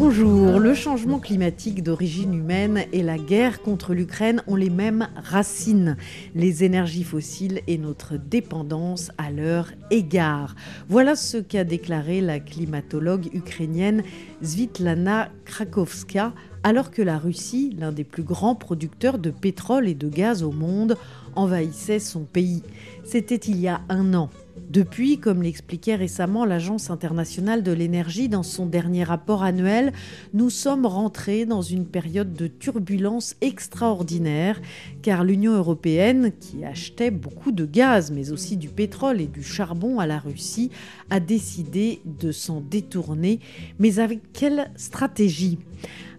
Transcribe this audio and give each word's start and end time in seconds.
Bonjour, 0.00 0.60
le 0.60 0.74
changement 0.74 1.18
climatique 1.18 1.82
d'origine 1.82 2.32
humaine 2.32 2.84
et 2.92 3.02
la 3.02 3.18
guerre 3.18 3.60
contre 3.60 3.94
l'Ukraine 3.94 4.44
ont 4.46 4.54
les 4.54 4.70
mêmes 4.70 5.08
racines, 5.16 5.96
les 6.36 6.62
énergies 6.62 7.02
fossiles 7.02 7.62
et 7.66 7.78
notre 7.78 8.16
dépendance 8.16 9.10
à 9.18 9.32
leur 9.32 9.72
égard. 9.90 10.54
Voilà 10.88 11.16
ce 11.16 11.38
qu'a 11.38 11.64
déclaré 11.64 12.20
la 12.20 12.38
climatologue 12.38 13.28
ukrainienne 13.34 14.04
Svitlana 14.40 15.30
Krakowska 15.44 16.32
alors 16.62 16.92
que 16.92 17.02
la 17.02 17.18
Russie, 17.18 17.74
l'un 17.76 17.90
des 17.90 18.04
plus 18.04 18.22
grands 18.22 18.54
producteurs 18.54 19.18
de 19.18 19.30
pétrole 19.30 19.88
et 19.88 19.94
de 19.94 20.08
gaz 20.08 20.44
au 20.44 20.52
monde, 20.52 20.96
envahissait 21.34 21.98
son 21.98 22.20
pays. 22.20 22.62
C'était 23.02 23.34
il 23.34 23.58
y 23.58 23.66
a 23.66 23.80
un 23.88 24.14
an. 24.14 24.30
Depuis, 24.70 25.18
comme 25.18 25.42
l'expliquait 25.42 25.94
récemment 25.94 26.44
l'Agence 26.44 26.90
internationale 26.90 27.62
de 27.62 27.72
l'énergie 27.72 28.28
dans 28.28 28.42
son 28.42 28.66
dernier 28.66 29.02
rapport 29.02 29.42
annuel, 29.42 29.94
nous 30.34 30.50
sommes 30.50 30.84
rentrés 30.84 31.46
dans 31.46 31.62
une 31.62 31.86
période 31.86 32.34
de 32.34 32.48
turbulence 32.48 33.34
extraordinaire, 33.40 34.60
car 35.00 35.24
l'Union 35.24 35.54
européenne, 35.54 36.32
qui 36.38 36.66
achetait 36.66 37.10
beaucoup 37.10 37.50
de 37.50 37.64
gaz, 37.64 38.10
mais 38.10 38.30
aussi 38.30 38.58
du 38.58 38.68
pétrole 38.68 39.22
et 39.22 39.26
du 39.26 39.42
charbon 39.42 40.00
à 40.00 40.06
la 40.06 40.18
Russie, 40.18 40.70
a 41.08 41.18
décidé 41.18 42.02
de 42.04 42.30
s'en 42.30 42.60
détourner. 42.60 43.40
Mais 43.78 44.00
avec 44.00 44.20
quelle 44.34 44.70
stratégie? 44.76 45.58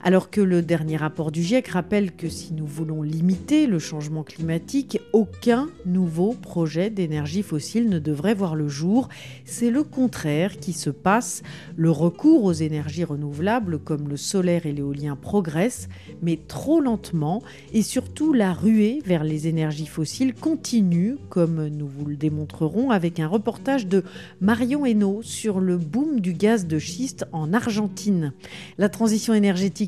Alors 0.01 0.29
que 0.29 0.41
le 0.41 0.61
dernier 0.61 0.97
rapport 0.97 1.31
du 1.31 1.43
GIEC 1.43 1.67
rappelle 1.67 2.13
que 2.13 2.29
si 2.29 2.53
nous 2.53 2.65
voulons 2.65 3.01
limiter 3.01 3.67
le 3.67 3.79
changement 3.79 4.23
climatique, 4.23 4.99
aucun 5.11 5.67
nouveau 5.85 6.33
projet 6.33 6.89
d'énergie 6.89 7.43
fossile 7.43 7.89
ne 7.89 7.99
devrait 7.99 8.33
voir 8.33 8.55
le 8.55 8.69
jour. 8.69 9.09
C'est 9.43 9.71
le 9.71 9.83
contraire 9.83 10.57
qui 10.59 10.71
se 10.71 10.89
passe. 10.89 11.43
Le 11.75 11.91
recours 11.91 12.45
aux 12.45 12.53
énergies 12.53 13.03
renouvelables 13.03 13.79
comme 13.79 14.07
le 14.07 14.15
solaire 14.15 14.65
et 14.65 14.71
l'éolien 14.71 15.17
progresse, 15.17 15.89
mais 16.21 16.39
trop 16.47 16.79
lentement, 16.79 17.43
et 17.73 17.81
surtout 17.81 18.31
la 18.31 18.53
ruée 18.53 19.01
vers 19.05 19.23
les 19.23 19.47
énergies 19.47 19.85
fossiles 19.85 20.33
continue, 20.33 21.17
comme 21.29 21.67
nous 21.67 21.87
vous 21.87 22.05
le 22.05 22.15
démontrerons 22.15 22.91
avec 22.91 23.19
un 23.19 23.27
reportage 23.27 23.87
de 23.87 24.03
Marion 24.39 24.85
Hainaut 24.85 25.21
sur 25.23 25.59
le 25.59 25.77
boom 25.77 26.21
du 26.21 26.33
gaz 26.33 26.67
de 26.67 26.79
schiste 26.79 27.25
en 27.33 27.53
Argentine. 27.53 28.31
La 28.77 28.87
transition 28.87 29.33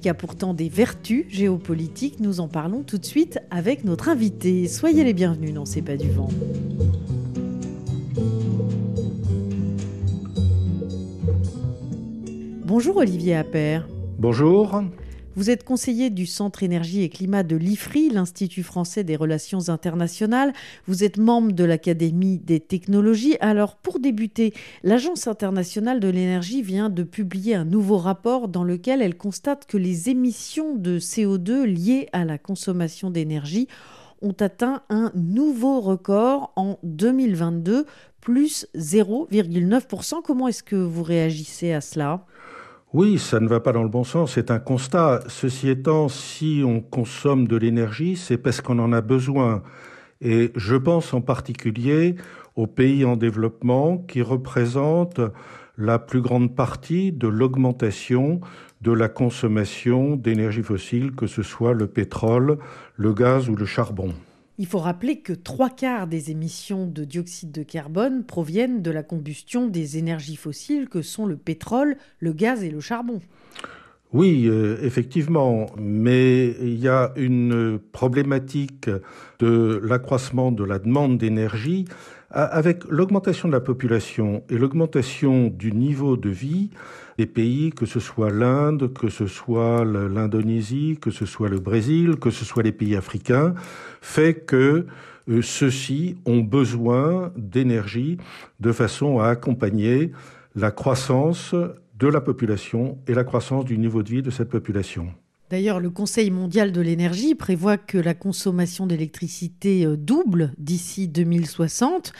a 0.07 0.13
pourtant 0.13 0.53
des 0.53 0.69
vertus 0.69 1.25
géopolitiques. 1.29 2.19
Nous 2.19 2.39
en 2.39 2.47
parlons 2.47 2.83
tout 2.83 2.97
de 2.97 3.05
suite 3.05 3.39
avec 3.51 3.83
notre 3.83 4.09
invité. 4.09 4.67
Soyez 4.67 5.03
les 5.03 5.13
bienvenus 5.13 5.53
dans 5.53 5.65
C'est 5.65 5.81
pas 5.81 5.97
du 5.97 6.09
vent. 6.09 6.29
Bonjour 12.65 12.97
Olivier 12.97 13.35
Appert. 13.35 13.87
Bonjour. 14.17 14.81
Vous 15.37 15.49
êtes 15.49 15.63
conseiller 15.63 16.09
du 16.09 16.25
Centre 16.25 16.61
énergie 16.61 17.03
et 17.03 17.09
climat 17.09 17.43
de 17.43 17.55
l'IFRI, 17.55 18.09
l'Institut 18.09 18.63
français 18.63 19.05
des 19.05 19.15
relations 19.15 19.69
internationales. 19.69 20.51
Vous 20.87 21.05
êtes 21.05 21.17
membre 21.17 21.53
de 21.53 21.63
l'Académie 21.63 22.37
des 22.37 22.59
technologies. 22.59 23.37
Alors, 23.39 23.77
pour 23.77 24.01
débuter, 24.01 24.53
l'Agence 24.83 25.27
internationale 25.27 26.01
de 26.01 26.09
l'énergie 26.09 26.61
vient 26.61 26.89
de 26.89 27.03
publier 27.03 27.55
un 27.55 27.63
nouveau 27.63 27.97
rapport 27.97 28.49
dans 28.49 28.65
lequel 28.65 29.01
elle 29.01 29.15
constate 29.15 29.65
que 29.67 29.77
les 29.77 30.09
émissions 30.09 30.75
de 30.75 30.99
CO2 30.99 31.63
liées 31.63 32.09
à 32.11 32.25
la 32.25 32.37
consommation 32.37 33.09
d'énergie 33.09 33.69
ont 34.21 34.35
atteint 34.37 34.83
un 34.89 35.13
nouveau 35.15 35.79
record 35.79 36.51
en 36.57 36.77
2022, 36.83 37.85
plus 38.19 38.67
0,9%. 38.75 40.21
Comment 40.23 40.49
est-ce 40.49 40.61
que 40.61 40.75
vous 40.75 41.03
réagissez 41.03 41.71
à 41.71 41.79
cela? 41.79 42.25
Oui, 42.93 43.19
ça 43.19 43.39
ne 43.39 43.47
va 43.47 43.61
pas 43.61 43.71
dans 43.71 43.83
le 43.83 43.89
bon 43.89 44.03
sens, 44.03 44.33
c'est 44.33 44.51
un 44.51 44.59
constat. 44.59 45.21
Ceci 45.27 45.69
étant, 45.69 46.09
si 46.09 46.61
on 46.65 46.81
consomme 46.81 47.47
de 47.47 47.55
l'énergie, 47.55 48.17
c'est 48.17 48.37
parce 48.37 48.59
qu'on 48.59 48.79
en 48.79 48.91
a 48.91 48.99
besoin. 48.99 49.63
Et 50.19 50.51
je 50.55 50.75
pense 50.75 51.13
en 51.13 51.21
particulier 51.21 52.15
aux 52.57 52.67
pays 52.67 53.05
en 53.05 53.15
développement 53.15 53.97
qui 53.97 54.21
représentent 54.21 55.21
la 55.77 55.99
plus 55.99 56.21
grande 56.21 56.53
partie 56.53 57.13
de 57.13 57.29
l'augmentation 57.29 58.41
de 58.81 58.91
la 58.91 59.07
consommation 59.07 60.17
d'énergie 60.17 60.63
fossile, 60.63 61.13
que 61.13 61.27
ce 61.27 61.43
soit 61.43 61.73
le 61.73 61.87
pétrole, 61.87 62.57
le 62.97 63.13
gaz 63.13 63.47
ou 63.47 63.55
le 63.55 63.65
charbon. 63.65 64.13
Il 64.57 64.67
faut 64.67 64.79
rappeler 64.79 65.19
que 65.19 65.33
trois 65.33 65.69
quarts 65.69 66.07
des 66.07 66.29
émissions 66.29 66.85
de 66.85 67.03
dioxyde 67.03 67.51
de 67.51 67.63
carbone 67.63 68.23
proviennent 68.23 68.81
de 68.81 68.91
la 68.91 69.03
combustion 69.03 69.67
des 69.67 69.97
énergies 69.97 70.35
fossiles 70.35 70.89
que 70.89 71.01
sont 71.01 71.25
le 71.25 71.37
pétrole, 71.37 71.97
le 72.19 72.33
gaz 72.33 72.63
et 72.63 72.69
le 72.69 72.79
charbon. 72.79 73.19
Oui, 74.13 74.45
euh, 74.47 74.77
effectivement, 74.83 75.67
mais 75.77 76.49
il 76.61 76.77
y 76.77 76.89
a 76.89 77.13
une 77.15 77.79
problématique 77.93 78.89
de 79.39 79.79
l'accroissement 79.83 80.51
de 80.51 80.65
la 80.65 80.79
demande 80.79 81.17
d'énergie 81.17 81.85
avec 82.29 82.83
l'augmentation 82.89 83.47
de 83.47 83.53
la 83.53 83.59
population 83.59 84.43
et 84.49 84.57
l'augmentation 84.57 85.47
du 85.47 85.71
niveau 85.73 86.15
de 86.17 86.29
vie 86.29 86.69
pays, 87.25 87.71
que 87.71 87.85
ce 87.85 87.99
soit 87.99 88.31
l'Inde, 88.31 88.93
que 88.93 89.09
ce 89.09 89.27
soit 89.27 89.83
l'Indonésie, 89.85 90.97
que 91.01 91.11
ce 91.11 91.25
soit 91.25 91.49
le 91.49 91.59
Brésil, 91.59 92.17
que 92.17 92.29
ce 92.29 92.45
soit 92.45 92.63
les 92.63 92.71
pays 92.71 92.95
africains, 92.95 93.53
fait 94.01 94.45
que 94.45 94.85
euh, 95.29 95.41
ceux-ci 95.41 96.17
ont 96.25 96.39
besoin 96.39 97.31
d'énergie 97.37 98.17
de 98.59 98.71
façon 98.71 99.19
à 99.19 99.27
accompagner 99.27 100.11
la 100.55 100.71
croissance 100.71 101.53
de 101.53 102.07
la 102.07 102.21
population 102.21 102.97
et 103.07 103.13
la 103.13 103.23
croissance 103.23 103.65
du 103.65 103.77
niveau 103.77 104.03
de 104.03 104.09
vie 104.09 104.21
de 104.21 104.31
cette 104.31 104.49
population. 104.49 105.13
D'ailleurs, 105.51 105.79
le 105.81 105.89
Conseil 105.89 106.31
mondial 106.31 106.71
de 106.71 106.79
l'énergie 106.79 107.35
prévoit 107.35 107.77
que 107.77 107.97
la 107.97 108.13
consommation 108.13 108.87
d'électricité 108.87 109.85
euh, 109.85 109.97
double 109.97 110.53
d'ici 110.57 111.07
2060 111.07 112.13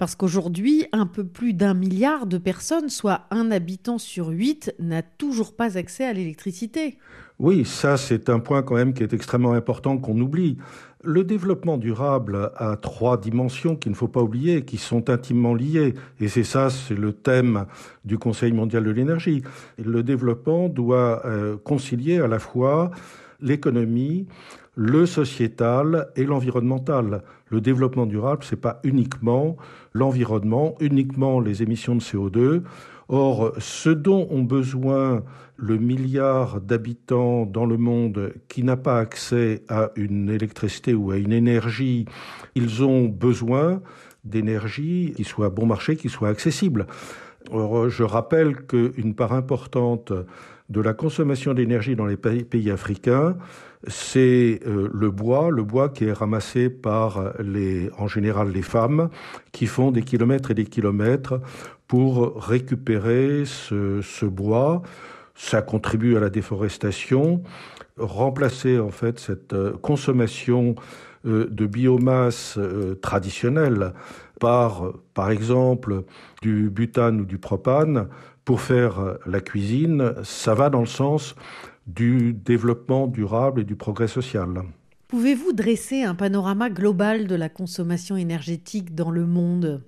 parce 0.00 0.14
qu'aujourd'hui, 0.14 0.86
un 0.92 1.04
peu 1.04 1.24
plus 1.24 1.52
d'un 1.52 1.74
milliard 1.74 2.26
de 2.26 2.38
personnes, 2.38 2.88
soit 2.88 3.26
un 3.30 3.50
habitant 3.50 3.98
sur 3.98 4.28
huit, 4.28 4.74
n'a 4.78 5.02
toujours 5.02 5.54
pas 5.54 5.76
accès 5.76 6.06
à 6.06 6.14
l'électricité. 6.14 6.96
Oui, 7.38 7.66
ça 7.66 7.98
c'est 7.98 8.30
un 8.30 8.38
point 8.38 8.62
quand 8.62 8.76
même 8.76 8.94
qui 8.94 9.02
est 9.02 9.12
extrêmement 9.12 9.52
important 9.52 9.98
qu'on 9.98 10.18
oublie. 10.18 10.56
Le 11.04 11.22
développement 11.22 11.76
durable 11.76 12.50
a 12.56 12.78
trois 12.78 13.18
dimensions 13.20 13.76
qu'il 13.76 13.92
ne 13.92 13.96
faut 13.96 14.08
pas 14.08 14.22
oublier, 14.22 14.64
qui 14.64 14.78
sont 14.78 15.10
intimement 15.10 15.54
liées. 15.54 15.92
Et 16.18 16.28
c'est 16.28 16.44
ça, 16.44 16.70
c'est 16.70 16.96
le 16.96 17.12
thème 17.12 17.66
du 18.06 18.16
Conseil 18.16 18.52
mondial 18.52 18.84
de 18.84 18.90
l'énergie. 18.90 19.42
Le 19.76 20.02
développement 20.02 20.70
doit 20.70 21.26
euh, 21.26 21.58
concilier 21.58 22.20
à 22.20 22.26
la 22.26 22.38
fois 22.38 22.90
l'économie, 23.42 24.26
le 24.76 25.04
sociétal 25.04 26.08
et 26.16 26.24
l'environnemental. 26.24 27.22
Le 27.50 27.60
développement 27.60 28.06
durable, 28.06 28.44
c'est 28.44 28.60
pas 28.60 28.80
uniquement 28.84 29.56
l'environnement, 29.92 30.76
uniquement 30.80 31.40
les 31.40 31.62
émissions 31.62 31.96
de 31.96 32.00
CO2. 32.00 32.62
Or, 33.08 33.52
ce 33.58 33.90
dont 33.90 34.28
ont 34.30 34.44
besoin 34.44 35.24
le 35.56 35.76
milliard 35.76 36.60
d'habitants 36.60 37.44
dans 37.44 37.66
le 37.66 37.76
monde 37.76 38.32
qui 38.48 38.62
n'a 38.62 38.76
pas 38.76 38.98
accès 38.98 39.62
à 39.68 39.90
une 39.96 40.30
électricité 40.30 40.94
ou 40.94 41.10
à 41.10 41.16
une 41.16 41.32
énergie, 41.32 42.06
ils 42.54 42.84
ont 42.84 43.06
besoin 43.06 43.82
d'énergie 44.24 45.12
qui 45.16 45.24
soit 45.24 45.50
bon 45.50 45.66
marché, 45.66 45.96
qui 45.96 46.08
soit 46.08 46.28
accessible. 46.28 46.86
Or, 47.50 47.88
je 47.88 48.04
rappelle 48.04 48.64
qu'une 48.66 49.14
part 49.14 49.32
importante 49.32 50.12
de 50.68 50.80
la 50.80 50.94
consommation 50.94 51.52
d'énergie 51.52 51.96
dans 51.96 52.06
les 52.06 52.16
pays 52.16 52.70
africains, 52.70 53.36
c'est 53.86 54.60
euh, 54.66 54.90
le 54.92 55.10
bois, 55.10 55.50
le 55.50 55.64
bois 55.64 55.88
qui 55.88 56.04
est 56.04 56.12
ramassé 56.12 56.68
par 56.68 57.32
les, 57.40 57.90
en 57.98 58.08
général 58.08 58.50
les 58.50 58.62
femmes, 58.62 59.08
qui 59.52 59.66
font 59.66 59.90
des 59.90 60.02
kilomètres 60.02 60.50
et 60.50 60.54
des 60.54 60.66
kilomètres 60.66 61.40
pour 61.86 62.42
récupérer 62.42 63.44
ce, 63.46 64.26
bois. 64.26 64.82
Ça 65.34 65.62
contribue 65.62 66.16
à 66.16 66.20
la 66.20 66.28
déforestation, 66.28 67.42
remplacer 67.96 68.78
en 68.78 68.90
fait 68.90 69.18
cette 69.18 69.54
euh, 69.54 69.72
consommation 69.78 70.74
euh, 71.26 71.46
de 71.50 71.66
biomasse 71.66 72.58
traditionnelle 73.00 73.92
par, 74.38 74.92
par 75.12 75.30
exemple, 75.30 76.04
du 76.40 76.70
butane 76.70 77.20
ou 77.20 77.24
du 77.24 77.38
propane 77.38 78.08
pour 78.46 78.62
faire 78.62 79.18
la 79.26 79.40
cuisine, 79.42 80.14
ça 80.22 80.54
va 80.54 80.70
dans 80.70 80.80
le 80.80 80.86
sens 80.86 81.34
du 81.94 82.32
développement 82.32 83.06
durable 83.06 83.60
et 83.62 83.64
du 83.64 83.76
progrès 83.76 84.08
social. 84.08 84.62
Pouvez-vous 85.08 85.52
dresser 85.52 86.02
un 86.02 86.14
panorama 86.14 86.70
global 86.70 87.26
de 87.26 87.34
la 87.34 87.48
consommation 87.48 88.16
énergétique 88.16 88.94
dans 88.94 89.10
le 89.10 89.26
monde? 89.26 89.82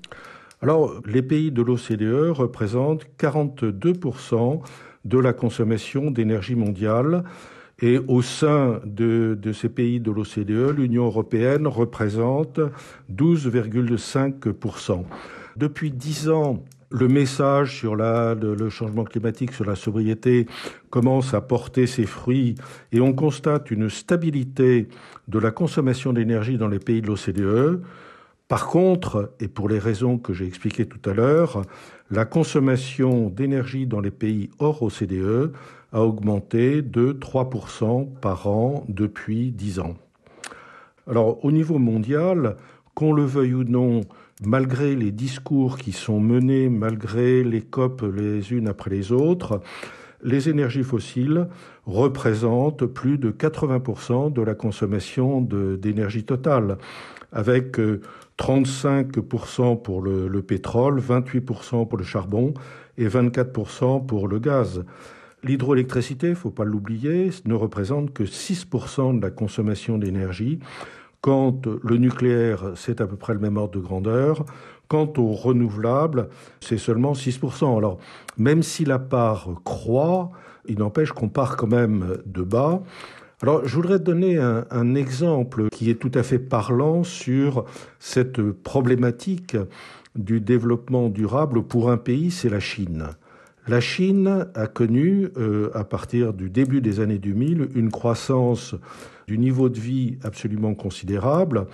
Alors, 0.61 1.01
les 1.07 1.23
pays 1.23 1.53
de 1.53 1.63
l'OCDE 1.63 2.31
représentent 2.31 3.07
42% 3.19 4.61
de 5.05 5.19
la 5.19 5.33
consommation 5.33 6.11
d'énergie 6.11 6.57
mondiale. 6.57 7.25
Et 7.81 7.99
au 7.99 8.23
sein 8.23 8.81
de, 8.85 9.39
de 9.41 9.53
ces 9.53 9.69
pays 9.69 9.99
de 9.99 10.11
l'OCDE, 10.13 10.77
l'Union 10.77 11.05
européenne 11.07 11.67
représente 11.67 12.61
12,5%. 13.13 15.05
Depuis 15.57 15.91
dix 15.91 16.29
ans, 16.31 16.63
le 16.93 17.09
message 17.09 17.79
sur 17.79 17.97
le, 17.97 18.35
le, 18.35 18.71
changement 18.71 19.05
climatique, 19.05 19.53
sur 19.53 19.65
la 19.65 19.77
sobriété, 19.77 20.47
commence 20.91 21.35
à 21.35 21.41
porter 21.41 21.87
ses 21.87 22.05
fruits 22.05 22.55
et 22.93 23.01
on 23.01 23.13
constate 23.13 23.71
une 23.71 23.89
stabilité 23.89 24.89
de 25.29 25.39
la 25.39 25.51
consommation 25.51 26.13
d'énergie 26.13 26.59
dans 26.59 26.69
les 26.69 26.79
pays 26.79 27.01
de 27.01 27.07
l'OCDE. 27.07 27.83
Par 28.49 28.67
contre, 28.67 29.33
et 29.41 29.49
pour 29.49 29.69
les 29.69 29.79
raisons 29.79 30.19
que 30.19 30.35
j'ai 30.35 30.47
expliquées 30.47 30.87
tout 30.87 31.09
à 31.09 31.15
l'heure, 31.15 31.63
la 32.11 32.27
consommation 32.27 33.31
d'énergie 33.31 33.87
dans 33.87 34.01
les 34.01 34.11
pays 34.11 34.51
hors 34.59 34.83
OCDE 34.83 35.53
a 35.93 36.03
augmenté 36.03 36.83
de 36.83 37.13
3% 37.13 38.09
par 38.21 38.47
an 38.49 38.85
depuis 38.89 39.51
10 39.53 39.81
ans. 39.81 39.95
Alors, 41.09 41.43
au 41.45 41.51
niveau 41.51 41.79
mondial, 41.79 42.57
qu'on 42.95 43.13
le 43.13 43.25
veuille 43.25 43.55
ou 43.55 43.65
non, 43.65 44.03
malgré 44.45 44.95
les 44.95 45.13
discours 45.13 45.79
qui 45.79 45.93
sont 45.93 46.21
menés, 46.21 46.69
malgré 46.69 47.45
les 47.45 47.63
COP 47.63 48.03
les 48.03 48.53
unes 48.53 48.69
après 48.69 48.91
les 48.91 49.13
autres, 49.13 49.61
les 50.23 50.49
énergies 50.49 50.85
fossiles 50.85 51.49
représentent 51.87 52.87
plus 52.87 53.19
de 53.19 53.31
80% 53.31 54.33
de 54.33 54.43
la 54.43 54.55
consommation 54.55 55.41
d'énergie 55.41 56.25
totale, 56.25 56.79
avec 57.33 57.79
35% 58.39 59.83
pour 59.83 60.03
le, 60.03 60.29
le, 60.29 60.43
pétrole, 60.43 61.01
28% 61.01 61.89
pour 61.89 61.99
le 61.99 62.05
charbon 62.05 62.55
et 62.99 63.09
24% 63.09 64.07
pour 64.07 64.29
le 64.29 64.39
gaz. 64.39 64.85
L'hydroélectricité, 65.45 66.29
il 66.29 66.31
ne 66.31 66.37
faut 66.37 66.51
pas 66.51 66.65
l'oublier, 66.65 67.31
ne 67.47 67.55
représente 67.55 68.13
que 68.13 68.23
6% 68.23 69.19
de 69.19 69.23
la 69.23 69.31
consommation 69.31 69.99
d'énergie 69.99 70.61
quand 71.23 71.67
le 71.83 71.97
nucléaire, 71.97 72.73
c'est 72.75 73.01
à 73.01 73.07
peu 73.07 73.17
près 73.17 73.33
le 73.33 73.39
même 73.39 73.57
ordre 73.57 73.75
de 73.75 73.81
grandeur. 73.81 74.45
Quant 74.89 75.11
aux 75.17 75.33
renouvelables, 75.33 76.29
c'est 76.61 76.77
seulement 76.77 77.13
6%. 77.13 77.79
Alors, 77.79 77.99
même 78.37 78.63
si 78.63 78.85
la 78.85 78.99
part 78.99 79.49
croît, 79.65 80.31
il 80.67 80.79
n'empêche 80.79 81.13
qu'on 81.13 81.29
part 81.29 81.57
quand 81.57 81.69
même 81.69 82.19
de 82.27 82.43
bas. 82.43 82.83
Alors, 83.41 83.65
je 83.65 83.75
voudrais 83.75 84.01
donner 84.01 84.37
un, 84.37 84.67
un, 84.71 84.95
exemple 84.95 85.69
qui 85.71 85.91
est 85.91 85.95
tout 85.95 86.11
à 86.15 86.23
fait 86.23 86.39
parlant 86.39 87.05
sur 87.05 87.65
cette 87.99 88.43
problématique 88.43 89.57
du 90.15 90.41
développement 90.41 91.09
durable 91.09 91.63
pour 91.63 91.91
un 91.91 91.97
pays, 91.97 92.31
c'est 92.31 92.51
la 92.51 92.61
Chine. 92.61 93.07
La 93.69 93.81
Chine 93.81 94.49
a 94.55 94.67
connu, 94.67 95.29
euh, 95.37 95.71
à 95.75 95.85
partir 95.85 96.33
du 96.33 96.51
début 96.51 96.81
des 96.81 96.99
années 96.99 97.19
2000, 97.19 97.69
une 97.77 97.93
croissance 97.93 98.75
du 99.29 99.39
niveau 99.39 99.69
de 99.69 99.79
vie 99.79 100.19
absolument 100.25 100.75
considérable. 100.75 101.67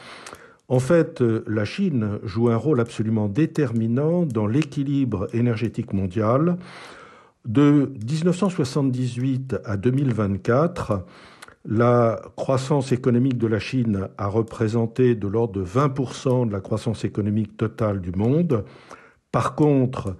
En 0.69 0.81
fait, 0.81 1.23
euh, 1.23 1.43
la 1.47 1.65
Chine 1.65 2.19
joue 2.25 2.51
un 2.51 2.57
rôle 2.57 2.81
absolument 2.81 3.27
déterminant 3.27 4.27
dans 4.27 4.47
l'équilibre 4.47 5.29
énergétique 5.33 5.95
mondial. 5.95 6.59
De 7.47 7.91
1978 8.07 9.57
à 9.65 9.79
2024, 9.79 11.07
la 11.65 12.21
croissance 12.37 12.93
économique 12.93 13.39
de 13.39 13.47
la 13.47 13.59
Chine 13.59 14.09
a 14.19 14.27
représenté 14.27 15.15
de 15.15 15.27
l'ordre 15.27 15.59
de 15.61 15.65
20% 15.65 16.49
de 16.49 16.53
la 16.53 16.61
croissance 16.61 17.07
économique 17.07 17.57
totale 17.57 18.03
du 18.03 18.13
monde. 18.13 18.65
Par 19.33 19.55
contre, 19.55 20.17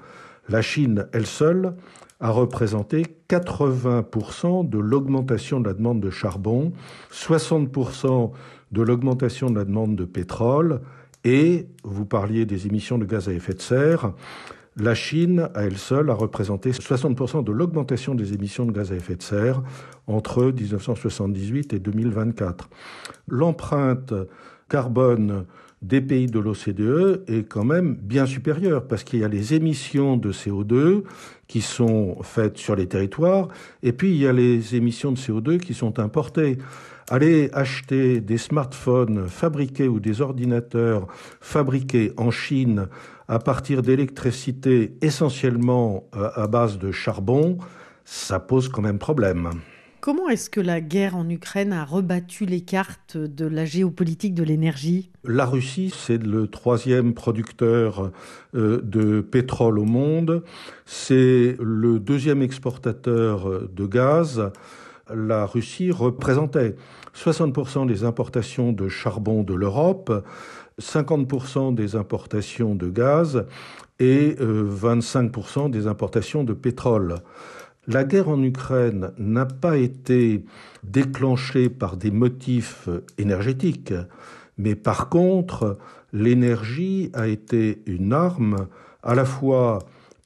la 0.49 0.63
Chine, 0.63 1.07
elle 1.13 1.27
seule, 1.27 1.75
a 2.21 2.31
représenté 2.31 3.05
80% 3.29 4.69
de 4.69 4.79
l'augmentation 4.79 5.61
de 5.61 5.69
la 5.69 5.75
demande 5.75 6.01
de 6.01 6.11
charbon, 6.11 6.73
60% 7.13 8.33
de 8.73 8.83
l'augmentation 8.83 9.51
de 9.51 9.57
la 9.57 9.65
demande 9.65 9.95
de 9.95 10.05
pétrole, 10.05 10.81
et 11.25 11.67
vous 11.85 12.07
parliez 12.07 12.47
des 12.47 12.67
émissions 12.67 12.99
de 12.99 13.05
gaz 13.05 13.29
à 13.29 13.33
effet 13.33 13.55
de 13.55 13.61
serre, 13.61 14.13
la 14.81 14.95
Chine, 14.95 15.49
à 15.57 15.65
elle 15.65 15.77
seule, 15.77 16.09
a 16.09 16.15
représenté 16.15 16.71
60% 16.71 17.43
de 17.43 17.51
l'augmentation 17.51 18.15
des 18.15 18.33
émissions 18.33 18.65
de 18.65 18.71
gaz 18.71 18.93
à 18.93 18.95
effet 18.95 19.17
de 19.17 19.23
serre 19.23 19.61
entre 20.07 20.45
1978 20.45 21.73
et 21.73 21.81
2024. 21.81 22.71
L'empreinte 23.27 24.15
carbone 24.69 25.47
des 25.83 26.01
pays 26.01 26.27
de 26.27 26.41
l'OCDE 26.41 27.25
est 27.29 27.49
quand 27.49 27.65
même 27.65 27.95
bien 27.95 28.27
supérieure 28.27 28.87
parce 28.89 29.05
qu'il 29.05 29.21
y 29.21 29.25
a 29.25 29.29
les 29.29 29.55
émissions 29.55 30.17
de 30.17 30.33
CO2 30.33 31.05
qui 31.47 31.61
sont 31.61 32.19
faites 32.23 32.59
sur 32.59 32.75
les 32.75 32.89
territoires 32.89 33.49
et 33.83 33.93
puis 33.93 34.11
il 34.11 34.19
y 34.19 34.27
a 34.27 34.33
les 34.33 34.75
émissions 34.75 35.13
de 35.13 35.19
CO2 35.19 35.59
qui 35.59 35.75
sont 35.75 35.99
importées. 36.01 36.59
Aller 37.11 37.49
acheter 37.55 38.21
des 38.21 38.37
smartphones 38.37 39.29
fabriqués 39.29 39.89
ou 39.89 39.99
des 39.99 40.21
ordinateurs 40.21 41.07
fabriqués 41.41 42.13
en 42.19 42.31
Chine 42.31 42.89
à 43.29 43.39
partir 43.39 43.83
d'électricité 43.83 44.97
essentiellement 45.01 46.09
euh, 46.17 46.31
à 46.35 46.47
base 46.47 46.79
de 46.79 46.93
charbon, 46.93 47.59
ça 48.05 48.41
pose 48.41 48.69
quand 48.69 48.83
même 48.83 48.99
problème. 48.99 49.51
Comment 50.01 50.29
est-ce 50.29 50.49
que 50.49 50.61
la 50.61 50.81
guerre 50.81 51.17
en 51.17 51.29
Ukraine 51.29 51.73
a 51.73 51.85
rebattu 51.85 52.47
les 52.47 52.61
cartes 52.61 53.17
de 53.17 53.47
la 53.47 53.65
géopolitique 53.65 54.33
de 54.33 54.45
l'énergie? 54.45 55.11
La 55.25 55.45
Russie, 55.45 55.93
c'est 55.95 56.23
le 56.23 56.47
troisième 56.47 57.15
producteur 57.15 58.13
euh, 58.55 58.81
de 58.83 59.21
pétrole 59.21 59.77
au 59.79 59.85
monde. 59.85 60.45
C'est 60.87 61.57
le 61.61 61.99
deuxième 61.99 62.43
exportateur 62.43 63.69
de 63.69 63.87
gaz. 63.87 64.53
La 65.13 65.47
Russie 65.47 65.91
représentait 65.91 66.77
60% 67.17 67.89
des 67.89 68.05
importations 68.05 68.71
de 68.71 68.89
charbon 68.89 69.43
de 69.43 69.55
l'Europe, 69.55 70.25
50% 70.81 71.75
des 71.75 71.97
importations 71.97 72.77
de 72.77 72.89
gaz 72.89 73.47
et 73.99 74.37
25% 74.39 75.67
euh, 75.67 75.69
des 75.71 75.89
importations 75.89 76.45
de 76.45 76.53
pétrole. 76.53 77.17
La 77.91 78.05
guerre 78.05 78.29
en 78.29 78.43
Ukraine 78.43 79.13
n'a 79.17 79.47
pas 79.47 79.79
été 79.79 80.45
déclenchée 80.85 81.71
par 81.71 81.97
des 81.97 82.11
motifs 82.11 82.87
énergétiques, 83.17 83.95
mais 84.59 84.75
par 84.75 85.09
contre, 85.09 85.79
l'énergie 86.13 87.11
a 87.15 87.29
été 87.29 87.81
une 87.87 88.13
arme 88.13 88.69
à 89.03 89.15
la 89.15 89.25
fois 89.25 89.79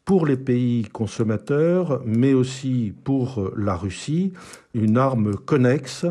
pour 0.04 0.26
les 0.26 0.36
pays 0.36 0.88
consommateurs, 0.92 2.02
mais 2.04 2.34
aussi 2.34 2.92
pour 3.04 3.52
la 3.56 3.76
Russie, 3.76 4.32
une 4.74 4.98
arme 4.98 5.36
connexe 5.36 6.06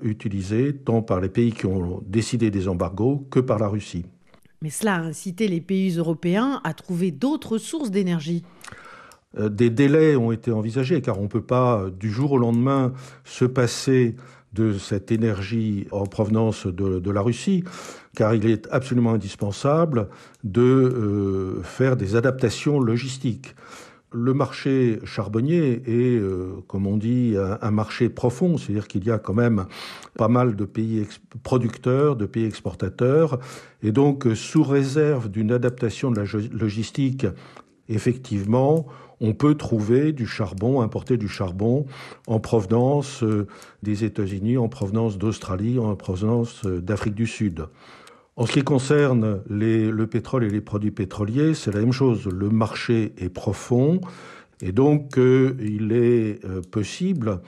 utilisée 0.00 0.76
tant 0.76 1.02
par 1.02 1.20
les 1.20 1.28
pays 1.28 1.50
qui 1.50 1.66
ont 1.66 2.04
décidé 2.06 2.52
des 2.52 2.68
embargos 2.68 3.26
que 3.32 3.40
par 3.40 3.58
la 3.58 3.66
Russie. 3.66 4.06
Mais 4.62 4.70
cela 4.70 4.94
a 4.94 5.00
incité 5.00 5.48
les 5.48 5.60
pays 5.60 5.96
européens 5.96 6.60
à 6.62 6.72
trouver 6.72 7.10
d'autres 7.10 7.58
sources 7.58 7.90
d'énergie. 7.90 8.44
Euh, 9.38 9.48
des 9.48 9.70
délais 9.70 10.16
ont 10.16 10.32
été 10.32 10.50
envisagés, 10.50 11.00
car 11.00 11.18
on 11.18 11.24
ne 11.24 11.28
peut 11.28 11.42
pas 11.42 11.80
euh, 11.80 11.90
du 11.90 12.10
jour 12.10 12.32
au 12.32 12.38
lendemain 12.38 12.92
se 13.24 13.44
passer 13.44 14.16
de 14.52 14.78
cette 14.78 15.10
énergie 15.10 15.88
en 15.90 16.06
provenance 16.06 16.68
de, 16.68 17.10
la 17.10 17.20
Russie, 17.20 17.64
car 18.14 18.36
il 18.36 18.46
est 18.46 18.68
absolument 18.70 19.12
indispensable 19.14 20.08
de 20.44 20.62
euh, 20.62 21.62
faire 21.64 21.96
des 21.96 22.14
adaptations 22.14 22.78
logistiques. 22.78 23.56
Le 24.12 24.32
marché 24.32 25.00
charbonnier 25.04 25.82
est, 25.88 26.22
comme 26.68 26.86
on 26.86 26.96
dit, 26.96 27.34
un 27.36 27.70
marché 27.72 28.08
profond, 28.08 28.58
c'est-à-dire 28.58 28.86
qu'il 28.86 29.04
y 29.04 29.10
a 29.10 29.18
quand 29.18 29.34
même 29.34 29.66
pas 30.16 30.28
mal 30.28 30.54
de 30.54 30.64
pays 30.64 31.04
producteurs, 31.42 32.14
de 32.14 32.24
pays 32.24 32.44
exportateurs, 32.44 33.40
et 33.82 33.90
donc 33.90 34.28
sous 34.36 34.62
réserve 34.62 35.28
d'une 35.28 35.50
adaptation 35.50 36.12
de 36.12 36.20
la 36.20 36.26
logistique, 36.52 37.26
effectivement, 37.88 38.86
on 39.20 39.32
peut 39.32 39.54
trouver 39.54 40.12
du 40.12 40.26
charbon, 40.26 40.80
importer 40.80 41.16
du 41.16 41.28
charbon 41.28 41.86
en 42.26 42.40
provenance 42.40 43.22
euh, 43.22 43.46
des 43.82 44.04
États-Unis, 44.04 44.58
en 44.58 44.68
provenance 44.68 45.18
d'Australie, 45.18 45.78
en 45.78 45.94
provenance 45.96 46.64
euh, 46.66 46.80
d'Afrique 46.80 47.14
du 47.14 47.26
Sud. 47.26 47.66
En 48.36 48.46
ce 48.46 48.52
qui 48.52 48.62
concerne 48.62 49.42
le 49.48 50.04
pétrole 50.06 50.42
et 50.42 50.50
les 50.50 50.60
produits 50.60 50.90
pétroliers, 50.90 51.54
c'est 51.54 51.72
la 51.72 51.80
même 51.80 51.92
chose. 51.92 52.26
Le 52.26 52.50
marché 52.50 53.14
est 53.16 53.28
profond 53.28 54.00
et 54.60 54.72
donc 54.72 55.18
euh, 55.18 55.56
il 55.60 55.92
est 55.92 56.44
possible 56.70 57.40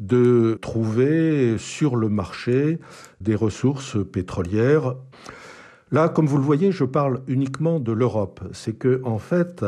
de 0.00 0.58
trouver 0.60 1.58
sur 1.58 1.94
le 1.94 2.08
marché 2.08 2.80
des 3.20 3.36
ressources 3.36 3.96
pétrolières. 4.04 4.96
Là, 5.92 6.08
comme 6.08 6.26
vous 6.26 6.38
le 6.38 6.42
voyez, 6.42 6.72
je 6.72 6.84
parle 6.84 7.20
uniquement 7.28 7.78
de 7.78 7.92
l'Europe. 7.92 8.40
C'est 8.52 8.72
que, 8.72 9.02
en 9.04 9.18
fait, 9.18 9.62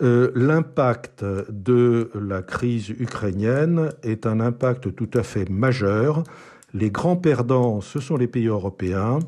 euh, 0.00 0.30
l'impact 0.36 1.24
de 1.50 2.12
la 2.14 2.42
crise 2.42 2.90
ukrainienne 2.90 3.90
est 4.04 4.24
un 4.26 4.38
impact 4.38 4.94
tout 4.94 5.10
à 5.14 5.24
fait 5.24 5.50
majeur. 5.50 6.22
Les 6.74 6.92
grands 6.92 7.16
perdants, 7.16 7.80
ce 7.80 7.98
sont 7.98 8.16
les 8.16 8.28
pays 8.28 8.46
européens. 8.46 9.18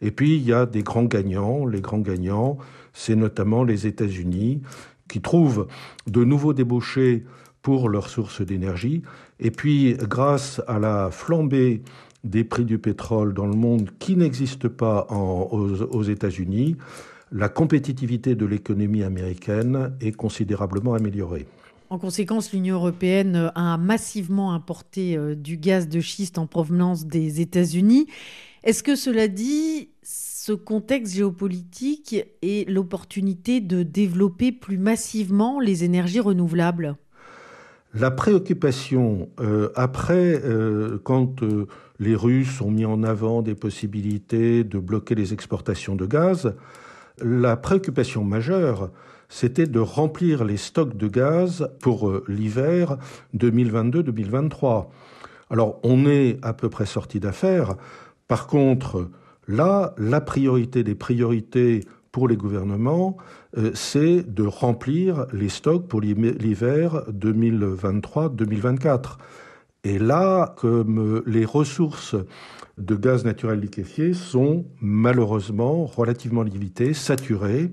Et 0.00 0.10
puis, 0.10 0.36
il 0.36 0.42
y 0.44 0.54
a 0.54 0.64
des 0.64 0.82
grands 0.82 1.04
gagnants. 1.04 1.66
Les 1.66 1.82
grands 1.82 1.98
gagnants, 1.98 2.56
c'est 2.94 3.14
notamment 3.14 3.62
les 3.62 3.86
États-Unis, 3.86 4.62
qui 5.06 5.20
trouvent 5.20 5.66
de 6.06 6.24
nouveaux 6.24 6.54
débouchés 6.54 7.26
pour 7.60 7.90
leurs 7.90 8.08
sources 8.08 8.40
d'énergie. 8.40 9.02
Et 9.38 9.50
puis, 9.50 9.98
grâce 10.00 10.62
à 10.66 10.78
la 10.78 11.10
flambée 11.10 11.82
des 12.24 12.44
prix 12.44 12.64
du 12.64 12.78
pétrole 12.78 13.34
dans 13.34 13.46
le 13.46 13.54
monde 13.54 13.90
qui 13.98 14.16
n'existe 14.16 14.68
pas 14.68 15.06
aux 15.10 16.02
États-Unis, 16.02 16.76
la 17.32 17.48
compétitivité 17.48 18.34
de 18.34 18.46
l'économie 18.46 19.02
américaine 19.02 19.92
est 20.00 20.12
considérablement 20.12 20.94
améliorée. 20.94 21.46
En 21.90 21.98
conséquence, 21.98 22.52
l'Union 22.52 22.76
européenne 22.76 23.52
a 23.54 23.76
massivement 23.76 24.52
importé 24.52 25.16
euh, 25.16 25.34
du 25.34 25.56
gaz 25.56 25.88
de 25.88 26.00
schiste 26.00 26.38
en 26.38 26.46
provenance 26.46 27.06
des 27.06 27.40
États-Unis. 27.40 28.06
Est-ce 28.64 28.82
que 28.82 28.96
cela 28.96 29.28
dit, 29.28 29.90
ce 30.02 30.52
contexte 30.52 31.14
géopolitique 31.14 32.16
et 32.40 32.64
l'opportunité 32.64 33.60
de 33.60 33.82
développer 33.82 34.50
plus 34.50 34.78
massivement 34.78 35.60
les 35.60 35.84
énergies 35.84 36.20
renouvelables? 36.20 36.96
La 37.92 38.10
préoccupation, 38.10 39.28
euh, 39.38 39.70
après, 39.76 40.40
euh, 40.42 40.98
quand 41.04 41.42
les 41.98 42.16
Russes 42.16 42.60
ont 42.60 42.70
mis 42.70 42.84
en 42.84 43.02
avant 43.02 43.42
des 43.42 43.54
possibilités 43.54 44.64
de 44.64 44.78
bloquer 44.78 45.14
les 45.14 45.32
exportations 45.32 45.94
de 45.94 46.06
gaz, 46.06 46.54
la 47.22 47.56
préoccupation 47.56 48.24
majeure, 48.24 48.90
c'était 49.28 49.66
de 49.66 49.80
remplir 49.80 50.44
les 50.44 50.56
stocks 50.56 50.96
de 50.96 51.08
gaz 51.08 51.68
pour 51.80 52.08
euh, 52.08 52.24
l'hiver 52.28 52.98
2022-2023. 53.36 54.86
Alors, 55.50 55.78
on 55.82 56.06
est 56.06 56.38
à 56.42 56.52
peu 56.52 56.68
près 56.68 56.86
sorti 56.86 57.20
d'affaires. 57.20 57.76
Par 58.28 58.46
contre, 58.46 59.08
là, 59.46 59.94
la 59.98 60.20
priorité 60.20 60.82
des 60.82 60.94
priorités 60.94 61.84
pour 62.12 62.28
les 62.28 62.36
gouvernements, 62.36 63.16
euh, 63.56 63.70
c'est 63.74 64.22
de 64.22 64.44
remplir 64.44 65.26
les 65.32 65.48
stocks 65.48 65.88
pour 65.88 66.00
l'hiver 66.00 67.04
2023-2024. 67.10 69.18
Et 69.84 69.98
là, 69.98 70.54
comme 70.56 71.22
les 71.26 71.44
ressources 71.44 72.16
de 72.78 72.96
gaz 72.96 73.24
naturel 73.24 73.60
liquéfié 73.60 74.14
sont 74.14 74.64
malheureusement 74.80 75.84
relativement 75.84 76.42
limitées, 76.42 76.94
saturées, 76.94 77.70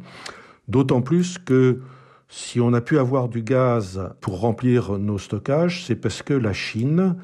d'autant 0.68 1.02
plus 1.02 1.38
que 1.38 1.80
si 2.28 2.60
on 2.60 2.74
a 2.74 2.82
pu 2.82 3.00
avoir 3.00 3.30
du 3.30 3.42
gaz 3.44 4.10
pour 4.20 4.40
remplir 4.40 4.98
nos 5.00 5.18
stockages, 5.18 5.86
c'est 5.86 5.96
parce 5.96 6.22
que 6.22 6.34
la 6.34 6.54
Chine 6.54 7.16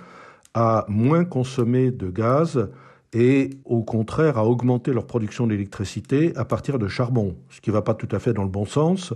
a 0.53 0.85
moins 0.87 1.23
consommé 1.23 1.91
de 1.91 2.09
gaz 2.09 2.69
et 3.13 3.51
au 3.63 3.83
contraire 3.83 4.37
a 4.37 4.45
augmenté 4.45 4.91
leur 4.91 5.05
production 5.05 5.47
d'électricité 5.47 6.33
à 6.35 6.45
partir 6.45 6.79
de 6.79 6.87
charbon, 6.87 7.35
ce 7.49 7.61
qui 7.61 7.69
ne 7.69 7.73
va 7.73 7.81
pas 7.81 7.93
tout 7.93 8.09
à 8.11 8.19
fait 8.19 8.33
dans 8.33 8.43
le 8.43 8.49
bon 8.49 8.65
sens, 8.65 9.13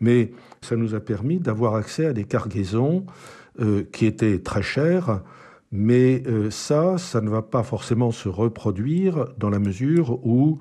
mais 0.00 0.32
ça 0.60 0.76
nous 0.76 0.94
a 0.94 1.00
permis 1.00 1.38
d'avoir 1.38 1.74
accès 1.74 2.06
à 2.06 2.12
des 2.12 2.24
cargaisons 2.24 3.04
euh, 3.60 3.84
qui 3.92 4.06
étaient 4.06 4.38
très 4.40 4.62
chères 4.62 5.22
mais 5.70 6.22
euh, 6.26 6.50
ça, 6.50 6.98
ça 6.98 7.20
ne 7.20 7.28
va 7.28 7.42
pas 7.42 7.62
forcément 7.62 8.10
se 8.10 8.28
reproduire 8.28 9.26
dans 9.36 9.50
la 9.50 9.58
mesure 9.58 10.24
où 10.26 10.58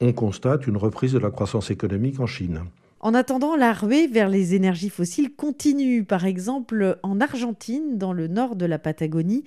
on 0.00 0.12
constate 0.12 0.66
une 0.66 0.76
reprise 0.76 1.12
de 1.12 1.18
la 1.18 1.30
croissance 1.30 1.70
économique 1.70 2.20
en 2.20 2.26
Chine. 2.26 2.64
En 3.02 3.14
attendant, 3.14 3.56
la 3.56 3.72
ruée 3.72 4.08
vers 4.08 4.28
les 4.28 4.54
énergies 4.54 4.90
fossiles 4.90 5.34
continue. 5.34 6.04
Par 6.04 6.26
exemple, 6.26 6.98
en 7.02 7.18
Argentine, 7.18 7.96
dans 7.96 8.12
le 8.12 8.28
nord 8.28 8.56
de 8.56 8.66
la 8.66 8.78
Patagonie, 8.78 9.42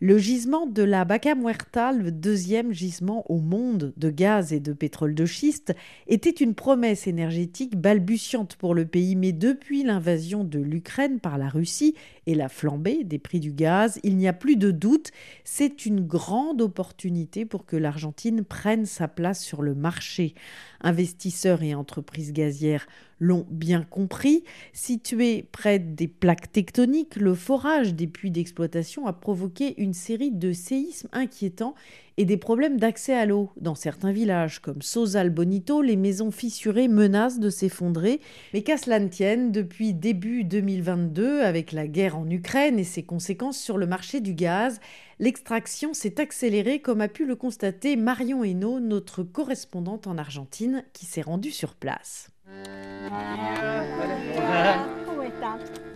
le 0.00 0.18
gisement 0.18 0.66
de 0.66 0.82
la 0.82 1.04
Vaca 1.04 1.34
Muerta, 1.34 1.92
le 1.92 2.12
deuxième 2.12 2.74
gisement 2.74 3.24
au 3.30 3.38
monde 3.38 3.94
de 3.96 4.10
gaz 4.10 4.52
et 4.52 4.60
de 4.60 4.74
pétrole 4.74 5.14
de 5.14 5.24
schiste, 5.24 5.74
était 6.06 6.28
une 6.28 6.54
promesse 6.54 7.06
énergétique 7.06 7.78
balbutiante 7.78 8.56
pour 8.56 8.74
le 8.74 8.84
pays. 8.84 9.16
Mais 9.16 9.32
depuis 9.32 9.84
l'invasion 9.84 10.44
de 10.44 10.58
l'Ukraine 10.58 11.18
par 11.18 11.38
la 11.38 11.48
Russie 11.48 11.94
et 12.26 12.34
la 12.34 12.50
flambée 12.50 13.04
des 13.04 13.18
prix 13.18 13.40
du 13.40 13.52
gaz, 13.52 14.00
il 14.02 14.18
n'y 14.18 14.28
a 14.28 14.34
plus 14.34 14.56
de 14.56 14.70
doute, 14.70 15.12
c'est 15.44 15.86
une 15.86 16.02
grande 16.02 16.60
opportunité 16.60 17.46
pour 17.46 17.64
que 17.64 17.76
l'Argentine 17.76 18.44
prenne 18.44 18.84
sa 18.84 19.08
place 19.08 19.42
sur 19.42 19.62
le 19.62 19.74
marché. 19.74 20.34
Investisseurs 20.82 21.62
et 21.62 21.74
entreprises 21.74 22.34
gazières 22.34 22.86
l'ont 23.20 23.46
bien 23.50 23.82
compris. 23.82 24.44
Situé 24.72 25.46
près 25.50 25.78
des 25.78 26.08
plaques 26.08 26.52
tectoniques, 26.52 27.16
le 27.16 27.34
forage 27.34 27.94
des 27.94 28.06
puits 28.06 28.30
d'exploitation 28.30 29.06
a 29.06 29.12
provoqué 29.12 29.80
une 29.80 29.94
série 29.94 30.30
de 30.30 30.52
séismes 30.52 31.08
inquiétants 31.12 31.74
et 32.16 32.24
des 32.24 32.36
problèmes 32.36 32.78
d'accès 32.78 33.14
à 33.14 33.26
l'eau. 33.26 33.50
Dans 33.60 33.76
certains 33.76 34.10
villages 34.10 34.60
comme 34.60 34.82
Sosal 34.82 35.30
Bonito, 35.30 35.82
les 35.82 35.96
maisons 35.96 36.32
fissurées 36.32 36.88
menacent 36.88 37.38
de 37.38 37.50
s'effondrer. 37.50 38.20
Mais 38.52 38.62
qu'à 38.62 38.76
cela 38.76 38.98
ne 38.98 39.08
tienne, 39.08 39.52
depuis 39.52 39.94
début 39.94 40.42
2022, 40.42 41.42
avec 41.42 41.70
la 41.70 41.86
guerre 41.86 42.18
en 42.18 42.28
Ukraine 42.28 42.78
et 42.78 42.84
ses 42.84 43.04
conséquences 43.04 43.58
sur 43.58 43.78
le 43.78 43.86
marché 43.86 44.20
du 44.20 44.34
gaz, 44.34 44.80
l'extraction 45.20 45.94
s'est 45.94 46.20
accélérée 46.20 46.80
comme 46.80 47.00
a 47.00 47.08
pu 47.08 47.24
le 47.24 47.36
constater 47.36 47.94
Marion 47.94 48.42
Hainaut, 48.42 48.80
notre 48.80 49.22
correspondante 49.22 50.08
en 50.08 50.18
Argentine, 50.18 50.84
qui 50.92 51.06
s'est 51.06 51.22
rendue 51.22 51.52
sur 51.52 51.74
place. 51.74 52.30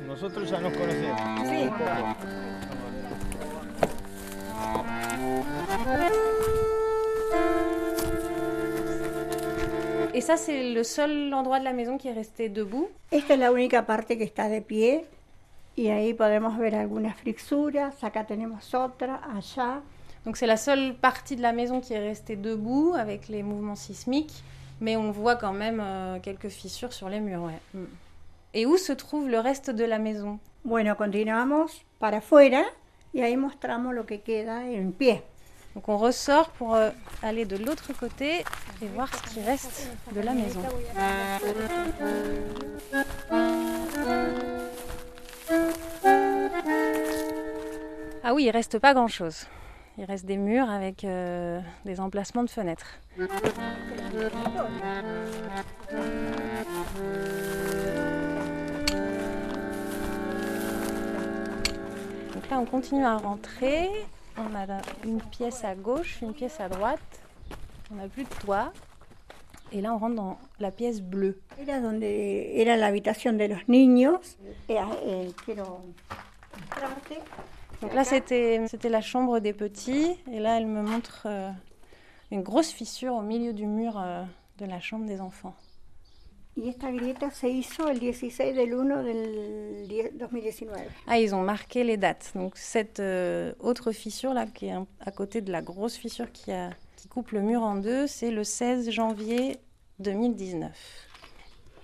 Nosotros 0.06 0.50
ya 0.50 0.61
nos 0.61 0.73
conocemos. 0.73 1.21
Et 10.14 10.21
ça, 10.21 10.37
c'est 10.37 10.75
le 10.75 10.85
seul 10.85 11.32
endroit 11.32 11.59
de 11.59 11.64
la 11.64 11.73
maison 11.73 11.97
qui 11.97 12.09
est 12.09 12.12
resté 12.12 12.49
debout. 12.49 12.88
Esta 13.11 13.35
es 13.35 13.38
la 13.38 13.50
única 13.50 13.87
parte 13.87 14.18
que 14.18 14.25
está 14.25 14.49
de 14.49 14.61
pie. 14.61 15.06
Y 15.75 15.88
ahí 15.88 16.12
podemos 16.12 16.59
ver 16.59 16.75
algunas 16.75 17.16
frisuras. 17.16 18.04
Acá 18.04 18.26
tenemos 18.26 18.75
otra, 18.75 19.21
allá. 19.35 19.82
Donc 20.25 20.37
c'est 20.37 20.47
la 20.47 20.59
seule 20.59 20.94
partie 20.94 21.35
de 21.35 21.42
la 21.42 21.52
maison 21.52 21.80
qui 21.80 21.94
est 21.94 21.99
restée 21.99 22.37
debout 22.37 22.94
avec 22.94 23.28
les 23.28 23.42
mouvements 23.42 23.75
sismiques, 23.75 24.44
mais 24.82 24.96
on 24.96 25.12
voit 25.12 25.36
quand 25.36 25.52
même 25.52 25.80
euh, 25.80 26.18
quelques 26.18 26.48
fissures 26.48 26.92
sur 26.92 27.08
les 27.08 27.20
murs. 27.20 27.44
Ouais. 27.44 27.60
Mm. 27.72 27.84
Et 28.52 28.66
où 28.66 28.76
se 28.76 28.92
trouve 28.92 29.30
le 29.30 29.38
reste 29.38 29.70
de 29.70 29.84
la 29.84 29.98
maison? 29.98 30.40
Bueno, 30.64 30.96
continuamos 30.96 31.84
para 31.98 32.18
afuera 32.18 32.64
y 33.14 33.20
ahí 33.20 33.36
mostramos 33.36 33.94
lo 33.94 34.04
que 34.04 34.20
queda 34.20 34.62
en 34.64 34.90
pie. 34.90 35.22
Donc 35.74 35.88
on 35.88 35.96
ressort 35.96 36.50
pour 36.50 36.74
euh, 36.74 36.90
aller 37.22 37.44
de 37.44 37.56
l'autre 37.56 37.92
côté 37.92 38.44
et 38.82 38.86
voir 38.94 39.08
ce 39.14 39.34
qui 39.34 39.40
reste 39.40 39.88
de 40.12 40.20
la 40.20 40.34
maison. 40.34 40.60
Ah 48.24 48.34
oui, 48.34 48.44
il 48.44 48.50
reste 48.50 48.80
pas 48.80 48.94
grand-chose. 48.94 49.46
Il 49.99 50.04
reste 50.04 50.25
des 50.25 50.38
murs 50.38 50.70
avec 50.70 51.04
euh, 51.04 51.61
des 51.84 52.00
emplacements 52.00 52.44
de 52.44 52.50
fenêtres. 52.50 52.99
Donc 53.18 53.28
là, 62.50 62.58
on 62.58 62.64
continue 62.64 63.04
à 63.04 63.18
rentrer. 63.18 63.90
On 64.38 64.54
a 64.54 64.66
une 65.04 65.20
pièce 65.20 65.62
à 65.62 65.75
gauche, 65.75 66.20
une 66.22 66.32
pièce 66.32 66.58
à 66.61 66.70
droite. 66.70 67.00
On 67.90 67.96
n'a 67.96 68.08
plus 68.08 68.25
de 68.25 68.34
toit. 68.40 68.72
Et 69.72 69.82
là, 69.82 69.94
on 69.94 69.99
rentre 69.99 70.16
dans 70.16 70.38
la 70.58 70.70
pièce 70.70 71.02
bleue. 71.02 71.38
Era 71.58 71.80
donde 71.80 72.02
era 72.02 72.76
la 72.76 72.87
habitación 72.87 73.37
de 73.37 73.49
los 73.49 73.68
niños. 73.68 74.37
Eh, 74.68 74.76
eh, 75.06 75.30
quiero 75.44 75.82
Donc 77.82 77.94
là, 77.94 78.04
c'était 78.04 78.60
la 78.84 79.00
chambre 79.00 79.40
des 79.40 79.52
petits. 79.52 80.16
Et 80.30 80.38
là, 80.38 80.56
elle 80.56 80.66
me 80.66 80.82
montre 80.82 81.24
euh, 81.26 81.50
une 82.30 82.42
grosse 82.42 82.70
fissure 82.70 83.14
au 83.14 83.22
milieu 83.22 83.52
du 83.52 83.66
mur 83.66 83.98
euh, 83.98 84.22
de 84.58 84.66
la 84.66 84.80
chambre 84.80 85.04
des 85.04 85.20
enfants. 85.20 85.54
Y 86.54 86.68
esta 86.68 86.90
grieta 86.90 87.30
se 87.30 87.48
hizo 87.48 87.88
el 87.88 87.98
16 87.98 88.54
del 88.54 88.74
1 88.74 89.02
del 89.02 90.10
2019. 90.18 90.86
Ah, 91.06 91.18
ils 91.18 91.34
ont 91.34 91.40
marqué 91.40 91.82
les 91.82 91.96
dates. 91.96 92.32
Donc 92.34 92.58
cette 92.58 93.00
euh, 93.00 93.54
autre 93.58 93.90
fissure 93.90 94.34
là, 94.34 94.44
qui 94.44 94.66
est 94.66 94.74
à 95.00 95.10
côté 95.10 95.40
de 95.40 95.50
la 95.50 95.62
grosse 95.62 95.96
fissure 95.96 96.30
qui, 96.30 96.52
a, 96.52 96.68
qui 96.96 97.08
coupe 97.08 97.30
le 97.30 97.40
mur 97.40 97.62
en 97.62 97.76
deux, 97.76 98.06
c'est 98.06 98.30
le 98.30 98.44
16 98.44 98.90
janvier 98.90 99.56
2019. 99.98 100.70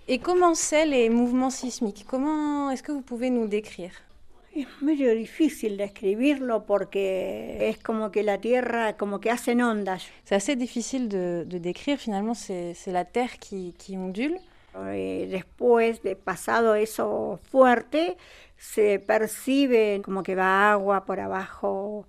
Et 0.08 0.18
comment 0.18 0.54
c'est 0.54 0.84
les 0.84 1.08
mouvements 1.08 1.50
sismiques? 1.50 2.04
Comment 2.06 2.70
est-ce 2.70 2.82
que 2.82 2.92
vous 2.92 3.00
pouvez 3.02 3.30
nous 3.30 3.48
décrire? 3.48 3.92
Es 4.54 4.66
medio 4.80 5.14
difícil 5.14 5.76
describirlo 5.76 6.64
porque 6.64 7.68
es 7.68 7.78
como 7.78 8.10
que 8.10 8.22
la 8.22 8.38
tierra, 8.38 8.96
como 8.96 9.20
que 9.20 9.30
hacen 9.30 9.62
ondas. 9.62 10.06
C'est 10.24 10.34
assez 10.34 10.56
difficile 10.56 11.08
de, 11.08 11.44
de 11.44 11.58
décrire. 11.60 11.98
Finalement, 11.98 12.34
c'est 12.34 12.74
la 12.86 13.04
terre 13.04 13.38
qui, 13.38 13.74
qui 13.78 13.96
ondule. 13.96 14.40
Eh, 14.86 15.28
después 15.30 16.02
de 16.02 16.16
pasado 16.16 16.74
eso 16.74 17.38
fuerte, 17.50 18.16
se 18.56 18.98
percibe 18.98 20.00
como 20.04 20.22
que 20.22 20.34
va 20.34 20.72
agua 20.72 21.04
por 21.04 21.20
abajo 21.20 22.06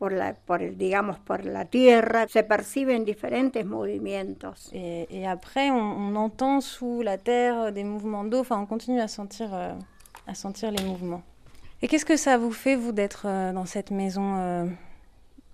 por 0.00 0.12
la, 0.12 0.32
por 0.32 0.76
digamos, 0.76 1.18
por 1.18 1.44
la 1.44 1.66
tierra, 1.66 2.26
se 2.26 2.42
perciben 2.42 3.04
diferentes 3.04 3.66
movimientos. 3.66 4.70
Et, 4.72 5.06
et 5.10 5.26
après, 5.26 5.70
on, 5.70 5.76
on, 5.76 6.16
entend 6.16 6.62
sous 6.62 7.02
la 7.02 7.18
terre 7.18 7.70
des 7.70 7.84
mouvements 7.84 8.24
d'eau, 8.24 8.40
enfin 8.40 8.58
on 8.58 8.64
continue 8.64 9.02
à 9.02 9.08
sentir, 9.08 9.52
euh, 9.52 9.74
à 10.26 10.34
sentir 10.34 10.70
les 10.70 10.82
mouvements. 10.82 11.22
Et 11.82 11.88
qu'est-ce 11.88 12.04
que 12.04 12.16
ça 12.16 12.36
vous 12.38 12.52
fait, 12.52 12.76
vous, 12.76 12.92
d'être 12.92 13.26
euh, 13.26 13.52
dans 13.52 13.66
cette 13.66 13.90
maison 13.90 14.36
euh, 14.38 14.66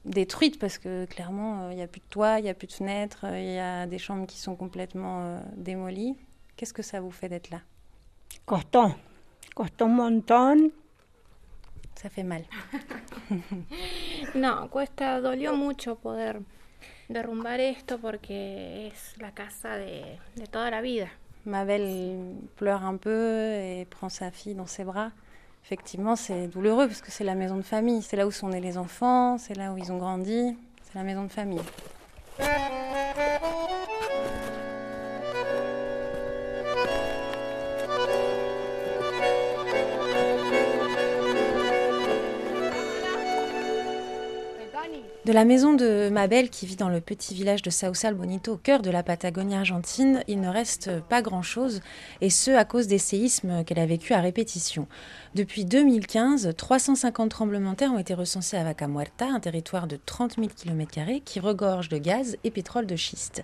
détruite? 0.04 0.58
Parce 0.58 0.78
que 0.78 1.04
clairement, 1.06 1.70
il 1.70 1.76
n'y 1.76 1.82
a 1.82 1.86
plus 1.86 2.00
de 2.00 2.06
toit, 2.10 2.40
il 2.40 2.42
n'y 2.42 2.50
a 2.50 2.54
plus 2.54 2.66
de 2.66 2.72
fenêtres, 2.72 3.26
il 3.32 3.54
y 3.54 3.58
a 3.58 3.86
des 3.86 3.98
chambres 3.98 4.26
qui 4.26 4.38
sont 4.38 4.56
complètement 4.56 5.40
démolies. 5.56 6.16
Qu'est-ce 6.56 6.74
que 6.74 6.82
ça 6.82 7.00
vous 7.00 7.10
fait 7.10 7.28
d'être 7.28 7.50
là? 7.50 7.60
Costó 9.56 9.86
un 9.86 9.96
montón. 9.96 10.70
Ça 11.94 12.10
fait 12.10 12.22
mal. 12.22 12.44
no, 14.34 14.68
cuesta, 14.68 15.20
dolió 15.22 15.56
mucho 15.56 15.96
poder 15.96 16.42
derrumbar 17.08 17.60
esto 17.60 17.98
porque 17.98 18.88
es 18.88 19.16
la 19.18 19.32
casa 19.32 19.76
de, 19.78 20.18
de 20.34 20.46
toda 20.46 20.70
la 20.70 20.82
vida. 20.82 21.08
Mabel 21.46 22.34
pleure 22.56 22.84
un 22.84 22.98
peu 22.98 23.54
et 23.54 23.86
prend 23.88 24.10
sa 24.10 24.30
fille 24.30 24.54
dans 24.54 24.66
ses 24.66 24.84
bras. 24.84 25.12
Effectivement, 25.66 26.14
c'est 26.14 26.46
douloureux 26.46 26.86
parce 26.86 27.00
que 27.00 27.10
c'est 27.10 27.24
la 27.24 27.34
maison 27.34 27.56
de 27.56 27.62
famille. 27.62 28.00
C'est 28.00 28.16
là 28.16 28.24
où 28.24 28.30
sont 28.30 28.50
nés 28.50 28.60
les 28.60 28.78
enfants, 28.78 29.36
c'est 29.36 29.56
là 29.56 29.72
où 29.72 29.76
ils 29.76 29.90
ont 29.90 29.98
grandi. 29.98 30.56
C'est 30.84 30.94
la 30.94 31.02
maison 31.02 31.24
de 31.24 31.28
famille. 31.28 31.58
De 45.24 45.32
la 45.32 45.44
maison 45.44 45.74
de 45.74 46.08
Mabel, 46.08 46.50
qui 46.50 46.66
vit 46.66 46.76
dans 46.76 46.88
le 46.88 47.00
petit 47.00 47.34
village 47.34 47.60
de 47.60 47.68
Sausal 47.68 48.14
Bonito, 48.14 48.52
au 48.52 48.56
cœur 48.56 48.80
de 48.80 48.90
la 48.90 49.02
Patagonie 49.02 49.56
argentine, 49.56 50.22
il 50.28 50.40
ne 50.40 50.48
reste 50.48 51.00
pas 51.00 51.20
grand-chose, 51.20 51.80
et 52.20 52.30
ce 52.30 52.52
à 52.52 52.64
cause 52.64 52.86
des 52.86 52.98
séismes 52.98 53.64
qu'elle 53.64 53.80
a 53.80 53.86
vécus 53.86 54.12
à 54.12 54.20
répétition. 54.20 54.86
Depuis 55.36 55.66
2015, 55.66 56.54
350 56.56 57.30
tremblements 57.30 57.72
de 57.72 57.76
terre 57.76 57.92
ont 57.92 57.98
été 57.98 58.14
recensés 58.14 58.56
à 58.56 58.64
Vaca 58.64 58.88
Muerta, 58.88 59.26
un 59.26 59.38
territoire 59.38 59.86
de 59.86 59.98
30 60.06 60.36
000 60.36 60.48
km 60.48 61.22
qui 61.26 61.40
regorge 61.40 61.90
de 61.90 61.98
gaz 61.98 62.38
et 62.42 62.50
pétrole 62.50 62.86
de 62.86 62.96
schiste. 62.96 63.42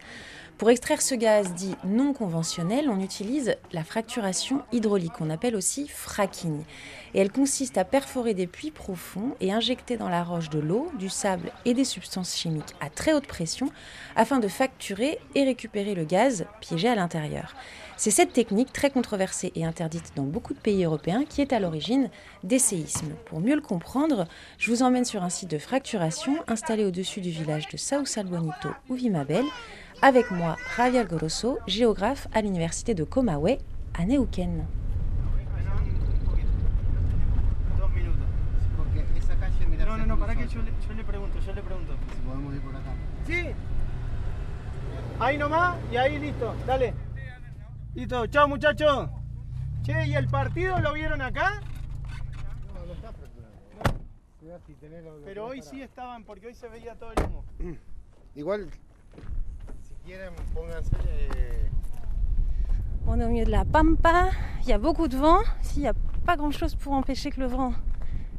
Pour 0.56 0.70
extraire 0.70 1.02
ce 1.02 1.14
gaz 1.14 1.52
dit 1.52 1.74
non 1.84 2.14
conventionnel, 2.14 2.88
on 2.88 2.98
utilise 2.98 3.56
la 3.72 3.84
fracturation 3.84 4.62
hydraulique, 4.72 5.12
qu'on 5.12 5.28
appelle 5.28 5.54
aussi 5.54 5.86
fracking. 5.86 6.62
Et 7.12 7.20
elle 7.20 7.30
consiste 7.30 7.76
à 7.76 7.84
perforer 7.84 8.32
des 8.32 8.46
puits 8.46 8.70
profonds 8.70 9.36
et 9.40 9.52
injecter 9.52 9.98
dans 9.98 10.08
la 10.08 10.24
roche 10.24 10.48
de 10.48 10.60
l'eau, 10.60 10.90
du 10.98 11.10
sable 11.10 11.52
et 11.66 11.74
des 11.74 11.84
substances 11.84 12.34
chimiques 12.34 12.74
à 12.80 12.88
très 12.88 13.12
haute 13.12 13.26
pression 13.26 13.70
afin 14.16 14.38
de 14.38 14.48
facturer 14.48 15.18
et 15.34 15.44
récupérer 15.44 15.94
le 15.94 16.04
gaz 16.04 16.46
piégé 16.62 16.88
à 16.88 16.94
l'intérieur. 16.94 17.54
C'est 18.04 18.10
cette 18.10 18.32
technique 18.32 18.72
très 18.72 18.90
controversée 18.90 19.52
et 19.54 19.64
interdite 19.64 20.14
dans 20.16 20.24
beaucoup 20.24 20.54
de 20.54 20.58
pays 20.58 20.82
européens 20.82 21.22
qui 21.24 21.40
est 21.40 21.52
à 21.52 21.60
l'origine 21.60 22.10
des 22.42 22.58
séismes. 22.58 23.12
Pour 23.26 23.38
mieux 23.38 23.54
le 23.54 23.60
comprendre, 23.60 24.26
je 24.58 24.72
vous 24.72 24.82
emmène 24.82 25.04
sur 25.04 25.22
un 25.22 25.28
site 25.28 25.52
de 25.52 25.58
fracturation 25.58 26.34
installé 26.48 26.84
au-dessus 26.84 27.20
du 27.20 27.30
village 27.30 27.68
de 27.68 27.76
Sao 27.76 28.04
Salbonito 28.04 28.70
ou 28.88 28.94
Vimabel 28.94 29.44
avec 30.02 30.32
moi, 30.32 30.56
Javier 30.76 31.04
Goroso, 31.04 31.60
géographe 31.68 32.26
à 32.34 32.42
l'université 32.42 32.92
de 32.92 33.04
Comawe, 33.04 33.58
à 33.96 34.04
Neuquén. 34.04 34.66
No, 39.78 39.96
no, 39.96 40.06
no, 40.06 40.18
para 40.18 40.34
que 40.34 40.48
yo 40.48 40.60
le, 40.60 40.72
yo 40.88 40.94
le 40.96 41.04
pregunto, 41.04 41.38
yo 41.46 41.52
le 41.52 41.62
pregunto. 41.62 41.92
Si 42.16 42.20
podemos 42.22 42.52
ir 42.52 42.60
por 42.62 42.74
acá. 42.74 42.94
Sí. 43.28 43.46
Ahí 45.20 45.38
nomás 45.38 45.76
y 45.92 45.96
ahí 45.96 46.18
listo, 46.18 46.52
dale. 46.66 46.94
Listo, 47.94 48.26
chao 48.26 48.48
muchachos. 48.48 49.08
Che, 49.82 50.06
¿y 50.06 50.14
el 50.14 50.28
partido 50.28 50.78
lo 50.80 50.92
vieron 50.92 51.20
acá? 51.20 51.60
No, 52.74 52.86
no 52.86 52.92
está 52.92 53.12
fracturado. 53.12 53.52
Pero 55.24 55.46
hoy 55.46 55.62
sí 55.62 55.82
estaban, 55.82 56.24
porque 56.24 56.48
hoy 56.48 56.54
se 56.54 56.68
veía 56.68 56.94
todo 56.94 57.12
el 57.12 57.24
humo. 57.24 57.44
Igual 58.36 58.68
Euh, 60.08 61.68
On 63.06 63.20
est 63.20 63.24
au 63.24 63.28
milieu 63.28 63.44
de 63.44 63.50
la 63.50 63.64
pampa, 63.64 64.30
il 64.62 64.68
y 64.68 64.72
a 64.72 64.78
beaucoup 64.78 65.08
de 65.08 65.16
vent. 65.16 65.40
Ici, 65.62 65.76
il 65.76 65.82
n'y 65.82 65.88
a 65.88 65.94
pas 66.26 66.36
grand-chose 66.36 66.74
pour 66.74 66.92
empêcher 66.92 67.30
que 67.30 67.40
le 67.40 67.46
vent 67.46 67.72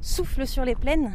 souffle 0.02 0.46
sur 0.46 0.66
les 0.66 0.76
plaines. 0.76 1.14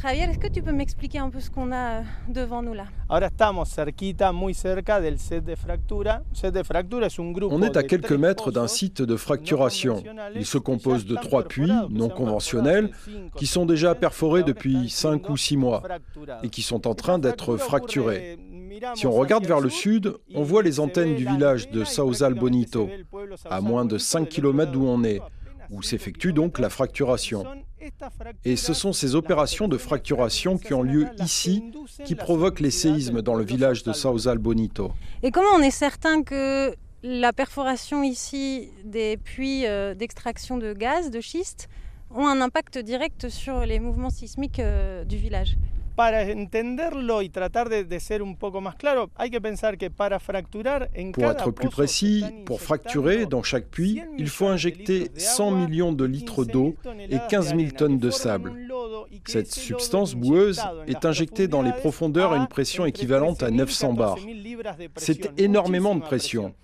Javier, 0.00 0.22
est-ce 0.30 0.38
que 0.38 0.46
tu 0.46 0.62
peux 0.62 0.70
m'expliquer 0.70 1.18
un 1.18 1.28
peu 1.28 1.40
ce 1.40 1.50
qu'on 1.50 1.72
a 1.72 1.98
euh, 1.98 2.02
devant 2.28 2.62
nous 2.62 2.72
là? 2.72 2.84
Ahora 3.08 3.26
estamos 3.26 3.64
cerquita, 3.64 4.32
muy 4.32 4.54
cerca 4.54 5.00
del 5.00 5.18
set 5.18 5.44
de 5.44 5.56
fractura. 5.56 6.22
Set 6.32 6.54
de 6.54 6.62
fractura 6.62 7.06
es 7.06 7.18
un 7.18 7.32
grupo 7.32 7.52
On 7.52 7.62
est 7.62 7.76
à 7.76 7.82
quelques 7.82 8.12
mètres 8.12 8.52
d'un 8.52 8.68
site 8.68 9.02
de 9.02 9.16
fracturation. 9.16 10.04
Il 10.36 10.46
se 10.46 10.58
compose 10.58 11.04
de 11.04 11.16
trois 11.16 11.42
puits 11.42 11.72
non 11.90 12.10
conventionnels 12.10 12.90
qui 13.36 13.46
sont 13.46 13.66
déjà 13.66 13.96
perforés 13.96 14.44
depuis 14.44 14.88
cinq 14.88 15.28
ou 15.30 15.36
six 15.36 15.56
mois 15.56 15.82
et 16.44 16.48
qui 16.48 16.62
sont 16.62 16.86
en 16.86 16.94
train 16.94 17.18
d'être 17.18 17.56
fracturés. 17.56 18.38
Si 18.94 19.06
on 19.08 19.12
regarde 19.12 19.46
vers 19.46 19.60
le 19.60 19.70
sud, 19.70 20.14
on 20.32 20.44
voit 20.44 20.62
les 20.62 20.78
antennes 20.78 21.16
du 21.16 21.26
village 21.26 21.70
de 21.70 21.82
Sausal 21.82 22.34
Bonito, 22.34 22.88
à 23.50 23.60
moins 23.60 23.84
de 23.84 23.98
5 23.98 24.28
km 24.28 24.70
d'où 24.70 24.86
on 24.86 25.02
est, 25.02 25.20
où 25.70 25.82
s'effectue 25.82 26.32
donc 26.32 26.60
la 26.60 26.70
fracturation. 26.70 27.44
Et 28.44 28.56
ce 28.56 28.74
sont 28.74 28.92
ces 28.92 29.14
opérations 29.14 29.68
de 29.68 29.78
fracturation 29.78 30.58
qui 30.58 30.74
ont 30.74 30.82
lieu 30.82 31.06
ici 31.22 31.72
qui 32.04 32.14
provoquent 32.14 32.60
les 32.60 32.70
séismes 32.70 33.22
dans 33.22 33.34
le 33.34 33.44
village 33.44 33.82
de 33.82 33.92
Sausal 33.92 34.38
Bonito. 34.38 34.92
Et 35.22 35.30
comment 35.30 35.50
on 35.56 35.62
est 35.62 35.70
certain 35.70 36.22
que 36.22 36.74
la 37.02 37.32
perforation 37.32 38.02
ici 38.02 38.70
des 38.84 39.16
puits 39.16 39.66
euh, 39.66 39.94
d'extraction 39.94 40.58
de 40.58 40.72
gaz, 40.72 41.10
de 41.10 41.20
schiste, 41.20 41.68
ont 42.10 42.26
un 42.26 42.40
impact 42.40 42.78
direct 42.78 43.28
sur 43.28 43.64
les 43.64 43.78
mouvements 43.78 44.10
sismiques 44.10 44.58
euh, 44.58 45.04
du 45.04 45.16
village? 45.16 45.56
Para 45.98 46.22
entenderlo 46.22 47.22
y 47.22 47.28
tratar 47.28 47.68
de, 47.68 47.82
de, 47.82 47.98
ser 47.98 48.22
un 48.22 48.36
poco 48.36 48.60
más 48.60 48.76
claro, 48.76 49.10
hay 49.16 49.30
que 49.30 49.40
pensar 49.40 49.76
que 49.76 49.90
para 49.90 50.20
fracturar 50.20 50.88
en 50.94 51.10
Pour 51.10 51.24
être 51.24 51.50
plus 51.50 51.70
précis, 51.70 52.24
pour 52.46 52.60
fracturer 52.60 53.26
dans 53.26 53.42
chaque 53.42 53.66
puits, 53.66 54.04
il 54.16 54.28
faut 54.28 54.46
injecter 54.46 55.10
100 55.16 55.50
millions 55.50 55.92
de 55.92 56.04
litres 56.04 56.44
d'eau 56.44 56.76
et 57.10 57.18
15 57.28 57.56
000 57.56 57.70
tonnes 57.76 57.98
de 57.98 58.10
sable. 58.10 58.52
Cette 59.26 59.52
substance 59.52 60.14
boueuse 60.14 60.62
est 60.86 61.04
injectée 61.04 61.48
dans 61.48 61.62
les 61.62 61.72
profondeurs 61.72 62.30
à 62.30 62.36
une 62.36 62.46
pression 62.46 62.86
équivalente 62.86 63.42
à 63.42 63.50
900 63.50 63.94
bars. 63.94 64.18
C'est 64.94 65.32
énormément 65.36 65.96
de 65.96 66.00
pression 66.00 66.54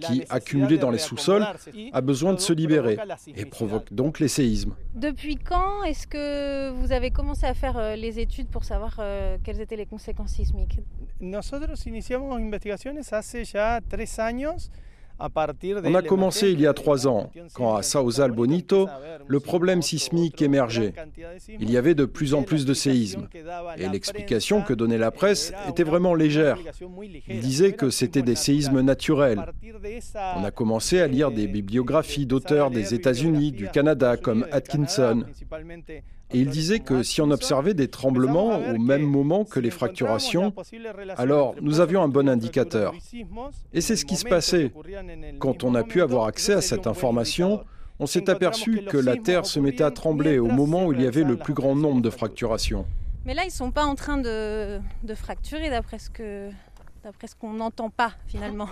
qui, 0.00 0.24
accumulé 0.28 0.78
dans 0.78 0.90
les 0.90 0.98
sous-sols, 0.98 1.44
a 1.92 2.00
besoin 2.00 2.32
de 2.34 2.40
se 2.40 2.52
libérer 2.52 2.98
et 3.36 3.44
provoque 3.44 3.92
donc 3.92 4.18
les 4.20 4.28
séismes. 4.28 4.74
Depuis 4.94 5.36
quand 5.36 5.82
est-ce 5.84 6.06
que 6.06 6.70
vous 6.70 6.92
avez 6.92 7.10
commencé 7.10 7.46
à 7.46 7.54
faire 7.54 7.76
euh, 7.76 7.96
les 7.96 8.18
études 8.18 8.48
pour 8.48 8.64
savoir 8.64 8.96
euh, 8.98 9.36
quelles 9.42 9.60
étaient 9.60 9.76
les 9.76 9.86
conséquences 9.86 10.32
sismiques? 10.32 10.78
Nosotros 11.20 11.86
iniciamos 11.86 12.34
investigaciones 12.36 13.12
hace 13.12 13.44
ya 13.54 13.80
tres 13.88 14.18
años 14.18 14.70
on 15.84 15.94
a 15.94 16.02
commencé 16.02 16.50
il 16.50 16.60
y 16.60 16.66
a 16.66 16.74
trois 16.74 17.06
ans, 17.06 17.30
quand 17.54 17.76
à 17.76 17.82
Sausal 17.82 18.32
Bonito, 18.32 18.88
le 19.26 19.40
problème 19.40 19.82
sismique 19.82 20.42
émergeait. 20.42 20.94
Il 21.48 21.70
y 21.70 21.76
avait 21.76 21.94
de 21.94 22.04
plus 22.04 22.34
en 22.34 22.42
plus 22.42 22.64
de 22.64 22.74
séismes. 22.74 23.28
Et 23.76 23.88
l'explication 23.88 24.62
que 24.62 24.74
donnait 24.74 24.98
la 24.98 25.10
presse 25.10 25.52
était 25.68 25.84
vraiment 25.84 26.14
légère. 26.14 26.58
Il 27.28 27.40
disait 27.40 27.72
que 27.72 27.90
c'était 27.90 28.22
des 28.22 28.34
séismes 28.34 28.80
naturels. 28.80 29.44
On 30.36 30.44
a 30.44 30.50
commencé 30.50 31.00
à 31.00 31.06
lire 31.06 31.30
des 31.30 31.46
bibliographies 31.46 32.26
d'auteurs 32.26 32.70
des 32.70 32.94
États-Unis, 32.94 33.52
du 33.52 33.68
Canada, 33.68 34.16
comme 34.16 34.46
Atkinson. 34.50 35.24
Et 36.34 36.38
il 36.38 36.48
disait 36.48 36.80
que 36.80 37.02
si 37.02 37.20
on 37.20 37.30
observait 37.30 37.74
des 37.74 37.88
tremblements 37.88 38.58
au 38.58 38.78
même 38.78 39.02
moment 39.02 39.44
que 39.44 39.60
les 39.60 39.70
fracturations, 39.70 40.54
alors 41.16 41.54
nous 41.60 41.80
avions 41.80 42.02
un 42.02 42.08
bon 42.08 42.28
indicateur. 42.28 42.94
Et 43.72 43.80
c'est 43.80 43.96
ce 43.96 44.04
qui 44.04 44.16
se 44.16 44.24
passait. 44.24 44.72
Quand 45.38 45.64
on 45.64 45.74
a 45.74 45.82
pu 45.82 46.00
avoir 46.00 46.26
accès 46.26 46.54
à 46.54 46.60
cette 46.60 46.86
information, 46.86 47.64
on 47.98 48.06
s'est 48.06 48.30
aperçu 48.30 48.82
que 48.88 48.96
la 48.96 49.16
Terre 49.16 49.46
se 49.46 49.60
mettait 49.60 49.84
à 49.84 49.90
trembler 49.90 50.38
au 50.38 50.48
moment 50.48 50.86
où 50.86 50.92
il 50.92 51.02
y 51.02 51.06
avait 51.06 51.24
le 51.24 51.36
plus 51.36 51.54
grand 51.54 51.76
nombre 51.76 52.00
de 52.00 52.10
fracturations. 52.10 52.86
Mais 53.24 53.34
là, 53.34 53.44
ils 53.44 53.48
ne 53.48 53.52
sont 53.52 53.70
pas 53.70 53.84
en 53.84 53.94
train 53.94 54.18
de, 54.18 54.80
de 55.04 55.14
fracturer 55.14 55.70
d'après 55.70 56.00
ce 56.00 56.10
que 56.10 56.50
d'après 57.04 57.26
ce 57.26 57.34
qu'on 57.36 57.52
n'entend 57.52 57.90
pas 57.90 58.12
finalement. 58.26 58.68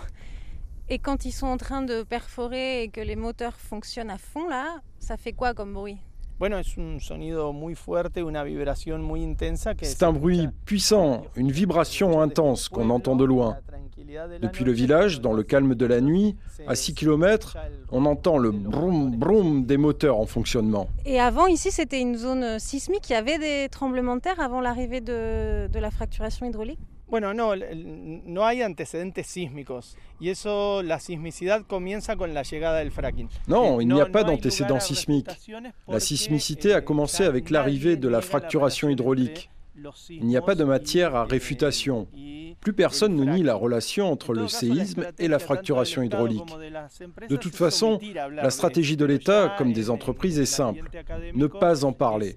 Et 0.89 0.99
quand 0.99 1.25
ils 1.25 1.33
sont 1.33 1.47
en 1.47 1.57
train 1.57 1.83
de 1.83 2.03
perforer 2.03 2.83
et 2.83 2.89
que 2.89 3.01
les 3.01 3.17
moteurs 3.17 3.55
fonctionnent 3.55 4.11
à 4.11 4.19
fond 4.19 4.49
là, 4.49 4.81
ça 4.99 5.17
fait 5.17 5.33
quoi 5.33 5.55
comme 5.55 5.73
bruit? 5.73 5.99
C'est 9.83 10.03
un 10.03 10.13
bruit 10.13 10.49
puissant, 10.65 11.25
une 11.37 11.51
vibration 11.51 12.21
intense 12.21 12.69
qu'on 12.69 12.89
entend 12.91 13.15
de 13.15 13.25
loin. 13.25 13.59
Depuis 14.41 14.65
le 14.65 14.73
village, 14.73 15.21
dans 15.21 15.35
le 15.35 15.43
calme 15.43 15.75
de 15.75 15.87
la 15.87 16.01
nuit, 16.01 16.37
à 16.67 16.75
6 16.75 16.95
km, 16.95 17.57
on 17.91 18.07
entend 18.07 18.39
le 18.39 18.51
broum 18.51 19.17
broum 19.17 19.67
des 19.67 19.77
moteurs 19.77 20.19
en 20.19 20.27
fonctionnement. 20.27 20.89
Et 21.05 21.21
avant, 21.21 21.47
ici, 21.47 21.71
c'était 21.71 22.01
une 22.01 22.17
zone 22.17 22.59
sismique. 22.59 23.09
Il 23.11 23.13
y 23.13 23.17
avait 23.17 23.39
des 23.39 23.69
tremblements 23.69 24.17
de 24.17 24.23
terre 24.23 24.41
avant 24.41 24.61
l'arrivée 24.61 25.01
de, 25.01 25.69
de 25.69 25.79
la 25.79 25.91
fracturation 25.91 26.47
hydraulique? 26.47 26.81
Bueno, 27.11 27.35
no, 27.35 27.55
no 27.57 28.47
hay 28.47 28.63
antecedentes 28.63 29.27
sísmicos. 29.27 29.97
Y 30.21 30.29
eso, 30.29 30.83
la 30.83 31.01
sismicidad 31.01 31.63
comienza 31.67 32.15
con 32.17 32.33
la 32.35 32.43
llegada 32.43 32.79
del 32.79 32.93
fracking. 32.93 33.29
Non, 33.49 33.81
il 33.81 33.89
n'y 33.89 34.01
a 34.01 34.07
pas 34.07 34.23
d'antécédents 34.23 34.81
sismiques. 34.81 35.51
La 35.89 35.99
sismicité 35.99 36.73
a 36.73 36.83
commencé 36.83 37.25
avec 37.25 37.51
l'arrivée 37.51 37.97
de 37.97 38.09
la 38.09 38.21
fracturation 38.21 38.89
hydraulique. 38.89 39.51
Il 40.09 40.27
n'y 40.27 40.37
a 40.37 40.43
pas 40.43 40.55
de 40.55 40.65
matière 40.65 41.15
à 41.15 41.25
réfutation. 41.25 42.09
Plus 42.61 42.73
personne 42.73 43.17
ne 43.17 43.25
nie 43.25 43.43
la 43.43 43.55
relation 43.55 44.11
entre 44.11 44.35
le 44.35 44.49
séisme 44.49 45.07
et 45.19 45.29
la 45.29 45.39
fracturation 45.39 46.03
hydraulique. 46.03 46.55
De 47.29 47.37
toute 47.37 47.55
façon, 47.55 47.99
la 48.33 48.51
stratégie 48.51 48.97
de 48.97 49.05
l'État, 49.05 49.55
comme 49.57 49.73
des 49.73 49.89
entreprises, 49.89 50.39
est 50.39 50.47
simple. 50.47 50.91
Ne 51.35 51.47
pas 51.47 51.85
en 51.85 51.93
parler. 51.93 52.37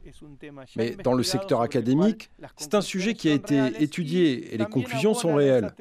Mais 0.76 0.96
dans 1.04 1.14
le 1.14 1.24
secteur 1.24 1.62
académique, 1.62 2.30
c'est 2.58 2.76
un 2.76 2.82
sujet 2.82 3.14
qui 3.14 3.30
a 3.30 3.34
été 3.34 3.60
étudié 3.80 4.54
et 4.54 4.58
les 4.58 4.66
conclusions 4.66 5.14
sont 5.14 5.36
réelles. 5.36 5.72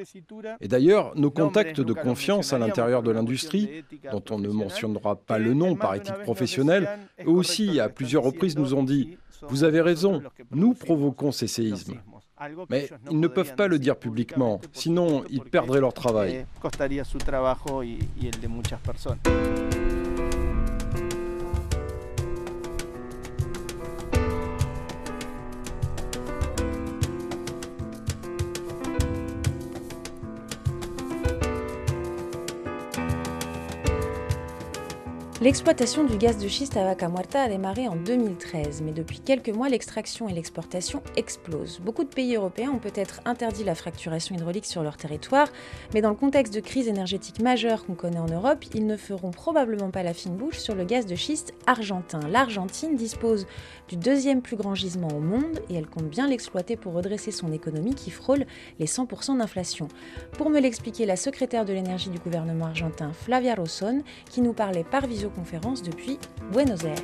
Et 0.60 0.68
d'ailleurs, 0.68 1.12
nos 1.16 1.30
contacts 1.30 1.80
de 1.80 1.92
confiance 1.92 2.52
à 2.52 2.58
l'intérieur 2.58 3.02
de 3.02 3.10
l'industrie, 3.10 3.84
dont 4.10 4.24
on 4.30 4.38
ne 4.38 4.48
mentionnera 4.48 5.16
pas 5.16 5.38
le 5.38 5.54
nom 5.54 5.76
par 5.76 5.94
éthique 5.94 6.22
professionnelle, 6.22 6.88
eux 7.26 7.30
aussi, 7.30 7.78
à 7.80 7.88
plusieurs 7.88 8.22
reprises, 8.22 8.56
nous 8.56 8.74
ont 8.74 8.82
dit 8.82 9.16
vous 9.48 9.64
avez 9.64 9.80
raison, 9.80 10.22
nous 10.50 10.74
provoquons 10.74 11.32
ces 11.32 11.46
séismes. 11.46 12.00
Mais 12.70 12.88
ils 13.10 13.20
ne 13.20 13.28
peuvent 13.28 13.54
pas 13.54 13.68
le 13.68 13.78
dire 13.78 13.96
publiquement, 13.96 14.60
sinon 14.72 15.24
ils 15.30 15.42
perdraient 15.42 15.80
leur 15.80 15.92
travail. 15.92 16.46
L'exploitation 35.42 36.04
du 36.04 36.18
gaz 36.18 36.38
de 36.38 36.46
schiste 36.46 36.76
à 36.76 36.84
Vaca 36.84 37.08
Muerta 37.08 37.42
a 37.42 37.48
démarré 37.48 37.88
en 37.88 37.96
2013, 37.96 38.80
mais 38.80 38.92
depuis 38.92 39.18
quelques 39.18 39.48
mois, 39.48 39.68
l'extraction 39.68 40.28
et 40.28 40.32
l'exportation 40.32 41.02
explosent. 41.16 41.80
Beaucoup 41.80 42.04
de 42.04 42.08
pays 42.08 42.36
européens 42.36 42.70
ont 42.70 42.78
peut-être 42.78 43.20
interdit 43.24 43.64
la 43.64 43.74
fracturation 43.74 44.36
hydraulique 44.36 44.66
sur 44.66 44.84
leur 44.84 44.96
territoire, 44.96 45.48
mais 45.94 46.00
dans 46.00 46.10
le 46.10 46.14
contexte 46.14 46.54
de 46.54 46.60
crise 46.60 46.86
énergétique 46.86 47.40
majeure 47.40 47.84
qu'on 47.84 47.96
connaît 47.96 48.20
en 48.20 48.26
Europe, 48.26 48.64
ils 48.72 48.86
ne 48.86 48.96
feront 48.96 49.32
probablement 49.32 49.90
pas 49.90 50.04
la 50.04 50.14
fine 50.14 50.36
bouche 50.36 50.58
sur 50.58 50.76
le 50.76 50.84
gaz 50.84 51.06
de 51.06 51.16
schiste 51.16 51.54
argentin. 51.66 52.20
L'Argentine 52.30 52.94
dispose 52.94 53.48
du 53.88 53.96
deuxième 53.96 54.42
plus 54.42 54.54
grand 54.54 54.76
gisement 54.76 55.08
au 55.08 55.20
monde 55.20 55.60
et 55.68 55.74
elle 55.74 55.88
compte 55.88 56.08
bien 56.08 56.28
l'exploiter 56.28 56.76
pour 56.76 56.92
redresser 56.92 57.32
son 57.32 57.50
économie 57.50 57.96
qui 57.96 58.12
frôle 58.12 58.46
les 58.78 58.86
100% 58.86 59.38
d'inflation. 59.38 59.88
Pour 60.38 60.50
me 60.50 60.60
l'expliquer, 60.60 61.04
la 61.04 61.16
secrétaire 61.16 61.64
de 61.64 61.72
l'énergie 61.72 62.10
du 62.10 62.20
gouvernement 62.20 62.66
argentin, 62.66 63.12
Flavia 63.12 63.56
Rosson, 63.56 64.04
qui 64.30 64.40
nous 64.40 64.52
parlait 64.52 64.84
par 64.84 65.08
visioconférence 65.32 65.80
conférence 65.80 65.82
depuis 65.82 66.18
Buenos 66.52 66.84
Aires. 66.84 66.98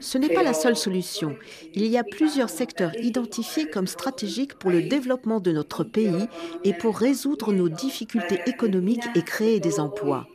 Ce 0.00 0.18
n'est 0.18 0.32
pas 0.32 0.42
la 0.42 0.54
seule 0.54 0.76
solution. 0.76 1.36
Il 1.74 1.86
y 1.86 1.98
a 1.98 2.04
plusieurs 2.04 2.50
secteurs 2.50 2.94
identifiés 3.00 3.68
comme 3.68 3.86
stratégiques 3.86 4.54
pour 4.54 4.70
le 4.70 4.82
développement 4.82 5.40
de 5.40 5.52
notre 5.52 5.84
pays 5.84 6.28
et 6.64 6.72
pour 6.72 6.98
résoudre 6.98 7.52
nos 7.52 7.68
difficultés 7.68 8.40
économiques 8.46 9.04
et 9.14 9.22
créer 9.22 9.60
des 9.60 9.80
emplois. 9.80 10.26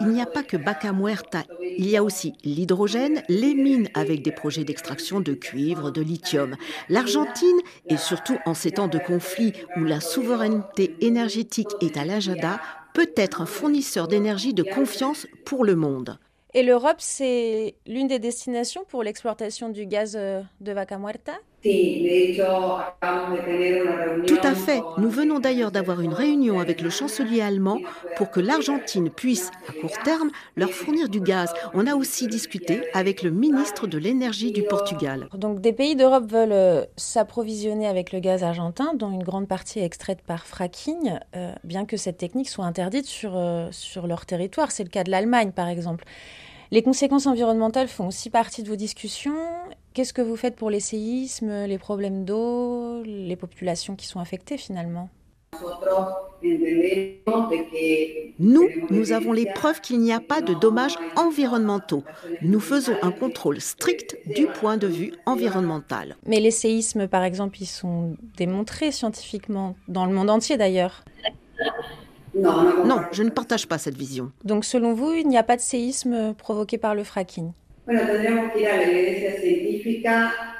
Il 0.00 0.08
n'y 0.08 0.20
a 0.20 0.26
pas 0.26 0.42
que 0.42 0.58
Vaca 0.58 0.92
Muerta, 0.92 1.44
il 1.78 1.88
y 1.88 1.96
a 1.96 2.02
aussi 2.02 2.34
l'hydrogène, 2.44 3.22
les 3.28 3.54
mines 3.54 3.88
avec 3.94 4.22
des 4.22 4.32
projets 4.32 4.64
d'extraction 4.64 5.20
de 5.20 5.32
cuivre, 5.32 5.90
de 5.90 6.02
lithium. 6.02 6.56
L'Argentine, 6.88 7.58
et 7.86 7.96
surtout 7.96 8.36
en 8.44 8.52
ces 8.52 8.72
temps 8.72 8.88
de 8.88 8.98
conflit 8.98 9.52
où 9.76 9.84
la 9.84 10.00
souveraineté 10.00 10.96
énergétique 11.00 11.70
est 11.80 11.96
à 11.96 12.04
l'agenda, 12.04 12.60
peut 12.96 13.12
être 13.14 13.42
un 13.42 13.46
fournisseur 13.46 14.08
d'énergie 14.08 14.54
de 14.54 14.62
confiance 14.62 15.26
pour 15.44 15.66
le 15.66 15.76
monde. 15.76 16.18
Et 16.54 16.62
l'Europe, 16.62 16.96
c'est 16.98 17.74
l'une 17.86 18.06
des 18.06 18.18
destinations 18.18 18.84
pour 18.88 19.02
l'exploitation 19.02 19.68
du 19.68 19.84
gaz 19.84 20.16
euh, 20.18 20.40
de 20.62 20.72
Vaca 20.72 20.96
Muerta? 20.96 21.34
Tout 24.26 24.38
à 24.42 24.54
fait. 24.54 24.80
Nous 24.98 25.10
venons 25.10 25.38
d'ailleurs 25.38 25.70
d'avoir 25.70 26.00
une 26.00 26.12
réunion 26.12 26.60
avec 26.60 26.80
le 26.80 26.90
chancelier 26.90 27.40
allemand 27.40 27.80
pour 28.16 28.30
que 28.30 28.40
l'Argentine 28.40 29.10
puisse, 29.10 29.50
à 29.68 29.72
court 29.72 29.98
terme, 30.04 30.30
leur 30.56 30.70
fournir 30.70 31.08
du 31.08 31.20
gaz. 31.20 31.52
On 31.74 31.86
a 31.86 31.94
aussi 31.94 32.26
discuté 32.26 32.82
avec 32.94 33.22
le 33.22 33.30
ministre 33.30 33.86
de 33.86 33.98
l'énergie 33.98 34.52
du 34.52 34.62
Portugal. 34.62 35.28
Donc 35.34 35.60
des 35.60 35.72
pays 35.72 35.96
d'Europe 35.96 36.30
veulent 36.30 36.52
euh, 36.52 36.84
s'approvisionner 36.96 37.86
avec 37.86 38.12
le 38.12 38.20
gaz 38.20 38.42
argentin, 38.42 38.94
dont 38.94 39.10
une 39.10 39.22
grande 39.22 39.48
partie 39.48 39.80
est 39.80 39.84
extraite 39.84 40.22
par 40.22 40.46
fracking, 40.46 41.18
euh, 41.34 41.52
bien 41.64 41.84
que 41.84 41.96
cette 41.96 42.18
technique 42.18 42.48
soit 42.48 42.64
interdite 42.64 43.06
sur, 43.06 43.36
euh, 43.36 43.68
sur 43.70 44.06
leur 44.06 44.26
territoire. 44.26 44.70
C'est 44.70 44.84
le 44.84 44.90
cas 44.90 45.04
de 45.04 45.10
l'Allemagne, 45.10 45.52
par 45.52 45.68
exemple. 45.68 46.04
Les 46.72 46.82
conséquences 46.82 47.26
environnementales 47.26 47.88
font 47.88 48.08
aussi 48.08 48.28
partie 48.30 48.62
de 48.62 48.68
vos 48.68 48.76
discussions. 48.76 49.36
Qu'est-ce 49.96 50.12
que 50.12 50.20
vous 50.20 50.36
faites 50.36 50.56
pour 50.56 50.68
les 50.68 50.80
séismes, 50.80 51.64
les 51.64 51.78
problèmes 51.78 52.26
d'eau, 52.26 53.02
les 53.02 53.34
populations 53.34 53.96
qui 53.96 54.06
sont 54.06 54.20
affectées 54.20 54.58
finalement? 54.58 55.08
Nous, 58.38 58.68
nous 58.90 59.12
avons 59.12 59.32
les 59.32 59.46
preuves 59.46 59.80
qu'il 59.80 60.00
n'y 60.00 60.12
a 60.12 60.20
pas 60.20 60.42
de 60.42 60.52
dommages 60.52 60.96
environnementaux. 61.16 62.04
Nous 62.42 62.60
faisons 62.60 62.92
un 63.00 63.10
contrôle 63.10 63.58
strict 63.62 64.18
du 64.26 64.46
point 64.48 64.76
de 64.76 64.86
vue 64.86 65.14
environnemental. 65.24 66.16
Mais 66.26 66.40
les 66.40 66.50
séismes, 66.50 67.08
par 67.08 67.24
exemple, 67.24 67.62
ils 67.62 67.64
sont 67.64 68.18
démontrés 68.36 68.92
scientifiquement, 68.92 69.76
dans 69.88 70.04
le 70.04 70.12
monde 70.12 70.28
entier 70.28 70.58
d'ailleurs. 70.58 71.06
Non, 72.34 73.00
je 73.12 73.22
ne 73.22 73.30
partage 73.30 73.66
pas 73.66 73.78
cette 73.78 73.96
vision. 73.96 74.30
Donc 74.44 74.66
selon 74.66 74.92
vous, 74.92 75.14
il 75.14 75.26
n'y 75.26 75.38
a 75.38 75.42
pas 75.42 75.56
de 75.56 75.62
séisme 75.62 76.34
provoqué 76.34 76.76
par 76.76 76.94
le 76.94 77.02
fracking? 77.02 77.52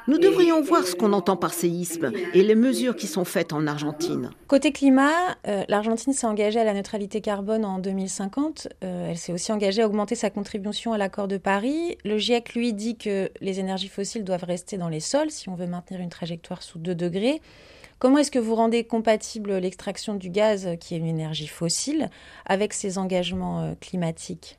Nous 0.09 0.19
devrions 0.19 0.63
voir 0.63 0.87
ce 0.87 0.95
qu'on 0.95 1.13
entend 1.13 1.37
par 1.37 1.53
séisme 1.53 2.13
et 2.35 2.43
les 2.45 2.55
mesures 2.55 2.95
qui 2.95 3.09
sont 3.09 3.25
faites 3.25 3.53
en 3.53 3.67
Argentine. 3.67 4.31
Côté 4.47 4.71
climat, 4.71 5.37
euh, 5.49 5.65
l'Argentine 5.69 6.13
s'est 6.13 6.29
engagée 6.29 6.61
à 6.61 6.65
la 6.65 6.75
neutralité 6.75 7.21
carbone 7.21 7.65
en 7.65 7.81
2050. 7.81 8.69
Euh, 8.85 9.11
elle 9.11 9.17
s'est 9.17 9.33
aussi 9.33 9.51
engagée 9.51 9.83
à 9.83 9.87
augmenter 9.87 10.15
sa 10.15 10.31
contribution 10.31 10.93
à 10.93 10.99
l'accord 10.99 11.27
de 11.27 11.37
Paris. 11.37 11.99
Le 12.05 12.19
GIEC, 12.19 12.55
lui, 12.55 12.73
dit 12.73 12.97
que 12.97 13.31
les 13.41 13.59
énergies 13.59 13.89
fossiles 13.89 14.23
doivent 14.23 14.45
rester 14.45 14.79
dans 14.79 14.89
les 14.89 15.01
sols 15.01 15.33
si 15.33 15.49
on 15.49 15.57
veut 15.57 15.67
maintenir 15.67 16.01
une 16.01 16.11
trajectoire 16.11 16.63
sous 16.63 16.79
2 16.79 16.95
degrés. 16.95 17.41
Comment 17.99 18.19
est-ce 18.19 18.31
que 18.31 18.39
vous 18.39 18.55
rendez 18.55 18.85
compatible 18.85 19.57
l'extraction 19.57 20.15
du 20.15 20.31
gaz, 20.31 20.69
qui 20.79 20.95
est 20.95 20.99
une 20.99 21.07
énergie 21.07 21.49
fossile, 21.49 22.11
avec 22.45 22.75
ces 22.75 22.99
engagements 22.99 23.63
euh, 23.63 23.75
climatiques? 23.81 24.59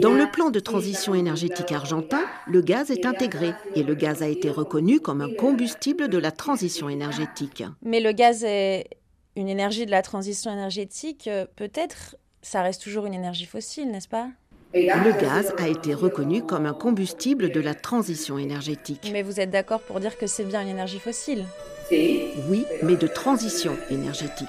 Dans 0.00 0.12
le 0.12 0.30
plan 0.30 0.50
de 0.50 0.60
transition 0.60 1.14
énergétique 1.14 1.72
argentin, 1.72 2.24
le 2.46 2.60
gaz 2.60 2.90
est 2.90 3.06
intégré 3.06 3.52
et 3.74 3.82
le 3.82 3.94
gaz 3.94 4.22
a 4.22 4.28
été 4.28 4.50
reconnu 4.50 5.00
comme 5.00 5.22
un 5.22 5.32
combustible 5.32 6.08
de 6.08 6.18
la 6.18 6.30
transition 6.30 6.90
énergétique. 6.90 7.64
Mais 7.82 8.00
le 8.00 8.12
gaz 8.12 8.44
est 8.44 8.88
une 9.34 9.48
énergie 9.48 9.86
de 9.86 9.90
la 9.90 10.02
transition 10.02 10.52
énergétique, 10.52 11.28
euh, 11.28 11.46
peut-être 11.56 12.16
ça 12.42 12.62
reste 12.62 12.82
toujours 12.82 13.06
une 13.06 13.14
énergie 13.14 13.46
fossile, 13.46 13.90
n'est-ce 13.90 14.08
pas? 14.08 14.28
Le 14.74 15.20
gaz 15.20 15.54
a 15.58 15.68
été 15.68 15.94
reconnu 15.94 16.42
comme 16.42 16.66
un 16.66 16.74
combustible 16.74 17.50
de 17.50 17.60
la 17.60 17.74
transition 17.74 18.36
énergétique. 18.38 19.08
Mais 19.12 19.22
vous 19.22 19.40
êtes 19.40 19.50
d'accord 19.50 19.80
pour 19.80 20.00
dire 20.00 20.18
que 20.18 20.26
c'est 20.26 20.44
bien 20.44 20.60
une 20.60 20.68
énergie 20.68 20.98
fossile? 20.98 21.44
Oui, 21.90 22.66
mais 22.82 22.96
de 22.96 23.06
transition 23.06 23.76
énergétique. 23.90 24.46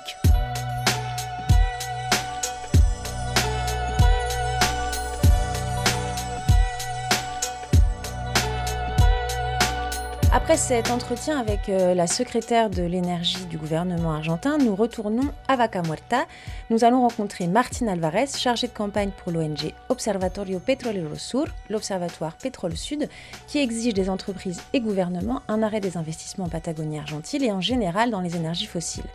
Après 10.38 10.56
cet 10.56 10.92
entretien 10.92 11.40
avec 11.40 11.68
euh, 11.68 11.96
la 11.96 12.06
secrétaire 12.06 12.70
de 12.70 12.84
l'énergie 12.84 13.44
du 13.48 13.58
gouvernement 13.58 14.14
argentin, 14.14 14.60
nous 14.60 14.76
retournons 14.76 15.34
à 15.48 15.56
Vaca 15.56 15.82
Muerta. 15.82 16.28
Nous 16.70 16.84
allons 16.84 17.02
rencontrer 17.02 17.48
Martin 17.48 17.88
Alvarez, 17.88 18.28
chargé 18.38 18.68
de 18.68 18.72
campagne 18.72 19.10
pour 19.18 19.32
l'ONG 19.32 19.74
Observatorio 19.90 20.60
Petrolero 20.60 21.16
Sur, 21.16 21.46
l'Observatoire 21.72 22.36
Pétrole 22.36 22.78
Sud, 22.78 23.10
qui 23.48 23.58
exige 23.58 23.96
des 23.96 24.12
entreprises 24.12 24.62
et 24.74 24.80
gouvernements 24.80 25.42
un 25.48 25.64
arrêt 25.64 25.80
des 25.80 25.98
investissements 25.98 26.46
en 26.46 26.50
Patagonie 26.50 27.00
argentine 27.00 27.42
et 27.42 27.52
en 27.52 27.60
général 27.60 28.12
dans 28.12 28.22
les 28.22 28.36
énergies 28.36 28.68
fossiles. 28.68 29.10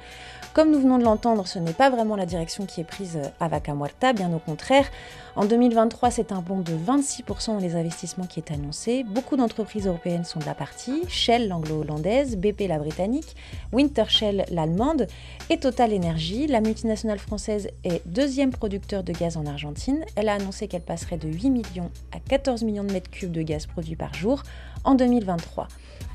Comme 0.55 0.73
nous 0.73 0.81
venons 0.81 0.99
de 0.99 1.05
l'entendre, 1.05 1.47
ce 1.47 1.61
n'est 1.61 1.73
pas 1.73 1.89
vraiment 1.89 2.17
la 2.17 2.27
direction 2.27 2.67
qui 2.67 2.81
est 2.81 2.85
prise 2.85 3.21
à 3.39 3.47
Vaca 3.47 3.75
Muerta, 3.75 4.13
bien 4.13 4.31
au 4.35 4.41
contraire. 4.41 4.87
En 5.35 5.47
2023, 5.47 6.11
c'est 6.11 6.31
un 6.31 6.43
bond 6.43 6.61
de 6.61 6.73
26% 6.73 7.47
dans 7.47 7.59
les 7.59 7.75
investissements 7.75 8.27
qui 8.27 8.39
est 8.39 8.53
annoncé. 8.53 9.03
Beaucoup 9.03 9.37
d'entreprises 9.37 9.87
européennes 9.87 10.25
sont 10.25 10.41
de 10.41 10.45
la 10.45 10.55
partie, 10.55 11.05
Shell 11.09 11.49
l'anglo-hollandaise, 11.49 12.37
BP 12.37 12.69
la 12.69 12.79
britannique, 12.79 13.35
Wintershell 13.73 14.45
l'allemande 14.51 15.07
et 15.49 15.57
Total 15.59 15.95
Energy, 15.95 16.47
la 16.49 16.61
multinationale 16.61 17.19
française, 17.19 17.69
est 17.83 18.03
deuxième 18.05 18.51
producteur 18.51 19.05
de 19.05 19.13
gaz 19.15 19.39
en 19.39 19.47
Argentine. 19.47 20.05
Elle 20.17 20.29
a 20.29 20.35
annoncé 20.35 20.69
qu'elle 20.69 20.83
passerait 20.83 21.17
de 21.17 21.29
8 21.29 21.49
millions 21.49 21.91
à 22.15 22.21
14 22.21 22.63
millions 22.63 22.85
de 22.85 22.93
mètres 22.93 23.11
cubes 23.11 23.33
de 23.33 23.41
gaz 23.43 23.65
produits 23.65 23.97
par 23.97 24.13
jour 24.13 24.43
en 24.85 24.95
2023. 24.95 25.67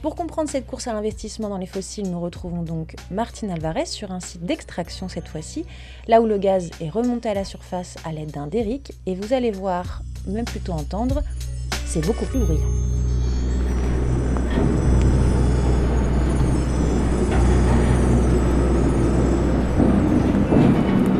Pour 0.03 0.15
comprendre 0.15 0.47
cette 0.47 0.67
course 0.67 0.87
à 0.87 0.93
l'investissement 0.93 1.49
dans 1.49 1.57
les 1.57 1.65
fossiles, 1.65 2.11
nous 2.11 2.19
retrouvons 2.19 2.61
donc 2.61 2.95
Martin 3.09 3.49
Alvarez 3.49 3.87
sur 3.87 4.11
un 4.11 4.19
site 4.19 4.45
d'extraction 4.45 5.09
cette 5.09 5.27
fois-ci, 5.27 5.65
là 6.07 6.21
où 6.21 6.27
le 6.27 6.37
gaz 6.37 6.69
est 6.79 6.89
remonté 6.89 7.29
à 7.29 7.33
la 7.33 7.43
surface 7.43 7.95
à 8.05 8.11
l'aide 8.11 8.29
d'un 8.29 8.45
derrick, 8.45 8.93
et 9.07 9.15
vous 9.15 9.33
allez 9.33 9.49
voir, 9.49 10.03
même 10.27 10.45
plutôt 10.45 10.73
entendre, 10.73 11.23
c'est 11.87 12.05
beaucoup 12.05 12.25
plus 12.25 12.37
bruyant. 12.37 12.61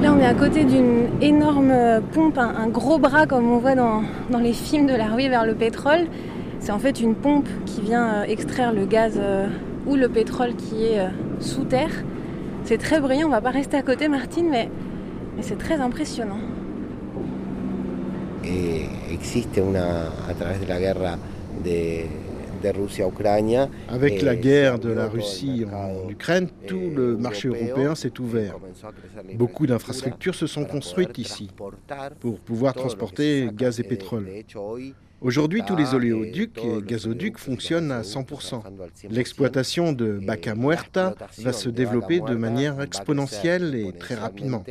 Là, 0.03 0.13
on 0.13 0.19
est 0.19 0.25
à 0.25 0.35
côté 0.35 0.65
d'une 0.65 1.09
énorme 1.21 1.73
pompe, 2.13 2.37
un, 2.37 2.67
gros 2.67 2.99
bras 2.99 3.25
comme 3.25 3.49
on 3.49 3.57
voit 3.57 3.73
dans, 3.73 4.03
dans 4.29 4.39
les 4.39 4.53
films 4.53 4.85
de 4.85 4.93
la 4.93 5.07
ruée 5.07 5.29
vers 5.29 5.47
le 5.47 5.55
pétrole. 5.55 6.07
C'est 6.67 6.73
en 6.73 6.79
fait 6.79 6.99
une 6.99 7.15
pompe 7.15 7.47
qui 7.65 7.79
vient 7.79 8.13
euh, 8.13 8.23
extraire 8.23 8.73
le 8.73 8.85
gaz 8.85 9.13
euh, 9.15 9.47
ou 9.85 9.95
le 9.95 10.09
pétrole 10.09 10.53
qui 10.57 10.83
est 10.83 10.99
euh, 10.99 11.07
sous 11.39 11.63
terre. 11.63 12.03
C'est 12.65 12.77
très 12.77 12.99
brillant, 12.99 13.27
on 13.27 13.31
va 13.31 13.39
pas 13.39 13.51
rester 13.51 13.77
à 13.77 13.81
côté 13.81 14.09
Martine, 14.09 14.49
mais, 14.49 14.69
mais 15.37 15.43
c'est 15.43 15.57
très 15.57 15.75
impressionnant. 15.75 16.41
Et 18.43 18.81
existe 19.09 19.55
una, 19.55 20.07
a 20.29 20.33
travers 20.33 20.59
de 20.59 20.65
la 20.65 20.79
guerre 20.81 21.17
de, 21.63 22.01
avec 23.87 24.21
la 24.21 24.35
guerre 24.35 24.77
de 24.77 24.89
la 24.89 25.07
Russie 25.07 25.65
en 25.73 26.09
Ukraine, 26.09 26.49
tout 26.67 26.91
le 26.93 27.15
marché 27.15 27.47
européen 27.47 27.95
s'est 27.95 28.19
ouvert. 28.19 28.57
Beaucoup 29.35 29.67
d'infrastructures 29.67 30.35
se 30.35 30.47
sont 30.47 30.65
construites 30.65 31.17
ici 31.17 31.49
pour 32.19 32.39
pouvoir 32.39 32.73
transporter 32.73 33.49
gaz 33.53 33.79
et 33.79 33.83
pétrole. 33.83 34.27
Aujourd'hui, 35.21 35.63
tous 35.65 35.75
les 35.75 35.95
oléoducs 35.95 36.59
et 36.63 36.81
gazoducs 36.85 37.39
fonctionnent 37.39 37.91
à 37.91 38.01
100%. 38.01 38.61
L'exploitation 39.09 39.91
de 39.91 40.05
Vaca 40.05 40.53
Muerta 40.53 41.15
va 41.39 41.53
se 41.53 41.69
développer 41.69 42.19
de 42.19 42.35
manière 42.35 42.81
exponentielle 42.81 43.73
et 43.73 43.93
très 43.93 44.15
rapidement. 44.15 44.63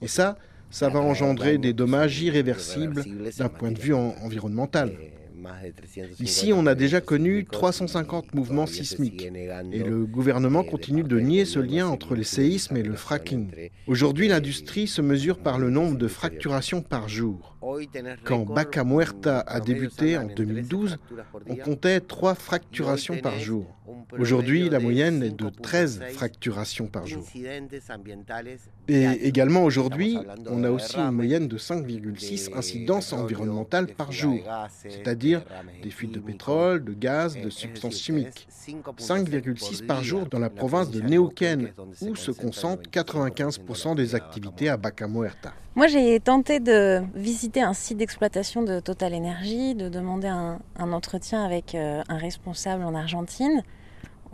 Et 0.00 0.08
ça, 0.08 0.38
ça 0.70 0.88
va 0.88 1.00
engendrer 1.00 1.58
des 1.58 1.74
dommages 1.74 2.22
irréversibles 2.22 3.04
d'un 3.38 3.48
point 3.48 3.70
de 3.70 3.78
vue 3.78 3.94
environnemental. 3.94 4.92
Ici, 6.20 6.52
on 6.52 6.66
a 6.66 6.74
déjà 6.74 7.00
connu 7.00 7.44
350 7.44 8.34
mouvements 8.34 8.66
sismiques 8.66 9.30
et 9.72 9.82
le 9.82 10.04
gouvernement 10.06 10.64
continue 10.64 11.02
de 11.02 11.18
nier 11.20 11.44
ce 11.44 11.58
lien 11.58 11.86
entre 11.86 12.14
les 12.14 12.24
séismes 12.24 12.76
et 12.76 12.82
le 12.82 12.94
fracking. 12.94 13.50
Aujourd'hui, 13.86 14.28
l'industrie 14.28 14.86
se 14.86 15.02
mesure 15.02 15.38
par 15.38 15.58
le 15.58 15.70
nombre 15.70 15.96
de 15.96 16.08
fracturations 16.08 16.82
par 16.82 17.08
jour. 17.08 17.56
Quand 18.24 18.44
Baca 18.44 18.84
Muerta 18.84 19.40
a 19.40 19.60
débuté 19.60 20.16
en 20.16 20.26
2012, 20.26 20.98
on 21.48 21.56
comptait 21.56 22.00
3 22.00 22.34
fracturations 22.34 23.18
par 23.18 23.38
jour. 23.38 23.66
Aujourd'hui, 24.18 24.68
la 24.68 24.80
moyenne 24.80 25.22
est 25.22 25.36
de 25.36 25.48
13 25.48 26.00
fracturations 26.12 26.86
par 26.86 27.06
jour. 27.06 27.24
Et 28.88 29.04
également 29.04 29.64
aujourd'hui, 29.64 30.18
on 30.46 30.64
a 30.64 30.70
aussi 30.70 30.96
une 30.96 31.10
moyenne 31.12 31.48
de 31.48 31.58
5,6 31.58 32.56
incidences 32.56 33.12
environnementales 33.12 33.88
par 33.88 34.12
jour, 34.12 34.38
c'est-à-dire 34.68 35.44
des 35.82 35.90
fuites 35.90 36.12
de 36.12 36.20
pétrole, 36.20 36.84
de 36.84 36.92
gaz, 36.92 37.36
de 37.36 37.50
substances 37.50 37.98
chimiques. 37.98 38.48
5,6 38.98 39.86
par 39.86 40.02
jour 40.02 40.26
dans 40.26 40.38
la 40.38 40.50
province 40.50 40.90
de 40.90 41.00
Neuquén, 41.00 41.72
où 42.00 42.16
se 42.16 42.30
concentrent 42.30 42.88
95% 42.90 43.94
des 43.94 44.14
activités 44.14 44.68
à 44.68 44.76
Baca 44.76 45.06
Muerta. 45.06 45.52
Moi, 45.76 45.88
j'ai 45.88 46.18
tenté 46.20 46.58
de 46.58 47.02
visiter 47.14 47.60
un 47.60 47.74
site 47.74 47.98
d'exploitation 47.98 48.62
de 48.62 48.80
Total 48.80 49.12
Energy, 49.12 49.74
de 49.74 49.90
demander 49.90 50.28
un, 50.28 50.58
entretien 50.78 51.44
avec 51.44 51.74
euh, 51.74 52.02
un 52.08 52.16
responsable 52.16 52.82
en 52.82 52.94
Argentine. 52.94 53.62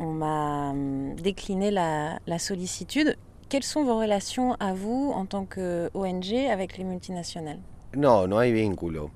On 0.03 0.12
m'a 0.12 0.71
hum, 0.71 1.15
décliné 1.15 1.71
la, 1.71 2.19
sollicitude. 2.38 3.17
Quelles 3.49 3.62
sont 3.62 3.85
vos 3.85 3.99
relations 3.99 4.55
à 4.59 4.75
vous 4.75 5.12
en 5.15 5.27
tant 5.27 5.45
qu'ONG 5.45 6.35
avec 6.51 6.77
les 6.77 6.83
multinationales? 6.83 7.61
Non, 7.95 8.27
no 8.27 8.38
hay 8.38 8.53
vínculo. 8.53 9.11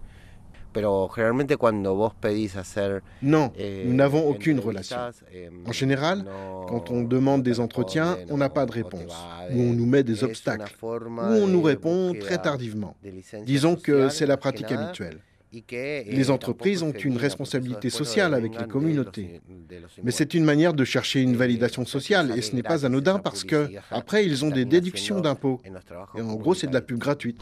Non, 3.22 3.50
eh, 3.56 3.84
nous 3.86 3.94
n'avons 3.94 4.28
aucune 4.28 4.60
relation. 4.60 4.96
En 5.66 5.72
général, 5.72 6.24
quand 6.68 6.90
on 6.90 7.02
demande 7.02 7.42
des 7.42 7.60
entretiens, 7.60 8.18
on 8.28 8.36
n'a 8.36 8.50
pas 8.50 8.66
de 8.66 8.72
réponse, 8.72 9.16
ou 9.50 9.60
on 9.60 9.72
nous 9.72 9.86
met 9.86 10.02
des 10.02 10.22
obstacles, 10.22 10.76
ou 10.82 10.86
on 10.86 11.46
nous 11.46 11.62
répond 11.62 12.14
très 12.20 12.38
tardivement. 12.38 12.94
Disons 13.44 13.76
que 13.76 14.10
c'est 14.10 14.26
la 14.26 14.36
pratique 14.36 14.70
habituelle. 14.70 15.18
Les 15.70 16.30
entreprises 16.30 16.82
ont 16.82 16.92
une 16.92 17.16
responsabilité 17.16 17.90
sociale 17.90 18.34
avec 18.34 18.58
les 18.58 18.66
communautés. 18.66 19.40
Mais 20.02 20.10
c'est 20.10 20.34
une 20.34 20.44
manière 20.44 20.74
de 20.74 20.84
chercher 20.84 21.20
une 21.20 21.36
validation 21.36 21.84
sociale 21.86 22.32
et 22.36 22.42
ce 22.42 22.54
n'est 22.54 22.62
pas 22.62 22.84
anodin 22.84 23.18
parce 23.18 23.44
que 23.44 23.70
après 23.90 24.24
ils 24.24 24.44
ont 24.44 24.50
des 24.50 24.64
déductions 24.64 25.20
d'impôts. 25.20 25.60
Et 26.16 26.20
en 26.20 26.34
gros, 26.34 26.54
c'est 26.54 26.66
de 26.66 26.74
la 26.74 26.80
pub 26.80 26.98
gratuite. 26.98 27.40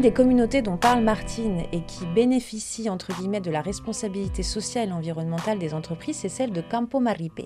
Une 0.00 0.04
des 0.04 0.14
communautés 0.14 0.62
dont 0.62 0.78
parle 0.78 1.04
Martine 1.04 1.64
et 1.72 1.82
qui 1.82 2.06
bénéficie 2.06 2.88
entre 2.88 3.12
guillemets 3.12 3.42
de 3.42 3.50
la 3.50 3.60
responsabilité 3.60 4.42
sociale 4.42 4.88
et 4.88 4.92
environnementale 4.92 5.58
des 5.58 5.74
entreprises, 5.74 6.16
c'est 6.16 6.30
celle 6.30 6.52
de 6.52 6.62
Campo 6.62 7.00
Maripe. 7.00 7.42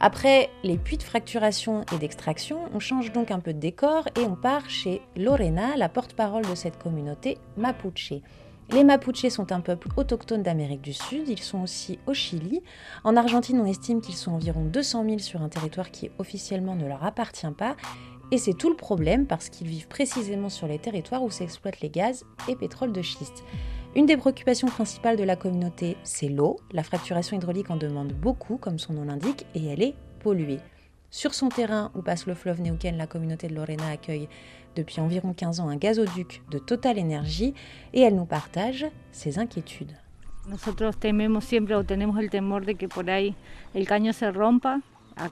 Après 0.00 0.50
les 0.64 0.76
puits 0.76 0.96
de 0.96 1.04
fracturation 1.04 1.84
et 1.94 1.98
d'extraction, 1.98 2.58
on 2.74 2.80
change 2.80 3.12
donc 3.12 3.30
un 3.30 3.38
peu 3.38 3.52
de 3.52 3.60
décor 3.60 4.08
et 4.18 4.22
on 4.22 4.34
part 4.34 4.68
chez 4.68 5.02
Lorena, 5.14 5.76
la 5.76 5.88
porte-parole 5.88 6.44
de 6.44 6.56
cette 6.56 6.82
communauté 6.82 7.38
Mapuche. 7.56 8.14
Les 8.72 8.82
Mapuches 8.82 9.28
sont 9.28 9.52
un 9.52 9.60
peuple 9.60 9.88
autochtone 9.96 10.42
d'Amérique 10.42 10.80
du 10.80 10.94
Sud, 10.94 11.28
ils 11.28 11.38
sont 11.38 11.62
aussi 11.62 12.00
au 12.06 12.14
Chili. 12.14 12.60
En 13.04 13.14
Argentine, 13.14 13.60
on 13.60 13.66
estime 13.66 14.00
qu'ils 14.00 14.16
sont 14.16 14.32
environ 14.32 14.64
200 14.64 15.04
000 15.04 15.18
sur 15.18 15.42
un 15.42 15.48
territoire 15.48 15.92
qui 15.92 16.10
officiellement 16.18 16.74
ne 16.74 16.88
leur 16.88 17.04
appartient 17.04 17.46
pas 17.56 17.76
et 18.30 18.38
c'est 18.38 18.54
tout 18.54 18.70
le 18.70 18.76
problème 18.76 19.26
parce 19.26 19.48
qu'ils 19.48 19.66
vivent 19.66 19.88
précisément 19.88 20.48
sur 20.48 20.66
les 20.66 20.78
territoires 20.78 21.22
où 21.22 21.30
s'exploitent 21.30 21.80
les 21.80 21.90
gaz 21.90 22.24
et 22.48 22.56
pétrole 22.56 22.92
de 22.92 23.02
schiste. 23.02 23.44
Une 23.96 24.06
des 24.06 24.16
préoccupations 24.16 24.68
principales 24.68 25.16
de 25.16 25.22
la 25.22 25.36
communauté, 25.36 25.96
c'est 26.02 26.28
l'eau. 26.28 26.56
La 26.72 26.82
fracturation 26.82 27.36
hydraulique 27.36 27.70
en 27.70 27.76
demande 27.76 28.12
beaucoup, 28.12 28.56
comme 28.56 28.78
son 28.78 28.92
nom 28.92 29.04
l'indique, 29.04 29.46
et 29.54 29.66
elle 29.66 29.82
est 29.82 29.94
polluée. 30.20 30.58
Sur 31.10 31.32
son 31.32 31.48
terrain 31.48 31.92
où 31.94 32.02
passe 32.02 32.26
le 32.26 32.34
fleuve 32.34 32.60
Neuquén, 32.60 32.96
la 32.96 33.06
communauté 33.06 33.46
de 33.46 33.54
Lorena 33.54 33.88
accueille 33.88 34.28
depuis 34.74 35.00
environ 35.00 35.32
15 35.32 35.60
ans 35.60 35.68
un 35.68 35.76
gazoduc 35.76 36.42
de 36.50 36.58
Total 36.58 36.98
Energy 36.98 37.54
et 37.92 38.00
elle 38.00 38.16
nous 38.16 38.24
partage 38.24 38.86
ses 39.12 39.38
inquiétudes. 39.38 39.96
Nosotros 40.48 40.98
tememos 40.98 41.44
siempre 41.44 41.76
o 41.76 41.84
tenemos 41.84 42.18
el 42.18 42.30
temor 42.30 42.66
de 42.66 42.74
que 42.74 42.88
por 42.88 43.08
ahí 43.08 43.36
el 43.74 43.86
caño 43.86 44.12
se 44.12 44.30
rompa 44.32 44.80
on 45.16 45.24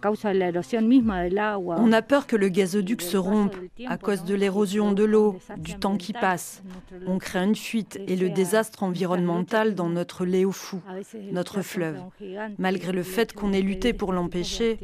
a 1.92 2.03
peur 2.03 2.27
que 2.27 2.37
le 2.37 2.49
gazoduc 2.49 3.03
se 3.03 3.16
rompe 3.16 3.57
à 3.87 3.97
cause 3.97 4.25
de 4.25 4.35
l'érosion 4.35 4.92
de 4.92 5.05
l'eau, 5.05 5.38
du 5.59 5.75
temps 5.75 5.97
qui 5.97 6.12
passe. 6.12 6.62
On 7.07 7.18
craint 7.18 7.45
une 7.45 7.57
fuite 7.57 8.01
et 8.07 8.16
le 8.16 8.31
désastre 8.31 8.83
environnemental 8.83 9.75
dans 9.75 9.88
notre 9.88 10.25
Léofou, 10.25 10.81
notre 11.33 11.62
fleuve. 11.62 12.01
Malgré 12.59 12.92
le 12.92 13.03
fait 13.03 13.33
qu'on 13.33 13.53
ait 13.53 13.61
lutté 13.61 13.92
pour 13.92 14.12
l'empêcher, 14.12 14.79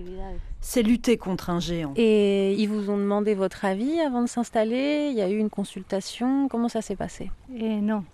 c'est 0.60 0.82
lutter 0.82 1.16
contre 1.16 1.50
un 1.50 1.60
géant. 1.60 1.92
Et 1.96 2.54
ils 2.54 2.68
vous 2.68 2.90
ont 2.90 2.98
demandé 2.98 3.34
votre 3.34 3.64
avis 3.64 4.00
avant 4.00 4.22
de 4.22 4.28
s'installer? 4.28 5.08
Il 5.10 5.16
y 5.16 5.22
a 5.22 5.30
eu 5.30 5.38
une 5.38 5.50
consultation? 5.50 6.48
Comment 6.48 6.68
ça 6.68 6.82
s'est 6.82 6.96
passé? 6.96 7.30
Eh, 7.56 7.80
Non, 7.80 8.04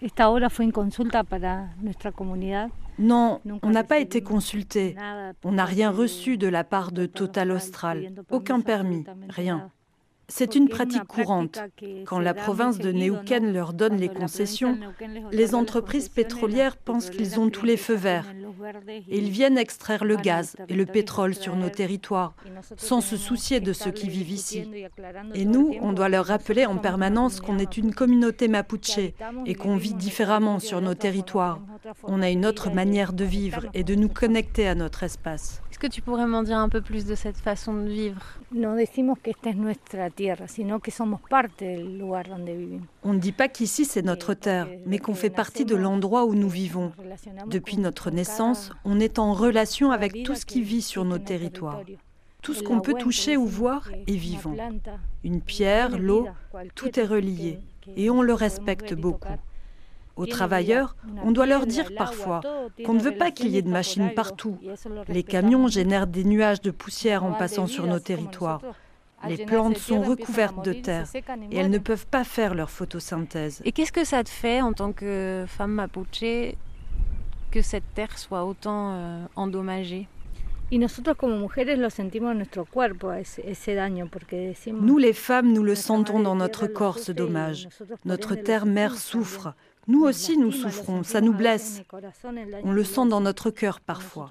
esta 0.00 0.30
hora 0.30 0.48
fue 0.48 0.64
une 0.64 0.72
consulta 0.72 1.24
para 1.24 1.68
nuestra 1.82 2.12
comunidad. 2.12 2.70
Non, 2.98 3.40
on 3.62 3.70
n'a 3.70 3.84
pas 3.84 3.98
été 3.98 4.22
consulté. 4.22 4.96
On 5.44 5.52
n'a 5.52 5.64
rien 5.64 5.90
reçu 5.90 6.36
de 6.36 6.48
la 6.48 6.64
part 6.64 6.92
de 6.92 7.06
Total 7.06 7.50
Austral. 7.50 8.12
Aucun 8.30 8.60
permis, 8.60 9.04
rien. 9.28 9.70
C'est 10.28 10.54
une 10.54 10.68
pratique 10.68 11.04
courante. 11.04 11.58
Quand 12.06 12.18
la 12.18 12.34
province 12.34 12.78
de 12.78 12.92
Neuquén 12.92 13.52
leur 13.52 13.72
donne 13.72 13.96
les 13.96 14.08
concessions, 14.08 14.78
les 15.32 15.54
entreprises 15.54 16.08
pétrolières 16.08 16.76
pensent 16.76 17.10
qu'ils 17.10 17.38
ont 17.38 17.50
tous 17.50 17.66
les 17.66 17.76
feux 17.76 17.94
verts. 17.94 18.26
Et 19.08 19.18
ils 19.18 19.30
viennent 19.30 19.58
extraire 19.58 20.04
le 20.04 20.16
gaz 20.16 20.56
et 20.68 20.74
le 20.74 20.86
pétrole 20.86 21.34
sur 21.34 21.56
nos 21.56 21.68
territoires, 21.68 22.34
sans 22.76 23.00
se 23.00 23.16
soucier 23.16 23.60
de 23.60 23.72
ceux 23.72 23.90
qui 23.90 24.08
vivent 24.08 24.30
ici. 24.30 24.64
Et 25.34 25.44
nous, 25.44 25.74
on 25.80 25.92
doit 25.92 26.08
leur 26.08 26.26
rappeler 26.26 26.66
en 26.66 26.78
permanence 26.78 27.40
qu'on 27.40 27.58
est 27.58 27.76
une 27.76 27.94
communauté 27.94 28.48
mapuche 28.48 28.98
et 29.46 29.54
qu'on 29.54 29.76
vit 29.76 29.94
différemment 29.94 30.58
sur 30.58 30.80
nos 30.80 30.94
territoires. 30.94 31.60
On 32.02 32.22
a 32.22 32.30
une 32.30 32.46
autre 32.46 32.70
manière 32.70 33.12
de 33.12 33.24
vivre 33.24 33.66
et 33.74 33.84
de 33.84 33.94
nous 33.94 34.08
connecter 34.08 34.66
à 34.66 34.74
notre 34.74 35.02
espace. 35.02 35.60
Est-ce 35.84 35.90
que 35.90 35.96
tu 35.96 36.00
pourrais 36.00 36.26
m'en 36.26 36.42
dire 36.42 36.56
un 36.56 36.70
peu 36.70 36.80
plus 36.80 37.04
de 37.04 37.14
cette 37.14 37.36
façon 37.36 37.74
de 37.74 37.90
vivre? 37.90 38.22
No 38.52 38.74
decimos 38.74 39.18
que 39.22 39.28
esta 39.28 39.50
es 39.50 39.54
nuestra 39.54 40.08
tierra, 40.08 40.48
sino 40.48 40.80
que 40.80 40.90
somos 40.90 41.20
parte 41.28 41.60
del 41.60 41.98
lugar 41.98 42.26
donde 42.26 42.48
vivimos. 42.48 42.86
On 43.02 43.12
ne 43.12 43.18
dit 43.18 43.32
pas 43.32 43.48
qu'ici 43.48 43.84
c'est 43.84 44.00
notre 44.00 44.32
terre, 44.32 44.66
mais 44.86 44.98
qu'on 44.98 45.12
fait 45.12 45.28
partie 45.28 45.66
de 45.66 45.76
l'endroit 45.76 46.24
où 46.24 46.34
nous 46.34 46.48
vivons. 46.48 46.92
Depuis 47.48 47.76
notre 47.76 48.10
naissance, 48.10 48.72
on 48.86 48.98
est 48.98 49.18
en 49.18 49.34
relation 49.34 49.90
avec 49.90 50.22
tout 50.22 50.34
ce 50.34 50.46
qui 50.46 50.62
vit 50.62 50.80
sur 50.80 51.04
nos 51.04 51.18
territoires. 51.18 51.82
Tout 52.40 52.54
ce 52.54 52.62
qu'on 52.62 52.80
peut 52.80 52.94
toucher 52.94 53.36
ou 53.36 53.44
voir 53.44 53.90
est 54.06 54.16
vivant. 54.16 54.56
Une 55.22 55.42
pierre, 55.42 55.98
l'eau, 55.98 56.28
tout 56.74 56.98
est 56.98 57.04
relié 57.04 57.58
et 57.94 58.08
on 58.08 58.22
le 58.22 58.32
respecte 58.32 58.94
beaucoup. 58.94 59.36
Aux 60.16 60.26
travailleurs, 60.26 60.96
on 61.24 61.32
doit 61.32 61.46
leur 61.46 61.66
dire 61.66 61.92
parfois 61.96 62.40
qu'on 62.84 62.94
ne 62.94 63.00
veut 63.00 63.16
pas 63.16 63.30
qu'il 63.30 63.48
y 63.48 63.58
ait 63.58 63.62
de 63.62 63.70
machines 63.70 64.12
partout. 64.14 64.58
Les 65.08 65.22
camions 65.22 65.66
génèrent 65.68 66.06
des 66.06 66.24
nuages 66.24 66.60
de 66.60 66.70
poussière 66.70 67.24
en 67.24 67.32
passant 67.32 67.66
sur 67.66 67.86
nos 67.86 67.98
territoires. 67.98 68.60
Les 69.28 69.44
plantes 69.44 69.78
sont 69.78 70.02
recouvertes 70.02 70.64
de 70.64 70.72
terre 70.72 71.08
et 71.50 71.56
elles 71.56 71.70
ne 71.70 71.78
peuvent 71.78 72.06
pas 72.06 72.24
faire 72.24 72.54
leur 72.54 72.70
photosynthèse. 72.70 73.62
Et 73.64 73.72
qu'est-ce 73.72 73.92
que 73.92 74.04
ça 74.04 74.22
te 74.22 74.28
fait 74.28 74.60
en 74.60 74.72
tant 74.72 74.92
que 74.92 75.44
femme 75.48 75.72
mapuche 75.72 76.54
que 77.50 77.62
cette 77.62 77.94
terre 77.94 78.18
soit 78.18 78.44
autant 78.44 78.92
euh, 78.94 79.24
endommagée? 79.36 80.08
Nous, 84.72 84.98
les 84.98 85.12
femmes, 85.12 85.52
nous 85.52 85.62
le 85.62 85.74
sentons 85.74 86.20
dans 86.20 86.34
notre 86.34 86.66
corps, 86.66 86.98
ce 86.98 87.12
dommage. 87.12 87.68
Notre 88.04 88.34
terre-mère 88.34 88.96
souffre. 88.96 89.54
Nous 89.86 90.02
aussi, 90.02 90.36
nous 90.36 90.52
souffrons, 90.52 91.02
ça 91.02 91.20
nous 91.20 91.34
blesse. 91.34 91.82
On 92.64 92.72
le 92.72 92.84
sent 92.84 93.06
dans 93.06 93.20
notre 93.20 93.50
cœur 93.50 93.80
parfois. 93.80 94.28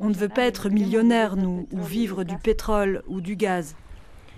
On 0.00 0.08
ne 0.08 0.14
veut 0.14 0.28
pas 0.28 0.42
être 0.44 0.68
millionnaire, 0.68 1.36
nous, 1.36 1.66
ou 1.72 1.82
vivre 1.82 2.24
du 2.24 2.36
pétrole 2.36 3.02
ou 3.06 3.20
du 3.20 3.36
gaz. 3.36 3.76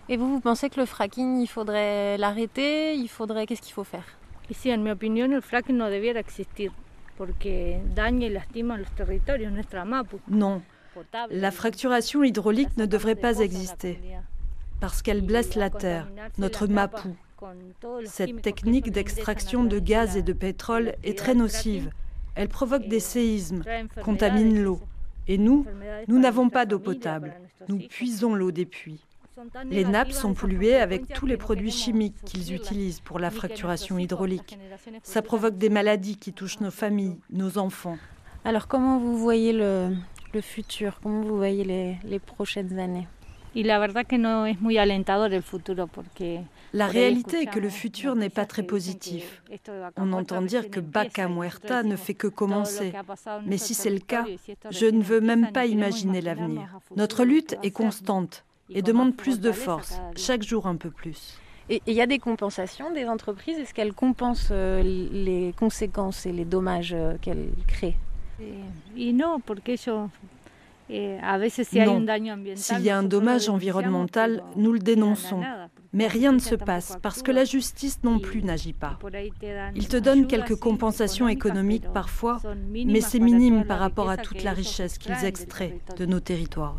Et 0.08 0.16
vous, 0.16 0.28
vous 0.28 0.40
pensez 0.40 0.70
que 0.70 0.78
le 0.78 0.86
fracking, 0.86 1.40
il 1.40 1.48
faudrait 1.48 2.16
l'arrêter? 2.16 2.94
Il 2.94 3.08
faudrait 3.08 3.46
Qu'est-ce 3.46 3.62
qu'il 3.62 3.74
faut 3.74 3.84
faire? 3.84 4.04
Ici, 4.48 4.72
en 4.72 4.78
mi 4.78 4.90
opinion, 4.90 5.26
le 5.26 5.40
fracking 5.40 5.76
ne 5.76 5.90
nuestra 9.50 9.84
Mapu. 9.84 10.16
Non, 10.28 10.62
la 11.30 11.50
fracturation 11.50 12.22
hydraulique 12.22 12.76
ne 12.76 12.86
devrait 12.86 13.16
pas 13.16 13.38
exister 13.40 14.00
parce 14.80 15.02
qu'elle 15.02 15.22
blesse 15.22 15.54
la 15.54 15.70
terre, 15.70 16.06
notre 16.38 16.66
Mapu. 16.66 17.08
Cette 18.04 18.42
technique 18.42 18.90
d'extraction 18.90 19.64
de 19.64 19.78
gaz 19.78 20.16
et 20.16 20.22
de 20.22 20.32
pétrole 20.32 20.94
est 21.02 21.18
très 21.18 21.34
nocive. 21.34 21.90
Elle 22.34 22.48
provoque 22.48 22.86
des 22.86 23.00
séismes, 23.00 23.62
contamine 24.02 24.62
l'eau. 24.62 24.80
Et 25.28 25.38
nous, 25.38 25.66
nous 26.08 26.18
n'avons 26.18 26.48
pas 26.50 26.66
d'eau 26.66 26.78
potable. 26.78 27.34
Nous 27.68 27.78
puisons 27.78 28.34
l'eau 28.34 28.52
des 28.52 28.66
puits. 28.66 29.00
Les 29.70 29.84
nappes 29.84 30.12
sont 30.12 30.32
polluées 30.32 30.76
avec 30.76 31.08
tous 31.08 31.26
les 31.26 31.36
produits 31.36 31.70
chimiques 31.70 32.16
qu'ils 32.24 32.54
utilisent 32.54 33.00
pour 33.00 33.18
la 33.18 33.30
fracturation 33.30 33.98
hydraulique. 33.98 34.58
Ça 35.02 35.20
provoque 35.20 35.58
des 35.58 35.68
maladies 35.68 36.16
qui 36.16 36.32
touchent 36.32 36.60
nos 36.60 36.70
familles, 36.70 37.18
nos 37.30 37.58
enfants. 37.58 37.98
Alors 38.44 38.66
comment 38.66 38.98
vous 38.98 39.18
voyez 39.18 39.52
le, 39.52 39.90
futur? 40.40 41.00
Comment 41.02 41.22
vous 41.22 41.36
voyez 41.36 41.64
les, 41.64 41.96
les 42.04 42.18
prochaines 42.18 42.78
années? 42.78 43.08
La 43.54 43.78
réalité 46.74 47.42
est 47.42 47.46
que 47.46 47.58
le 47.58 47.68
futur 47.68 48.16
n'est 48.16 48.30
pas 48.30 48.46
très 48.46 48.62
positif. 48.62 49.42
On 49.96 50.12
entend 50.12 50.42
dire 50.42 50.70
que 50.70 50.80
Baca 50.80 51.28
Muerta 51.28 51.82
ne 51.82 51.96
fait 51.96 52.14
que 52.14 52.26
commencer. 52.26 52.92
Mais 53.46 53.58
si 53.58 53.74
c'est 53.74 53.90
le 53.90 54.00
cas, 54.00 54.24
je 54.70 54.86
ne 54.86 55.02
veux 55.02 55.20
même 55.20 55.52
pas 55.52 55.66
imaginer 55.66 56.20
l'avenir. 56.20 56.78
Notre 56.96 57.24
lutte 57.24 57.56
est 57.62 57.70
constante 57.70 58.44
et 58.70 58.82
demande 58.82 59.14
plus 59.16 59.40
de 59.40 59.52
force, 59.52 60.00
chaque 60.16 60.42
jour 60.42 60.66
un 60.66 60.76
peu 60.76 60.90
plus. 60.90 61.38
Et 61.68 61.82
il 61.86 61.94
y 61.94 62.00
a 62.00 62.06
des 62.06 62.20
compensations 62.20 62.92
des 62.92 63.06
entreprises? 63.06 63.58
Est-ce 63.58 63.74
qu'elles 63.74 63.92
compensent 63.92 64.50
euh, 64.52 64.82
les 64.84 65.52
conséquences 65.58 66.24
et 66.24 66.30
les 66.30 66.44
dommages 66.44 66.94
euh, 66.94 67.14
qu'elles 67.20 67.48
créent? 67.66 67.96
Non, 68.96 69.40
que 69.64 69.76
s'il 72.54 72.80
y 72.82 72.90
a 72.90 72.98
un 72.98 73.02
dommage 73.02 73.48
environnemental, 73.48 74.44
nous 74.54 74.72
le 74.72 74.78
dénonçons. 74.78 75.42
Mais 75.96 76.08
rien 76.08 76.32
ne 76.32 76.38
se 76.38 76.54
passe 76.54 76.98
parce 77.00 77.22
que 77.22 77.32
la 77.32 77.44
justice 77.44 78.00
non 78.04 78.18
plus 78.18 78.42
n'agit 78.42 78.74
pas. 78.74 78.98
Ils 79.74 79.88
te 79.88 79.96
donnent 79.96 80.26
quelques 80.26 80.56
compensations 80.56 81.26
économiques 81.26 81.90
parfois, 81.94 82.38
mais 82.70 83.00
c'est 83.00 83.18
minime 83.18 83.64
par 83.64 83.78
rapport 83.78 84.10
à 84.10 84.18
toute 84.18 84.42
la 84.42 84.52
richesse 84.52 84.98
qu'ils 84.98 85.24
extraient 85.24 85.80
de 85.96 86.04
nos 86.04 86.20
territoires. 86.20 86.76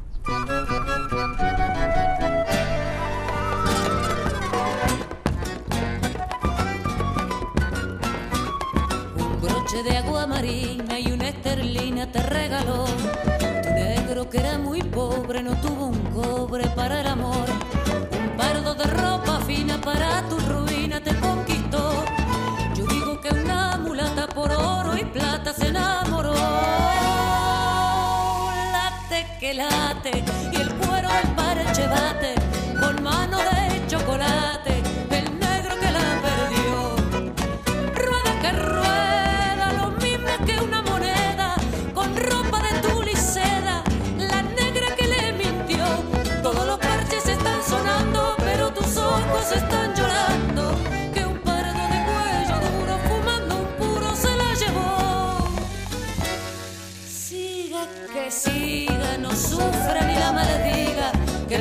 que 14.30 14.38
era 14.40 14.58
muy 14.58 14.82
pobre 14.82 15.42
no 15.42 15.56
tuvo 15.62 15.86
un 15.88 16.00
cobre 16.14 16.68
para 16.76 17.00
el 17.00 17.08
amor. 17.08 17.67
Fina 19.48 19.80
para 19.80 20.22
tu 20.28 20.38
ruina 20.40 21.00
te 21.00 21.16
conquistó. 21.16 22.04
Yo 22.76 22.86
digo 22.86 23.22
que 23.22 23.30
una 23.30 23.78
mulata 23.78 24.28
por 24.28 24.52
oro 24.52 24.98
y 24.98 25.06
plata 25.06 25.54
se 25.54 25.68
enamoró. 25.70 26.34
Late 28.74 29.26
que 29.40 29.54
late 29.54 30.47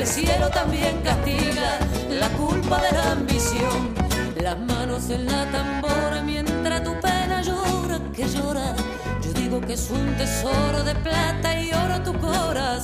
cielo 0.07 0.49
también 0.49 1.01
castiga 1.01 1.79
la 2.09 2.29
culpa 2.29 2.81
de 2.81 2.91
la 2.91 3.11
ambición. 3.11 3.93
Las 4.41 4.57
manos 4.59 5.09
en 5.09 5.25
la 5.25 5.45
tambora 5.51 6.21
mientras 6.23 6.83
tu 6.83 6.93
pena 6.99 7.41
llora, 7.41 7.99
que 8.15 8.27
llora. 8.27 8.73
Yo 9.21 9.33
digo 9.33 9.59
que 9.61 9.73
es 9.73 9.89
un 9.89 10.15
tesoro 10.15 10.83
de 10.83 10.95
plata 10.95 11.59
y 11.59 11.73
oro 11.73 12.01
tu 12.03 12.13
corazón. 12.19 12.76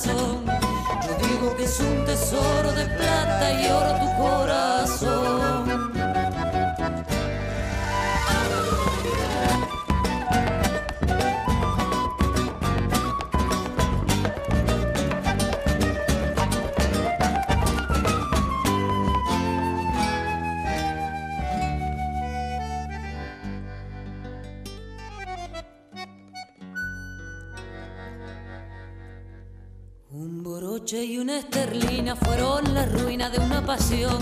Pasión. 33.64 34.18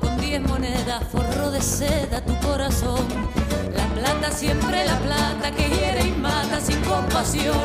Con 0.00 0.20
diez 0.20 0.40
monedas, 0.42 1.02
forro 1.10 1.50
de 1.50 1.60
seda 1.60 2.20
tu 2.20 2.38
corazón. 2.46 3.06
La 3.74 3.84
plata, 3.94 4.30
siempre 4.30 4.84
la 4.84 4.98
plata 4.98 5.50
que 5.50 5.68
hiere 5.68 6.06
y 6.06 6.12
mata 6.12 6.60
sin 6.60 6.80
compasión. 6.82 7.56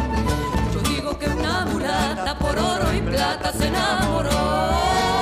Yo 0.74 0.80
digo 0.90 1.20
que 1.20 1.28
una 1.28 1.66
mulata 1.66 2.38
por 2.40 2.58
oro 2.58 2.94
y 2.94 3.02
plata 3.02 3.52
se 3.52 3.68
enamoró. 3.68 5.15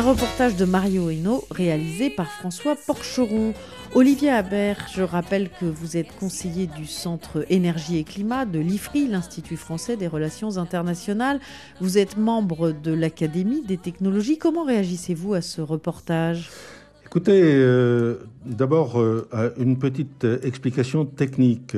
Un 0.00 0.12
reportage 0.12 0.56
de 0.56 0.64
Mario 0.64 1.10
Heno 1.10 1.44
réalisé 1.50 2.08
par 2.08 2.26
François 2.26 2.74
Porcheron. 2.74 3.52
Olivier 3.94 4.30
Habert, 4.30 4.86
je 4.94 5.02
rappelle 5.02 5.50
que 5.60 5.66
vous 5.66 5.98
êtes 5.98 6.16
conseiller 6.18 6.66
du 6.66 6.86
Centre 6.86 7.44
Énergie 7.50 7.98
et 7.98 8.04
Climat 8.04 8.46
de 8.46 8.60
l'IFRI, 8.60 9.08
l'Institut 9.08 9.58
français 9.58 9.98
des 9.98 10.06
relations 10.06 10.56
internationales. 10.56 11.38
Vous 11.82 11.98
êtes 11.98 12.16
membre 12.16 12.72
de 12.72 12.94
l'Académie 12.94 13.60
des 13.60 13.76
technologies. 13.76 14.38
Comment 14.38 14.64
réagissez-vous 14.64 15.34
à 15.34 15.42
ce 15.42 15.60
reportage? 15.60 16.48
Écoutez, 17.04 17.42
euh, 17.42 18.20
d'abord, 18.46 18.98
euh, 18.98 19.28
une 19.58 19.78
petite 19.78 20.24
euh, 20.24 20.38
explication 20.44 21.04
technique. 21.04 21.76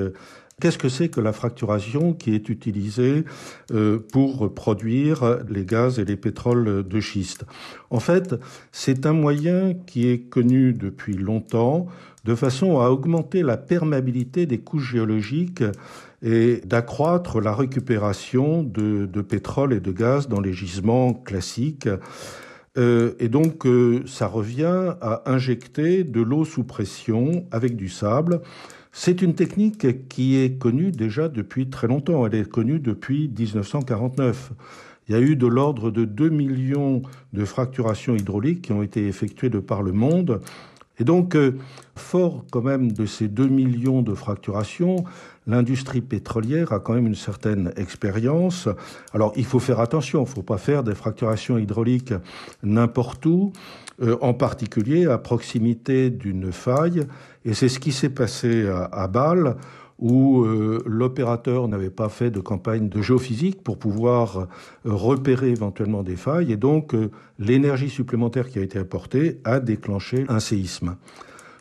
Qu'est-ce 0.62 0.78
que 0.78 0.88
c'est 0.88 1.08
que 1.08 1.20
la 1.20 1.32
fracturation 1.32 2.12
qui 2.12 2.36
est 2.36 2.48
utilisée 2.48 3.24
euh, 3.72 3.98
pour 4.12 4.54
produire 4.54 5.40
les 5.50 5.64
gaz 5.64 5.98
et 5.98 6.04
les 6.04 6.14
pétroles 6.14 6.86
de 6.86 7.00
schiste? 7.00 7.44
En 7.90 7.98
fait, 7.98 8.36
c'est 8.70 9.04
un 9.04 9.12
moyen 9.12 9.74
qui 9.74 10.08
est 10.08 10.20
connu 10.20 10.72
depuis 10.72 11.14
longtemps 11.14 11.88
de 12.24 12.36
façon 12.36 12.78
à 12.78 12.90
augmenter 12.90 13.42
la 13.42 13.56
perméabilité 13.56 14.46
des 14.46 14.58
couches 14.58 14.92
géologiques 14.92 15.64
et 16.22 16.60
d'accroître 16.64 17.40
la 17.40 17.56
récupération 17.56 18.62
de, 18.62 19.20
pétrole 19.20 19.72
et 19.72 19.80
de 19.80 19.90
gaz 19.90 20.28
dans 20.28 20.40
les 20.40 20.52
gisements 20.52 21.12
classiques. 21.12 21.88
Euh, 22.78 23.14
et 23.18 23.28
donc, 23.28 23.66
euh, 23.66 24.04
ça 24.06 24.28
revient 24.28 24.94
à 25.00 25.24
injecter 25.26 26.04
de 26.04 26.20
l'eau 26.20 26.44
sous 26.44 26.62
pression 26.62 27.46
avec 27.50 27.74
du 27.74 27.88
sable. 27.88 28.42
C'est 28.95 29.22
une 29.22 29.34
technique 29.34 30.09
qui 30.09 30.36
est 30.36 30.59
connue 30.59 30.93
déjà 30.93 31.28
depuis 31.28 31.70
très 31.70 31.88
longtemps. 31.88 32.26
Elle 32.26 32.34
est 32.34 32.49
connue 32.49 32.78
depuis 32.78 33.26
1949. 33.36 34.53
Il 35.09 35.14
y 35.14 35.18
a 35.18 35.20
eu 35.20 35.34
de 35.34 35.47
l'ordre 35.47 35.90
de 35.90 36.05
2 36.05 36.28
millions 36.28 37.01
de 37.32 37.45
fracturations 37.47 38.14
hydrauliques 38.14 38.62
qui 38.62 38.72
ont 38.72 38.82
été 38.82 39.09
effectuées 39.09 39.49
de 39.49 39.61
par 39.61 39.82
le 39.82 39.93
monde. 39.93 40.43
Et 40.99 41.05
donc, 41.05 41.34
euh, 41.34 41.59
fort 41.97 42.45
quand 42.53 42.61
même 42.61 42.93
de 42.93 43.07
ces 43.07 43.28
2 43.28 43.49
millions 43.49 44.03
de 44.03 44.14
fracturations, 44.14 45.05
l'industrie 45.47 46.03
pétrolière 46.03 46.72
a 46.72 46.78
quand 46.78 46.93
même 46.93 47.07
une 47.07 47.14
certaine 47.14 47.72
expérience. 47.76 48.68
Alors, 49.14 49.32
il 49.36 49.47
faut 49.47 49.59
faire 49.59 49.80
attention, 49.80 50.20
il 50.20 50.28
ne 50.28 50.34
faut 50.34 50.43
pas 50.43 50.59
faire 50.59 50.84
des 50.84 50.95
fracturations 50.95 51.57
hydrauliques 51.57 52.12
n'importe 52.62 53.24
où, 53.24 53.53
euh, 54.01 54.16
en 54.22 54.32
particulier 54.32 55.07
à 55.07 55.18
proximité 55.18 56.09
d'une 56.09 56.51
faille. 56.51 57.07
Et 57.45 57.53
c'est 57.53 57.68
ce 57.68 57.78
qui 57.78 57.93
s'est 57.93 58.09
passé 58.09 58.66
à, 58.68 59.07
Bâle, 59.07 59.57
où 59.99 60.43
euh, 60.43 60.82
l'opérateur 60.86 61.68
n'avait 61.68 61.90
pas 61.90 62.09
fait 62.09 62.30
de 62.30 62.40
campagne 62.40 62.88
de 62.88 63.03
géophysique 63.03 63.62
pour 63.62 63.78
pouvoir 63.78 64.38
euh, 64.38 64.47
repérer 64.84 65.51
éventuellement 65.51 66.03
des 66.03 66.16
failles, 66.16 66.53
et 66.53 66.57
donc 66.57 66.97
l'énergie 67.38 67.90
supplémentaire 67.90 68.49
qui 68.49 68.59
a 68.59 68.62
été 68.62 68.78
apportée 68.78 69.40
a 69.45 69.61
déclenché 69.61 70.24
un 70.28 70.40
séisme. 70.40 70.97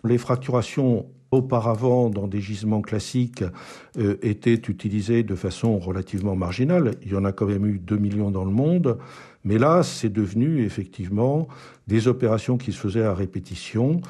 Les 0.04 0.18
fracturations 0.18 1.08
auparavant 1.32 2.10
dans 2.10 2.28
des 2.28 2.42
gisements 2.42 2.82
classiques 2.82 3.46
étaient 4.22 4.62
utilisées 4.68 5.24
de 5.24 5.36
façon 5.36 5.80
relativement 5.80 6.36
marginale. 6.36 6.96
Il 7.04 7.14
y 7.14 7.16
en 7.16 7.24
a 7.24 7.32
quand 7.32 7.46
même 7.46 7.66
eu 7.66 7.80
2 7.80 7.96
millions 7.96 8.32
dans 8.32 8.44
le 8.44 8.52
monde. 8.52 8.98
Mais 9.44 9.58
là, 9.58 9.84
c'est 9.84 10.10
devenu 10.10 10.64
effectivement 10.64 11.48
des 11.88 12.08
opérations 12.08 12.58
qui 12.58 12.72
se 12.72 12.78
faisaient 12.78 13.04
à 13.04 13.14
répétition, 13.14 14.02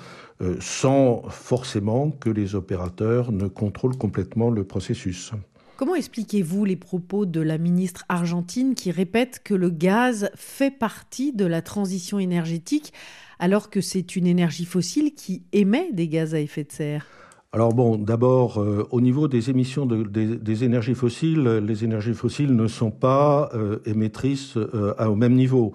euh, 0.42 0.56
sans 0.60 1.24
forcément 1.30 2.12
que 2.12 2.30
les 2.30 2.56
opérateurs 2.56 3.32
ne 3.32 3.48
contrôlent 3.48 3.98
complètement 3.98 4.50
le 4.50 4.64
processus. 4.64 5.32
Comment 5.78 5.96
expliquez-vous 5.96 6.66
les 6.66 6.76
propos 6.76 7.26
de 7.26 7.42
la 7.42 7.58
ministre 7.58 8.06
argentine 8.08 8.76
qui 8.76 8.92
répète 8.92 9.42
que 9.44 9.56
le 9.56 9.72
gaz 9.72 10.30
fait 10.36 10.70
partie 10.70 11.34
de 11.34 11.46
la 11.46 11.64
transition 11.64 12.20
énergétique 12.20 12.94
alors 13.40 13.72
que 13.72 13.82
c'est 13.82 14.16
une 14.16 14.28
énergie 14.28 14.66
fossile 14.66 15.16
qui 15.16 15.42
émet 15.54 15.92
des 15.92 16.08
gaz 16.08 16.36
à 16.36 16.40
effet 16.40 16.64
de 16.64 16.72
serre? 16.72 17.08
Alors 17.54 17.74
bon, 17.74 17.98
d'abord, 17.98 18.62
euh, 18.62 18.88
au 18.92 19.02
niveau 19.02 19.28
des 19.28 19.50
émissions 19.50 19.86
de, 19.86 20.04
des, 20.04 20.64
énergies 20.64 20.96
fossiles, 20.96 21.44
les 21.44 21.84
énergies 21.84 22.14
fossiles 22.14 22.56
ne 22.56 22.66
sont 22.68 22.92
pas 22.92 23.50
euh, 23.54 23.80
émettrices 23.86 24.56
euh, 24.56 24.94
au 25.06 25.16
même 25.16 25.34
niveau. 25.34 25.74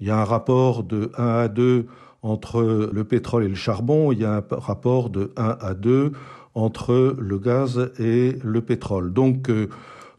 Il 0.00 0.06
y 0.06 0.10
a 0.10 0.18
un 0.18 0.24
rapport 0.24 0.84
de 0.84 1.12
1 1.18 1.26
à 1.26 1.48
2 1.48 1.84
entre 2.22 2.62
le 2.90 3.04
pétrole 3.04 3.44
et 3.44 3.48
le 3.48 3.54
charbon, 3.54 4.10
il 4.10 4.20
y 4.20 4.24
a 4.24 4.36
un 4.36 4.44
rapport 4.50 5.10
de 5.10 5.32
1 5.36 5.58
à 5.60 5.74
2 5.74 6.12
entre 6.54 7.14
le 7.18 7.38
gaz 7.38 7.90
et 7.98 8.38
le 8.42 8.62
pétrole. 8.62 9.12
Donc, 9.12 9.50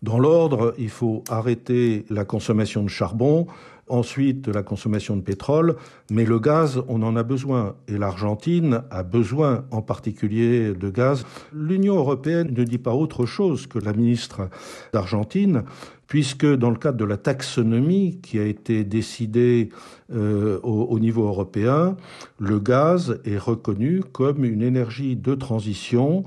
dans 0.04 0.20
l'ordre, 0.20 0.76
il 0.78 0.90
faut 0.90 1.24
arrêter 1.28 2.06
la 2.12 2.24
consommation 2.24 2.84
de 2.84 2.88
charbon, 2.88 3.48
ensuite 3.90 4.48
la 4.48 4.64
consommation 4.64 5.16
de 5.16 5.22
pétrole, 5.22 5.76
mais 6.10 6.26
le 6.26 6.40
gaz, 6.40 6.82
on 6.88 7.02
en 7.04 7.16
a 7.16 7.24
besoin. 7.24 7.76
Et 7.88 7.98
l'Argentine 7.98 8.84
a 8.92 9.04
besoin 9.04 9.66
en 9.72 9.82
particulier 9.82 10.74
de 10.74 10.90
gaz. 10.90 11.26
L'Union 11.54 11.96
européenne 11.96 12.54
ne 12.56 12.64
dit 12.64 12.78
pas 12.78 12.94
autre 12.94 13.26
chose 13.26 13.68
que 13.68 13.80
la 13.80 13.94
ministre 13.94 14.50
d'Argentine, 14.94 15.64
puisque 16.08 16.46
dans 16.46 16.70
le 16.70 16.78
cadre 16.78 16.98
de 16.98 17.06
la 17.06 17.18
taxonomie 17.18 18.20
qui 18.22 18.40
a 18.40 18.46
été 18.46 18.84
décidée 18.84 19.70
euh, 20.14 20.60
au, 20.64 20.84
au, 20.86 21.00
niveau 21.00 21.26
européen, 21.26 21.98
le 22.40 22.60
gaz 22.60 23.20
est 23.26 23.38
reconnu 23.38 24.02
comme 24.12 24.46
une 24.46 24.62
énergie 24.62 25.16
de 25.16 25.36
transition 25.36 26.24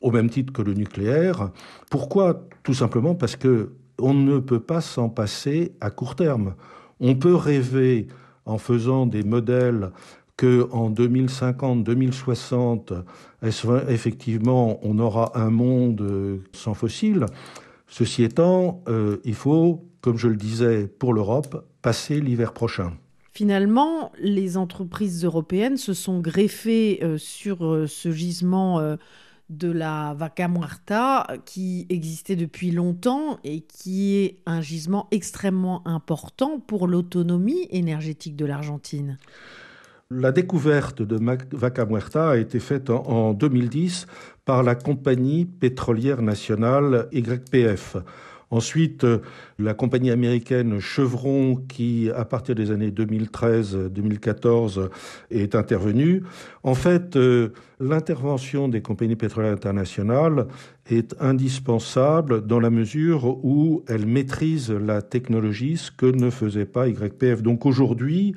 au 0.00 0.10
même 0.10 0.30
titre 0.30 0.52
que 0.52 0.62
le 0.62 0.74
nucléaire. 0.74 1.50
Pourquoi? 1.90 2.46
Tout 2.62 2.74
simplement 2.74 3.14
parce 3.14 3.36
que 3.36 3.70
on 3.98 4.14
ne 4.14 4.38
peut 4.38 4.60
pas 4.60 4.80
s'en 4.80 5.08
passer 5.08 5.72
à 5.80 5.90
court 5.90 6.16
terme. 6.16 6.54
On 7.00 7.14
peut 7.14 7.34
rêver 7.34 8.06
en 8.44 8.58
faisant 8.58 9.06
des 9.06 9.22
modèles 9.22 9.90
que 10.36 10.68
en 10.72 10.90
2050, 10.90 11.82
2060, 11.82 12.92
effectivement, 13.88 14.78
on 14.82 14.98
aura 14.98 15.32
un 15.38 15.50
monde 15.50 16.40
sans 16.52 16.74
fossiles? 16.74 17.26
Ceci 17.88 18.24
étant, 18.24 18.82
euh, 18.88 19.18
il 19.24 19.34
faut, 19.34 19.84
comme 20.00 20.18
je 20.18 20.28
le 20.28 20.36
disais 20.36 20.86
pour 20.86 21.14
l'Europe, 21.14 21.64
passer 21.82 22.20
l'hiver 22.20 22.52
prochain. 22.52 22.92
Finalement, 23.36 24.12
les 24.18 24.56
entreprises 24.56 25.22
européennes 25.22 25.76
se 25.76 25.92
sont 25.92 26.20
greffées 26.20 27.00
euh, 27.02 27.18
sur 27.18 27.66
euh, 27.66 27.86
ce 27.86 28.10
gisement 28.10 28.80
euh, 28.80 28.96
de 29.48 29.70
la 29.70 30.14
Vaca 30.14 30.48
Muerta 30.48 31.26
qui 31.44 31.86
existait 31.88 32.36
depuis 32.36 32.70
longtemps 32.70 33.38
et 33.44 33.60
qui 33.60 34.16
est 34.16 34.38
un 34.46 34.60
gisement 34.60 35.06
extrêmement 35.10 35.86
important 35.86 36.58
pour 36.58 36.88
l'autonomie 36.88 37.68
énergétique 37.70 38.36
de 38.36 38.44
l'Argentine. 38.44 39.18
La 40.10 40.30
découverte 40.30 41.02
de 41.02 41.18
Vaca 41.52 41.84
Muerta 41.84 42.30
a 42.30 42.36
été 42.36 42.60
faite 42.60 42.90
en 42.90 43.32
2010 43.32 44.06
par 44.44 44.62
la 44.62 44.76
compagnie 44.76 45.44
pétrolière 45.44 46.22
nationale 46.22 47.08
YPF. 47.12 47.96
Ensuite, 48.50 49.04
la 49.58 49.74
compagnie 49.74 50.10
américaine 50.10 50.80
Chevron, 50.80 51.56
qui, 51.68 52.10
à 52.14 52.24
partir 52.24 52.54
des 52.54 52.70
années 52.70 52.90
2013-2014, 52.90 54.88
est 55.30 55.54
intervenue. 55.54 56.22
En 56.62 56.74
fait, 56.74 57.16
euh, 57.16 57.50
l'intervention 57.80 58.68
des 58.68 58.82
compagnies 58.82 59.16
pétrolières 59.16 59.52
internationales 59.52 60.46
est 60.90 61.16
indispensable 61.20 62.46
dans 62.46 62.60
la 62.60 62.70
mesure 62.70 63.44
où 63.44 63.82
elle 63.88 64.06
maîtrise 64.06 64.70
la 64.70 65.02
technologie, 65.02 65.76
ce 65.76 65.90
que 65.90 66.06
ne 66.06 66.30
faisait 66.30 66.66
pas 66.66 66.88
YPF. 66.88 67.42
Donc 67.42 67.66
aujourd'hui, 67.66 68.34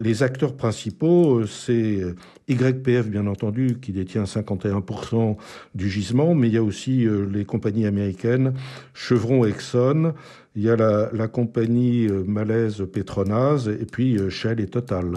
les 0.00 0.22
acteurs 0.22 0.56
principaux, 0.56 1.46
c'est 1.46 2.00
YPF, 2.48 3.08
bien 3.08 3.26
entendu, 3.26 3.78
qui 3.80 3.92
détient 3.92 4.24
51% 4.24 5.36
du 5.74 5.90
gisement, 5.90 6.34
mais 6.34 6.48
il 6.48 6.54
y 6.54 6.58
a 6.58 6.62
aussi 6.62 7.06
euh, 7.06 7.26
les 7.30 7.44
compagnies 7.44 7.86
américaines, 7.86 8.54
Chevron, 8.94 9.44
Exxon, 9.44 10.14
il 10.56 10.62
y 10.62 10.70
a 10.70 10.76
la, 10.76 11.10
la 11.12 11.28
compagnie 11.28 12.06
euh, 12.06 12.24
malaise 12.24 12.84
Petronas, 12.92 13.68
et 13.68 13.86
puis 13.86 14.16
euh, 14.18 14.30
Shell 14.30 14.60
et 14.60 14.66
Total. 14.66 15.12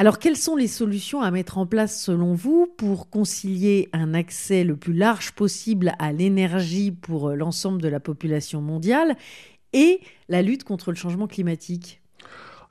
Alors, 0.00 0.20
quelles 0.20 0.36
sont 0.36 0.54
les 0.54 0.68
solutions 0.68 1.22
à 1.22 1.30
mettre 1.32 1.58
en 1.58 1.66
place 1.66 2.00
selon 2.00 2.34
vous 2.34 2.72
pour 2.76 3.10
concilier 3.10 3.88
un 3.92 4.14
accès 4.14 4.62
le 4.62 4.76
plus 4.76 4.92
large 4.92 5.32
possible 5.32 5.92
à 5.98 6.12
l'énergie 6.12 6.92
pour 6.92 7.30
l'ensemble 7.30 7.82
de 7.82 7.88
la 7.88 7.98
population 7.98 8.60
mondiale 8.60 9.16
et 9.72 10.00
la 10.28 10.42
lutte 10.42 10.62
contre 10.62 10.90
le 10.92 10.96
changement 10.96 11.26
climatique? 11.26 12.00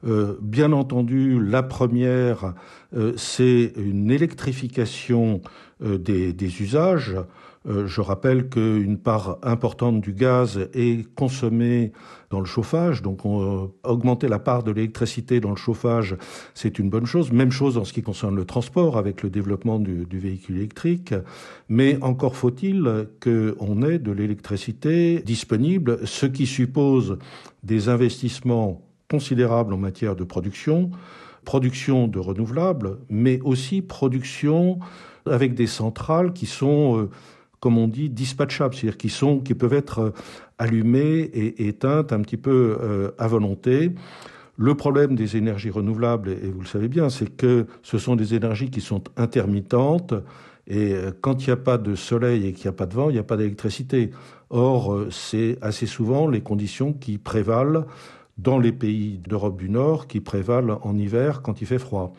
Euh, 0.05 0.37
bien 0.41 0.73
entendu, 0.73 1.43
la 1.43 1.63
première, 1.63 2.53
euh, 2.95 3.13
c'est 3.17 3.73
une 3.77 4.11
électrification 4.11 5.41
euh, 5.83 5.97
des, 5.97 6.33
des, 6.33 6.61
usages. 6.61 7.15
Je 7.65 8.01
rappelle 8.01 8.49
qu'une 8.49 8.97
part 8.97 9.39
importante 9.43 10.01
du 10.01 10.13
gaz 10.13 10.69
est 10.73 11.13
consommée 11.15 11.91
dans 12.29 12.39
le 12.39 12.45
chauffage, 12.45 13.01
donc 13.01 13.21
augmenter 13.83 14.27
la 14.27 14.39
part 14.39 14.63
de 14.63 14.71
l'électricité 14.71 15.39
dans 15.39 15.49
le 15.49 15.55
chauffage, 15.55 16.15
c'est 16.53 16.79
une 16.79 16.89
bonne 16.89 17.05
chose. 17.05 17.31
Même 17.31 17.51
chose 17.51 17.77
en 17.77 17.85
ce 17.85 17.93
qui 17.93 18.01
concerne 18.01 18.35
le 18.35 18.45
transport, 18.45 18.97
avec 18.97 19.23
le 19.23 19.29
développement 19.29 19.79
du, 19.79 20.05
véhicule 20.11 20.57
électrique. 20.57 21.13
Mais 21.69 21.97
encore 22.01 22.35
faut-il 22.35 23.07
qu'on 23.21 23.81
ait 23.81 23.99
de 23.99 24.11
l'électricité 24.11 25.21
disponible, 25.25 26.05
ce 26.05 26.25
qui 26.25 26.45
suppose 26.45 27.17
des 27.63 27.89
investissements 27.89 28.81
considérable 29.09 29.73
en 29.73 29.77
matière 29.77 30.15
de 30.15 30.23
production, 30.23 30.91
production 31.45 32.07
de 32.07 32.19
renouvelables, 32.19 32.97
mais 33.09 33.39
aussi 33.41 33.81
production 33.81 34.79
avec 35.25 35.53
des 35.53 35.67
centrales 35.67 36.33
qui 36.33 36.45
sont, 36.45 36.97
euh, 36.97 37.09
comme 37.59 37.77
on 37.77 37.87
dit, 37.87 38.09
dispatchables, 38.09 38.75
c'est-à-dire 38.75 38.97
qui, 38.97 39.09
sont, 39.09 39.39
qui 39.39 39.53
peuvent 39.53 39.73
être 39.73 39.99
euh, 39.99 40.13
allumées 40.57 41.29
et 41.33 41.67
éteintes 41.67 42.13
un 42.13 42.21
petit 42.21 42.37
peu 42.37 42.77
euh, 42.81 43.11
à 43.17 43.27
volonté. 43.27 43.91
Le 44.57 44.75
problème 44.75 45.15
des 45.15 45.37
énergies 45.37 45.69
renouvelables, 45.69 46.29
et 46.29 46.49
vous 46.49 46.61
le 46.61 46.67
savez 46.67 46.87
bien, 46.87 47.09
c'est 47.09 47.35
que 47.35 47.67
ce 47.83 47.97
sont 47.97 48.15
des 48.15 48.33
énergies 48.33 48.71
qui 48.71 48.81
sont 48.81 49.03
intermittentes, 49.15 50.13
et 50.69 50.95
quand 51.21 51.43
il 51.43 51.49
n'y 51.49 51.53
a 51.53 51.57
pas 51.57 51.77
de 51.77 51.95
soleil 51.95 52.45
et 52.45 52.51
qu'il 52.51 52.65
n'y 52.65 52.69
a 52.69 52.77
pas 52.77 52.87
de 52.87 52.93
vent, 52.93 53.09
il 53.09 53.13
n'y 53.13 53.19
a 53.19 53.23
pas 53.23 53.37
d'électricité. 53.37 54.09
Or, 54.49 55.05
c'est 55.11 55.57
assez 55.61 55.85
souvent 55.85 56.27
les 56.27 56.41
conditions 56.41 56.91
qui 56.91 57.17
prévalent 57.17 57.85
dans 58.37 58.59
les 58.59 58.71
pays 58.71 59.19
d'Europe 59.27 59.57
du 59.57 59.69
Nord 59.69 60.07
qui 60.07 60.19
prévalent 60.19 60.79
en 60.83 60.97
hiver 60.97 61.41
quand 61.41 61.61
il 61.61 61.67
fait 61.67 61.79
froid. 61.79 62.13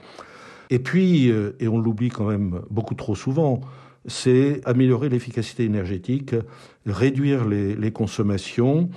Et 0.71 0.79
puis, 0.79 1.31
euh, 1.31 1.57
et 1.61 1.69
on 1.69 1.79
l'oublie 1.79 2.11
quand 2.11 2.27
même 2.27 2.61
beaucoup 2.71 2.95
trop 2.95 3.15
souvent, 3.15 3.61
c'est 4.07 4.61
améliorer 4.65 5.09
l'efficacité 5.09 5.65
énergétique, 5.65 6.35
réduire 6.87 7.47
les, 7.47 7.93
consommations, 7.93 8.91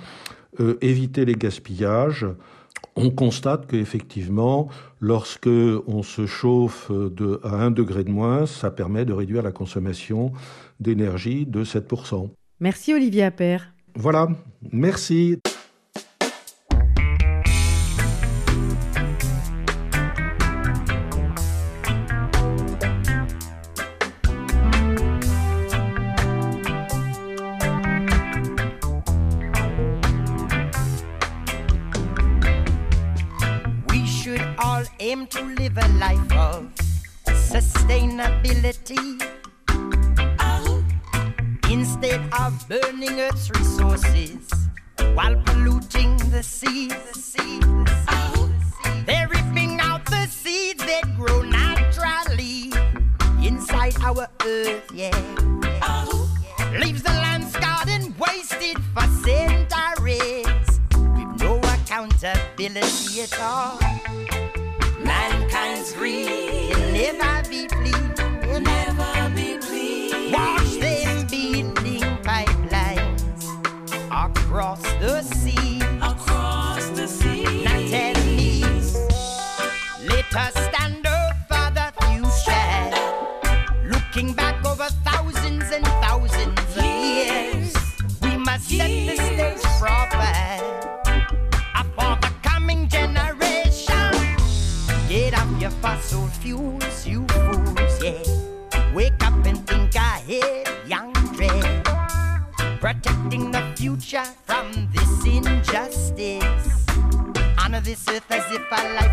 euh, 0.60 0.78
éviter 0.80 1.24
les 1.24 1.34
gaspillages. 1.34 2.26
On 2.96 3.10
constate 3.10 3.66
qu'effectivement, 3.66 4.68
lorsque 5.00 5.46
on 5.46 6.02
se 6.02 6.26
chauffe 6.26 6.90
de, 6.90 7.40
à 7.42 7.54
1 7.64 7.70
degré 7.70 8.04
de 8.04 8.10
moins, 8.10 8.46
ça 8.46 8.70
permet 8.70 9.04
de 9.04 9.12
réduire 9.12 9.42
la 9.42 9.52
consommation 9.52 10.32
d'énergie 10.80 11.46
de 11.46 11.64
7%. 11.64 12.28
Merci 12.60 12.92
Olivier 12.92 13.24
Appert. 13.24 13.72
Voilà, 13.94 14.28
merci. 14.72 15.38
Sustainability. 38.72 39.28
Instead 41.70 42.20
of 42.38 42.68
burning 42.68 43.20
Earth's 43.20 43.50
resources 43.50 44.52
while 45.14 45.36
polluting 45.44 46.16
the 46.30 46.42
seas, 46.42 47.36
they're 49.06 49.28
ripping 49.28 49.80
out 49.80 50.04
the 50.06 50.26
seeds 50.26 50.84
that 50.84 51.02
grow 51.16 51.42
naturally 51.42 52.72
inside 53.44 53.94
our 54.02 54.28
Earth, 54.44 54.90
yeah. 54.94 55.10
Leaves 56.78 57.02
the 57.02 57.10
land 57.10 57.44
scarred 57.44 57.88
and 57.88 58.18
wasted 58.18 58.78
for 58.94 59.06
centuries 59.22 60.80
with 60.94 61.40
no 61.40 61.58
accountability 61.58 63.22
at 63.22 63.40
all 63.40 63.78
mankind's 65.04 65.92
greed 65.92 66.72
never 66.92 67.48
be 67.48 67.66
clean. 67.66 68.11
Watch 70.30 70.78
them 70.78 71.26
beating 71.26 71.72
pipelines 72.22 73.46
across 74.10 74.82
the 75.00 75.22
sea. 75.22 75.81
I 108.82 108.94
like 108.94 109.11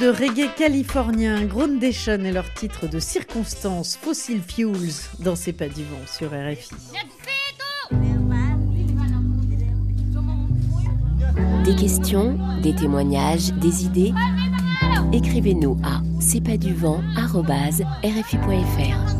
de 0.00 0.08
reggae 0.08 0.48
californien, 0.56 1.44
Groundation 1.44 2.24
est 2.24 2.32
leur 2.32 2.52
titre 2.54 2.88
de 2.88 3.00
circonstance, 3.00 3.98
Fossil 4.00 4.40
Fuels, 4.46 4.92
dans 5.20 5.34
C'est 5.34 5.52
pas 5.52 5.68
du 5.68 5.82
vent 5.84 6.06
sur 6.06 6.28
RFI. 6.28 6.74
Des 11.64 11.74
questions, 11.74 12.38
des 12.62 12.74
témoignages, 12.74 13.52
des 13.54 13.84
idées? 13.84 14.12
Écrivez-nous 15.12 15.78
à 15.84 16.02
c'est 16.20 16.42
pas 16.42 16.56
du 16.56 16.74
vent 16.74 17.00
rfi.fr. 18.02 19.17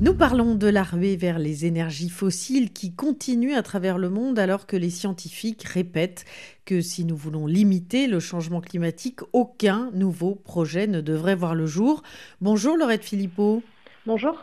Nous 0.00 0.12
parlons 0.12 0.56
de 0.56 0.66
la 0.66 0.82
ruée 0.82 1.16
vers 1.16 1.38
les 1.38 1.66
énergies 1.66 2.08
fossiles 2.08 2.72
qui 2.72 2.92
continue 2.92 3.54
à 3.54 3.62
travers 3.62 3.96
le 3.96 4.10
monde 4.10 4.38
alors 4.40 4.66
que 4.66 4.76
les 4.76 4.90
scientifiques 4.90 5.62
répètent 5.62 6.24
que 6.64 6.80
si 6.80 7.04
nous 7.04 7.16
voulons 7.16 7.46
limiter 7.46 8.08
le 8.08 8.18
changement 8.18 8.60
climatique, 8.60 9.20
aucun 9.32 9.90
nouveau 9.94 10.34
projet 10.34 10.88
ne 10.88 11.00
devrait 11.00 11.36
voir 11.36 11.54
le 11.54 11.66
jour. 11.66 12.02
Bonjour 12.40 12.76
Laurette 12.76 13.04
Philippot. 13.04 13.62
Bonjour. 14.04 14.36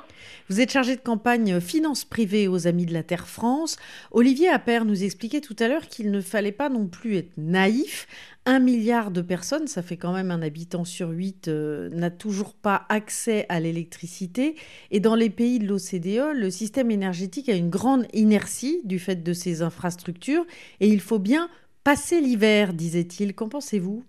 Vous 0.50 0.60
êtes 0.60 0.72
chargé 0.72 0.96
de 0.96 1.02
campagne 1.02 1.60
finance 1.60 2.06
privée 2.06 2.48
aux 2.48 2.68
Amis 2.68 2.86
de 2.86 2.94
la 2.94 3.04
Terre 3.04 3.28
France. 3.28 3.78
Olivier 4.12 4.50
Appert 4.50 4.86
nous 4.86 5.04
expliquait 5.04 5.42
tout 5.42 5.56
à 5.60 5.68
l'heure 5.68 5.88
qu'il 5.88 6.12
ne 6.12 6.22
fallait 6.22 6.52
pas 6.52 6.70
non 6.70 6.88
plus 6.88 7.18
être 7.18 7.32
naïf. 7.38 8.08
Un 8.46 8.60
milliard 8.60 9.12
de 9.12 9.22
personnes, 9.22 9.68
ça 9.68 9.84
fait 9.84 9.98
quand 9.98 10.14
même 10.14 10.32
un 10.32 10.42
habitant 10.42 10.84
sur 10.84 11.10
huit, 11.10 11.48
euh, 11.48 11.90
n'a 11.92 12.10
toujours 12.10 12.54
pas 12.54 12.86
accès 12.90 13.46
à 13.50 13.60
l'électricité. 13.60 14.56
Et 14.90 15.00
dans 15.00 15.16
les 15.16 15.30
pays 15.30 15.60
de 15.60 15.68
l'OCDE, 15.68 16.36
le 16.36 16.50
système 16.50 16.90
énergétique 16.90 17.50
a 17.50 17.56
une 17.56 17.70
grande 17.70 18.08
inertie 18.14 18.82
du 18.84 18.98
fait 18.98 19.24
de 19.24 19.34
ses 19.34 19.62
infrastructures. 19.62 20.46
Et 20.80 20.88
il 20.88 21.02
faut 21.02 21.20
bien 21.20 21.50
passer 21.84 22.20
l'hiver, 22.20 22.74
disait-il. 22.74 23.36
Qu'en 23.36 23.50
pensez-vous? 23.50 24.04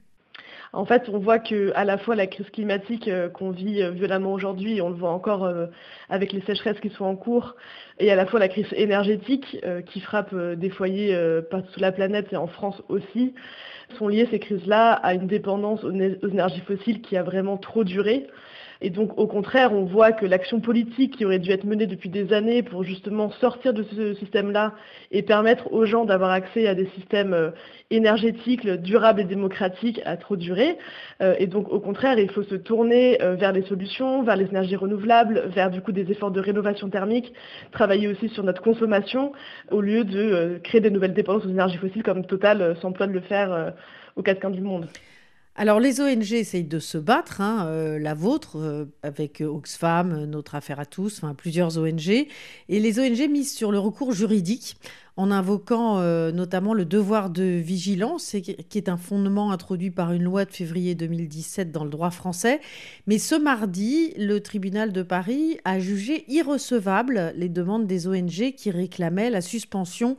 En 0.75 0.87
fait, 0.87 1.11
on 1.11 1.19
voit 1.19 1.39
que 1.39 1.71
à 1.75 1.85
la 1.85 1.99
fois 1.99 2.17
la 2.17 2.27
crise 2.27 2.49
climatique 2.49 3.07
euh, 3.07 3.29
qu'on 3.29 3.51
vit 3.51 3.83
euh, 3.83 3.91
violemment 3.91 4.33
aujourd'hui, 4.33 4.81
on 4.81 4.89
le 4.89 4.95
voit 4.95 5.11
encore 5.11 5.45
euh, 5.45 5.67
avec 6.09 6.33
les 6.33 6.41
sécheresses 6.43 6.81
qui 6.81 6.89
sont 6.89 7.05
en 7.05 7.15
cours, 7.15 7.57
et 7.99 8.11
à 8.11 8.17
la 8.17 8.25
fois 8.25 8.41
la 8.41 8.49
crise 8.49 8.67
énergétique 8.73 9.59
qui 9.87 10.01
frappe 10.01 10.35
des 10.35 10.71
foyers 10.71 11.17
partout 11.51 11.71
sur 11.73 11.81
la 11.81 11.93
planète 11.93 12.33
et 12.33 12.37
en 12.37 12.47
France 12.47 12.83
aussi, 12.89 13.35
sont 13.99 14.09
liées 14.09 14.27
ces 14.31 14.39
crises-là 14.39 14.93
à 14.93 15.15
une 15.15 15.27
dépendance 15.27 15.85
aux 15.85 15.93
énergies 15.93 16.63
fossiles 16.63 17.03
qui 17.03 17.17
a 17.17 17.23
vraiment 17.23 17.59
trop 17.59 17.85
duré. 17.85 18.27
Et 18.85 18.91
donc, 18.91 19.17
au 19.17 19.29
contraire, 19.29 19.73
on 19.73 19.85
voit 19.85 20.11
que 20.11 20.27
l'action 20.27 20.59
politique 20.59 21.17
qui 21.17 21.25
aurait 21.25 21.39
dû 21.39 21.53
être 21.53 21.63
menée 21.65 21.87
depuis 21.87 22.09
des 22.09 22.33
années 22.33 22.65
pour 22.65 22.83
justement 22.83 23.31
sortir 23.31 23.73
de 23.73 23.85
ce 23.85 24.15
système-là 24.15 24.75
et 25.13 25.23
permettre 25.23 25.73
aux 25.73 25.87
gens 25.87 26.05
d'avoir 26.05 26.33
accès 26.33 26.67
à 26.67 26.75
des 26.75 26.87
systèmes 26.97 27.33
euh, 27.33 27.51
énergétiques 27.91 28.69
durables 28.69 29.21
et 29.21 29.25
démocratiques 29.25 30.01
a 30.05 30.17
trop 30.17 30.35
duré. 30.35 30.79
Euh, 31.21 31.37
et 31.39 31.47
donc, 31.47 31.73
au 31.73 31.79
contraire, 31.79 32.19
il 32.19 32.29
faut 32.29 32.43
se 32.43 32.57
tourner 32.57 33.23
euh, 33.23 33.37
vers 33.37 33.53
les 33.53 33.63
solutions, 33.63 34.25
vers 34.25 34.35
les 34.35 34.47
énergies 34.47 34.75
renouvelables, 34.75 35.45
vers 35.55 35.71
du 35.71 35.81
coup 35.81 35.93
des 35.93 36.11
efforts 36.11 36.33
de 36.33 36.41
rénovation 36.41 36.91
thermique, 36.91 37.33
travailler 37.71 38.09
aussi 38.09 38.31
sur 38.31 38.43
notre 38.43 38.63
consommation 38.63 39.33
au 39.71 39.81
lieu 39.81 40.03
de 40.03 40.61
créer 40.65 40.81
des 40.81 40.91
nouvelles 40.91 41.15
dépendances 41.15 41.47
aux 41.47 41.51
énergies 41.51 41.79
fossiles 41.79 42.03
comme 42.03 42.27
Total 42.27 42.77
s'emploie 42.81 43.07
de 43.07 43.13
le 43.13 43.21
faire 43.21 43.75
aux 44.17 44.23
quatre 44.23 44.51
du 44.51 44.61
monde. 44.61 44.89
Alors 45.55 45.81
les 45.81 46.01
ONG 46.01 46.33
essayent 46.33 46.65
de 46.65 46.79
se 46.79 46.97
battre, 46.97 47.43
hein, 47.43 47.67
euh, 47.67 47.99
la 47.99 48.15
vôtre, 48.15 48.57
euh, 48.57 48.87
avec 49.03 49.43
Oxfam, 49.43 50.25
Notre 50.25 50.55
Affaire 50.55 50.81
à 50.81 50.87
tous, 50.87 51.21
plusieurs 51.37 51.77
ONG, 51.77 52.09
et 52.09 52.27
les 52.69 52.99
ONG 52.99 53.29
misent 53.31 53.53
sur 53.53 53.71
le 53.71 53.79
recours 53.79 54.13
juridique 54.13 54.77
en 55.19 55.31
invoquant 55.31 55.99
euh, 55.99 56.33
notamment 56.33 56.73
le 56.73 56.87
devoir 56.87 57.29
de 57.29 57.43
vigilance, 57.43 58.35
qui 58.41 58.79
est 58.79 58.89
un 58.89 58.97
fondement 58.97 59.53
introduit 59.53 59.91
par 59.91 60.13
une 60.13 60.23
loi 60.23 60.47
de 60.47 60.51
février 60.51 60.95
2017 60.95 61.71
dans 61.71 61.85
le 61.85 61.91
droit 61.91 62.11
français. 62.11 62.63
Mais 63.07 63.19
ce 63.19 63.35
mardi, 63.35 64.15
le 64.17 64.41
tribunal 64.41 64.91
de 64.91 65.03
Paris 65.03 65.59
a 65.67 65.79
jugé 65.79 66.25
irrecevable 66.33 67.35
les 67.37 67.51
demandes 67.51 67.87
des 67.87 68.07
ONG 68.09 68.55
qui 68.57 68.71
réclamaient 68.71 69.29
la 69.29 69.43
suspension 69.43 70.17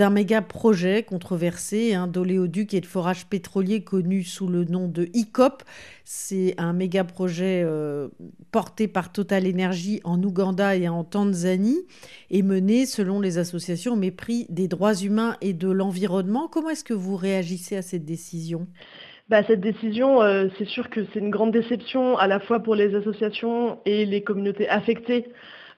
d'un 0.00 0.08
méga 0.08 0.40
projet 0.40 1.02
controversé 1.02 1.92
hein, 1.92 2.06
d'oléoduc 2.06 2.72
et 2.72 2.80
de 2.80 2.86
forage 2.86 3.26
pétrolier 3.26 3.84
connu 3.84 4.22
sous 4.22 4.48
le 4.48 4.64
nom 4.64 4.88
de 4.88 5.10
ICOP. 5.12 5.62
C'est 6.04 6.54
un 6.56 6.72
méga 6.72 7.04
projet 7.04 7.62
euh, 7.66 8.08
porté 8.50 8.88
par 8.88 9.12
Total 9.12 9.46
Energy 9.46 10.00
en 10.04 10.22
Ouganda 10.22 10.74
et 10.74 10.88
en 10.88 11.04
Tanzanie 11.04 11.82
et 12.30 12.40
mené, 12.40 12.86
selon 12.86 13.20
les 13.20 13.36
associations, 13.36 13.92
au 13.92 13.96
mépris 13.96 14.46
des 14.48 14.68
droits 14.68 14.94
humains 14.94 15.36
et 15.42 15.52
de 15.52 15.70
l'environnement. 15.70 16.48
Comment 16.48 16.70
est-ce 16.70 16.84
que 16.84 16.94
vous 16.94 17.16
réagissez 17.16 17.76
à 17.76 17.82
cette 17.82 18.06
décision? 18.06 18.68
Bah, 19.28 19.42
cette 19.46 19.60
décision, 19.60 20.22
euh, 20.22 20.48
c'est 20.56 20.66
sûr 20.66 20.88
que 20.88 21.04
c'est 21.12 21.20
une 21.20 21.28
grande 21.28 21.52
déception 21.52 22.16
à 22.16 22.26
la 22.26 22.40
fois 22.40 22.60
pour 22.60 22.74
les 22.74 22.94
associations 22.94 23.80
et 23.84 24.06
les 24.06 24.22
communautés 24.22 24.66
affectées 24.66 25.26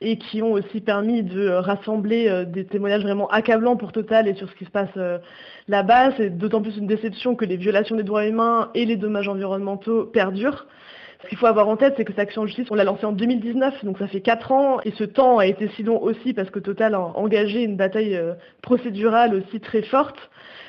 et 0.03 0.19
qui 0.19 0.43
ont 0.43 0.53
aussi 0.53 0.81
permis 0.81 1.23
de 1.23 1.49
rassembler 1.49 2.29
euh, 2.29 2.45
des 2.45 2.65
témoignages 2.65 3.03
vraiment 3.03 3.29
accablants 3.29 3.77
pour 3.77 3.93
Total 3.93 4.29
et 4.29 4.35
sur 4.35 4.49
ce 4.49 4.55
qui 4.55 4.65
se 4.65 4.71
passe 4.71 4.91
euh, 4.97 5.19
là-bas. 5.69 6.13
C'est 6.17 6.31
d'autant 6.31 6.61
plus 6.61 6.77
une 6.77 6.87
déception 6.87 7.37
que 7.37 7.45
les 7.45 7.57
violations 7.57 7.97
des 7.97 8.03
droits 8.03 8.27
humains 8.27 8.71
et 8.75 8.85
les 8.85 8.97
dommages 8.97 9.29
environnementaux 9.29 10.05
perdurent. 10.05 10.67
Ce 11.23 11.29
qu'il 11.29 11.39
faut 11.39 11.47
avoir 11.47 11.69
en 11.69 11.77
tête, 11.77 11.95
c'est 11.97 12.05
que 12.05 12.13
cette 12.13 12.19
action 12.19 12.43
en 12.43 12.47
justice, 12.47 12.67
on 12.71 12.75
l'a 12.75 12.83
lancée 12.83 13.07
en 13.07 13.13
2019, 13.13 13.85
donc 13.85 13.99
ça 13.99 14.09
fait 14.09 14.21
4 14.21 14.51
ans, 14.51 14.81
et 14.85 14.91
ce 14.99 15.05
temps 15.05 15.39
a 15.39 15.47
été 15.47 15.69
si 15.69 15.85
long 15.85 16.03
aussi 16.03 16.35
parce 16.35 16.51
que 16.51 16.59
Total 16.59 16.95
a 16.95 17.01
engagé 17.01 17.63
une 17.63 17.77
bataille 17.77 18.17
euh, 18.17 18.35
procédurale 18.61 19.37
aussi 19.37 19.61
très 19.61 19.83
forte. 19.83 20.19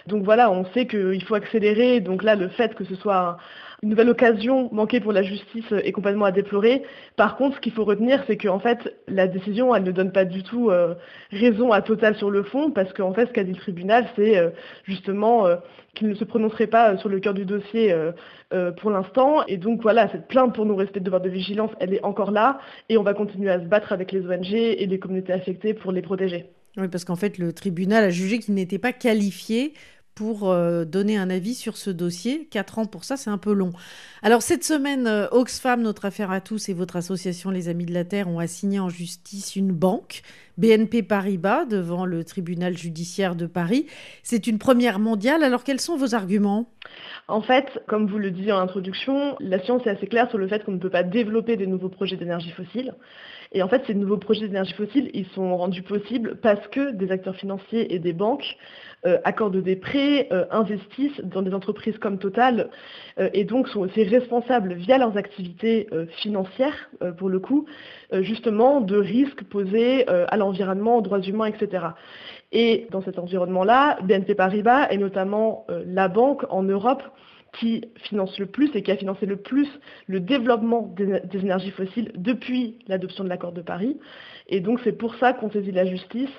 Donc 0.08 0.24
voilà, 0.24 0.52
on 0.52 0.66
sait 0.74 0.86
qu'il 0.86 1.24
faut 1.24 1.36
accélérer, 1.36 2.00
donc 2.02 2.24
là, 2.24 2.36
le 2.36 2.50
fait 2.50 2.76
que 2.76 2.84
ce 2.84 2.96
soit 2.96 3.38
une 3.84 3.90
nouvelle 3.90 4.10
occasion 4.10 4.70
manquée 4.72 5.02
pour 5.02 5.12
la 5.12 5.24
justice 5.24 5.66
est 5.72 5.92
complètement 5.92 6.24
à 6.24 6.32
déplorer. 6.32 6.84
Par 7.18 7.36
contre, 7.36 7.58
ce 7.58 7.62
qu'il 7.62 7.74
faut 7.74 7.84
retenir, 7.84 8.24
c'est 8.28 8.38
qu'en 8.38 8.60
fait, 8.60 8.96
la 9.10 9.28
décision, 9.28 9.76
elle 9.76 9.84
ne 9.84 9.92
donne 9.92 10.14
pas 10.14 10.24
du 10.24 10.42
tout 10.42 10.70
euh, 10.70 10.96
raison 11.32 11.74
à 11.74 11.82
Total 11.82 12.16
sur 12.16 12.32
le 12.32 12.44
fond, 12.44 12.72
parce 12.72 12.94
qu'en 12.94 13.14
fait, 13.14 13.26
ce 13.28 13.34
qu'a 13.34 13.44
dit 13.44 13.52
le 13.52 13.58
tribunal, 13.58 14.08
c'est 14.16 14.38
euh, 14.38 14.52
justement 14.86 15.46
euh, 15.48 15.58
qu'il 15.96 16.08
ne 16.08 16.16
se 16.16 16.24
prononcerait 16.24 16.68
pas 16.68 16.98
sur 16.98 17.10
le 17.10 17.20
cœur 17.20 17.34
du 17.34 17.46
dossier 17.46 17.94
pour 18.78 18.90
l'instant. 18.90 19.44
Et 19.48 19.58
donc 19.58 19.82
voilà, 19.82 20.08
cette 20.10 20.28
plainte 20.28 20.56
pour 20.56 20.66
nos 20.66 20.76
respects 20.76 21.00
de 21.00 21.04
devoir 21.04 21.22
de 21.22 21.30
vigilance, 21.30 21.72
elle 21.80 21.94
est 21.94 22.04
encore 22.04 22.32
là, 22.32 22.60
et 22.90 22.98
on 22.98 23.04
va 23.04 23.14
continuer 23.14 23.52
à 23.52 23.60
se 23.60 23.66
battre 23.66 23.94
avec 23.94 24.12
les 24.12 24.26
ONG 24.26 24.54
et 24.54 24.86
les 24.88 24.98
communautés 24.98 25.34
affectées 25.34 25.74
pour 25.74 25.92
les 25.92 26.02
protéger. 26.02 26.50
Oui, 26.78 26.88
parce 26.88 27.06
qu'en 27.06 27.16
fait, 27.16 27.38
le 27.38 27.54
tribunal 27.54 28.04
a 28.04 28.10
jugé 28.10 28.40
qu'il 28.40 28.56
n'était 28.56 28.80
pas 28.80 28.94
qualifié 28.94 29.74
pour 30.16 30.50
euh, 30.50 30.86
donner 30.86 31.18
un 31.18 31.30
avis 31.30 31.56
sur 31.56 31.78
ce 31.78 31.90
dossier. 31.90 32.48
Quatre 32.52 32.78
ans 32.80 32.86
pour 32.86 33.04
ça, 33.04 33.18
c'est 33.18 33.30
un 33.30 33.38
peu 33.38 33.54
long. 33.54 33.72
Alors 34.22 34.42
cette 34.42 34.64
semaine, 34.64 35.08
euh, 35.08 35.28
Oxfam, 35.32 35.82
notre 35.82 36.06
affaire 36.06 36.32
à 36.32 36.40
tous 36.40 36.70
et 36.70 36.74
votre 36.74 36.96
association 36.96 37.50
Les 37.50 37.68
Amis 37.68 37.86
de 37.86 37.94
la 37.94 38.06
Terre 38.06 38.28
ont 38.28 38.40
assigné 38.40 38.80
en 38.80 38.90
justice 38.90 39.56
une 39.56 39.72
banque, 39.72 40.22
BNP 40.58 41.02
Paribas, 41.02 41.66
devant 41.66 42.06
le 42.06 42.24
tribunal 42.24 42.78
judiciaire 42.78 43.36
de 43.36 43.48
Paris. 43.48 43.88
C'est 44.22 44.46
une 44.46 44.60
première 44.60 45.00
mondiale. 45.00 45.44
Alors 45.44 45.64
quels 45.64 45.82
sont 45.82 45.98
vos 45.98 46.14
arguments? 46.14 46.70
En 47.28 47.42
fait, 47.42 47.82
comme 47.88 48.08
vous 48.08 48.20
le 48.20 48.30
disiez 48.30 48.52
en 48.52 48.60
introduction, 48.60 49.36
la 49.40 49.64
science 49.64 49.86
est 49.88 49.90
assez 49.90 50.08
claire 50.08 50.30
sur 50.30 50.38
le 50.38 50.48
fait 50.48 50.64
qu'on 50.64 50.74
ne 50.74 50.80
peut 50.80 50.92
pas 50.92 51.04
développer 51.04 51.58
des 51.58 51.68
nouveaux 51.68 51.90
projets 51.90 52.18
d'énergie 52.18 52.52
fossile. 52.52 52.94
Et 53.54 53.62
en 53.62 53.68
fait, 53.68 53.84
ces 53.86 53.94
nouveaux 53.94 54.18
projets 54.18 54.48
d'énergie 54.48 54.74
fossile, 54.74 55.12
ils 55.14 55.28
sont 55.28 55.56
rendus 55.56 55.84
possibles 55.84 56.38
parce 56.42 56.68
que 56.70 56.92
des 56.92 57.12
acteurs 57.12 57.36
financiers 57.36 57.94
et 57.94 58.00
des 58.00 58.14
banques 58.14 58.58
euh, 59.06 59.20
accordent 59.26 59.62
des 59.62 59.76
prêts, 59.76 60.28
euh, 60.32 60.46
investissent 60.50 61.20
dans 61.24 61.42
des 61.42 61.54
entreprises 61.54 61.98
comme 62.00 62.18
Total 62.18 62.70
euh, 63.20 63.30
et 63.34 63.44
donc 63.44 63.68
sont 63.68 63.82
aussi 63.82 64.04
responsables 64.04 64.74
via 64.74 64.98
leurs 64.98 65.18
activités 65.18 65.88
financières, 66.18 66.90
pour 67.18 67.30
le 67.30 67.40
coup, 67.40 67.66
justement 68.12 68.82
de 68.82 68.98
risques 68.98 69.44
posés 69.44 70.08
à 70.08 70.38
l'environnement, 70.38 70.98
aux 70.98 71.02
droits 71.02 71.22
humains, 71.22 71.46
etc. 71.46 71.88
Et 72.52 72.88
dans 72.92 73.02
cet 73.02 73.20
environnement-là, 73.20 73.98
BNP 74.04 74.36
Paribas 74.36 74.88
est 74.90 74.98
notamment 74.98 75.66
la 75.86 76.08
banque 76.08 76.46
en 76.50 76.64
Europe 76.64 77.04
qui 77.54 77.86
finance 77.96 78.38
le 78.40 78.48
plus 78.48 78.76
et 78.76 78.84
qui 78.84 78.92
a 78.92 78.98
financé 78.98 79.26
le 79.26 79.38
plus 79.38 79.68
le 80.08 80.20
développement 80.20 80.94
des, 80.96 81.22
énergies 81.34 81.72
fossiles 81.72 82.12
depuis 82.16 82.80
l'adoption 82.88 83.24
de 83.24 83.30
l'accord 83.30 83.52
de 83.52 83.62
Paris. 83.62 84.00
Et 84.48 84.60
donc 84.60 84.80
c'est 84.84 84.92
pour 84.92 85.16
ça 85.16 85.34
qu'on 85.34 85.52
saisit 85.52 85.72
la 85.72 85.86
justice, 85.86 86.30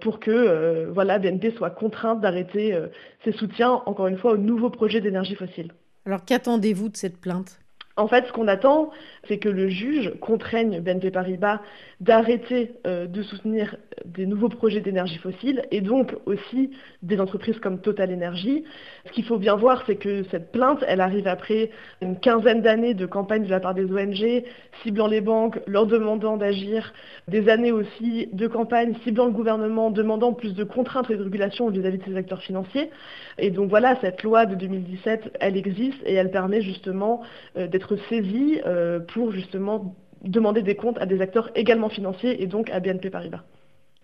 pour 0.00 0.20
que 0.20 0.30
euh, 0.30 1.18
BNP 1.18 1.52
soit 1.52 1.70
contrainte 1.70 2.20
d'arrêter 2.20 2.74
euh, 2.74 2.88
ses 3.24 3.32
soutiens, 3.32 3.82
encore 3.86 4.08
une 4.08 4.18
fois, 4.18 4.32
aux 4.32 4.36
nouveaux 4.36 4.70
projets 4.70 5.00
d'énergie 5.00 5.34
fossile. 5.34 5.72
Alors 6.04 6.24
qu'attendez-vous 6.24 6.90
de 6.90 6.96
cette 6.96 7.18
plainte? 7.18 7.63
En 7.96 8.08
fait, 8.08 8.26
ce 8.26 8.32
qu'on 8.32 8.48
attend, 8.48 8.90
c'est 9.28 9.38
que 9.38 9.48
le 9.48 9.68
juge 9.68 10.12
contraigne 10.20 10.80
BNP 10.80 11.12
Paribas 11.12 11.60
d'arrêter 12.00 12.72
euh, 12.86 13.06
de 13.06 13.22
soutenir 13.22 13.76
des 14.04 14.26
nouveaux 14.26 14.48
projets 14.48 14.80
d'énergie 14.80 15.18
fossile 15.18 15.62
et 15.70 15.80
donc 15.80 16.14
aussi 16.26 16.70
des 17.02 17.20
entreprises 17.20 17.58
comme 17.60 17.80
Total 17.80 18.12
Energy. 18.12 18.64
Ce 19.06 19.12
qu'il 19.12 19.24
faut 19.24 19.38
bien 19.38 19.54
voir, 19.54 19.84
c'est 19.86 19.94
que 19.94 20.24
cette 20.24 20.50
plainte, 20.50 20.84
elle 20.88 21.00
arrive 21.00 21.28
après 21.28 21.70
une 22.02 22.18
quinzaine 22.18 22.62
d'années 22.62 22.94
de 22.94 23.06
campagne 23.06 23.44
de 23.44 23.50
la 23.50 23.60
part 23.60 23.74
des 23.74 23.84
ONG, 23.84 24.42
ciblant 24.82 25.06
les 25.06 25.20
banques, 25.20 25.60
leur 25.68 25.86
demandant 25.86 26.36
d'agir, 26.36 26.92
des 27.28 27.48
années 27.48 27.72
aussi 27.72 28.28
de 28.32 28.48
campagne 28.48 28.94
ciblant 29.04 29.26
le 29.26 29.32
gouvernement, 29.32 29.92
demandant 29.92 30.32
plus 30.32 30.54
de 30.54 30.64
contraintes 30.64 31.10
et 31.10 31.16
de 31.16 31.22
régulation 31.22 31.70
vis-à-vis 31.70 31.98
de 31.98 32.04
ces 32.04 32.16
acteurs 32.16 32.42
financiers. 32.42 32.90
Et 33.38 33.50
donc 33.50 33.70
voilà, 33.70 33.96
cette 34.00 34.22
loi 34.24 34.46
de 34.46 34.56
2017, 34.56 35.36
elle 35.40 35.56
existe 35.56 35.98
et 36.04 36.14
elle 36.14 36.30
permet 36.30 36.60
justement 36.60 37.22
euh, 37.56 37.66
d'être 37.66 37.83
saisie 38.08 38.60
euh, 38.66 39.00
pour 39.00 39.32
justement 39.32 39.94
demander 40.22 40.62
des 40.62 40.74
comptes 40.74 40.98
à 40.98 41.06
des 41.06 41.20
acteurs 41.20 41.50
également 41.54 41.88
financiers 41.88 42.42
et 42.42 42.46
donc 42.46 42.70
à 42.70 42.80
BNP 42.80 43.10
Paribas. 43.10 43.42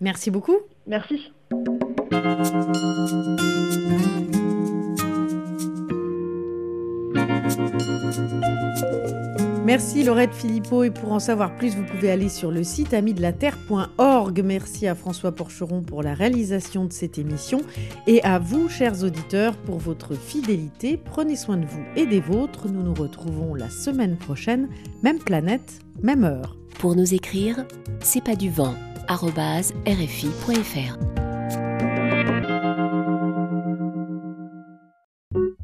Merci 0.00 0.30
beaucoup. 0.30 0.56
Merci. 0.86 1.32
Merci 9.70 10.02
Laurette 10.02 10.34
Philippot 10.34 10.82
et 10.82 10.90
pour 10.90 11.12
en 11.12 11.20
savoir 11.20 11.54
plus, 11.54 11.76
vous 11.76 11.84
pouvez 11.84 12.10
aller 12.10 12.28
sur 12.28 12.50
le 12.50 12.64
site 12.64 12.92
amidelaterre.org. 12.92 14.42
Merci 14.44 14.88
à 14.88 14.96
François 14.96 15.30
Porcheron 15.30 15.82
pour 15.82 16.02
la 16.02 16.12
réalisation 16.12 16.86
de 16.86 16.92
cette 16.92 17.18
émission 17.18 17.60
et 18.08 18.20
à 18.24 18.40
vous, 18.40 18.68
chers 18.68 19.04
auditeurs, 19.04 19.56
pour 19.56 19.78
votre 19.78 20.16
fidélité. 20.16 20.96
Prenez 20.96 21.36
soin 21.36 21.56
de 21.56 21.66
vous 21.66 21.84
et 21.94 22.04
des 22.04 22.18
vôtres. 22.18 22.66
Nous 22.66 22.82
nous 22.82 22.94
retrouvons 22.94 23.54
la 23.54 23.70
semaine 23.70 24.16
prochaine, 24.16 24.68
même 25.04 25.20
planète, 25.20 25.78
même 26.02 26.24
heure. 26.24 26.56
Pour 26.80 26.96
nous 26.96 27.14
écrire, 27.14 27.64
c'est 28.00 28.24
pas 28.24 28.34
du 28.34 28.50
vent, 28.50 28.74
rfi.fr. 29.08 31.29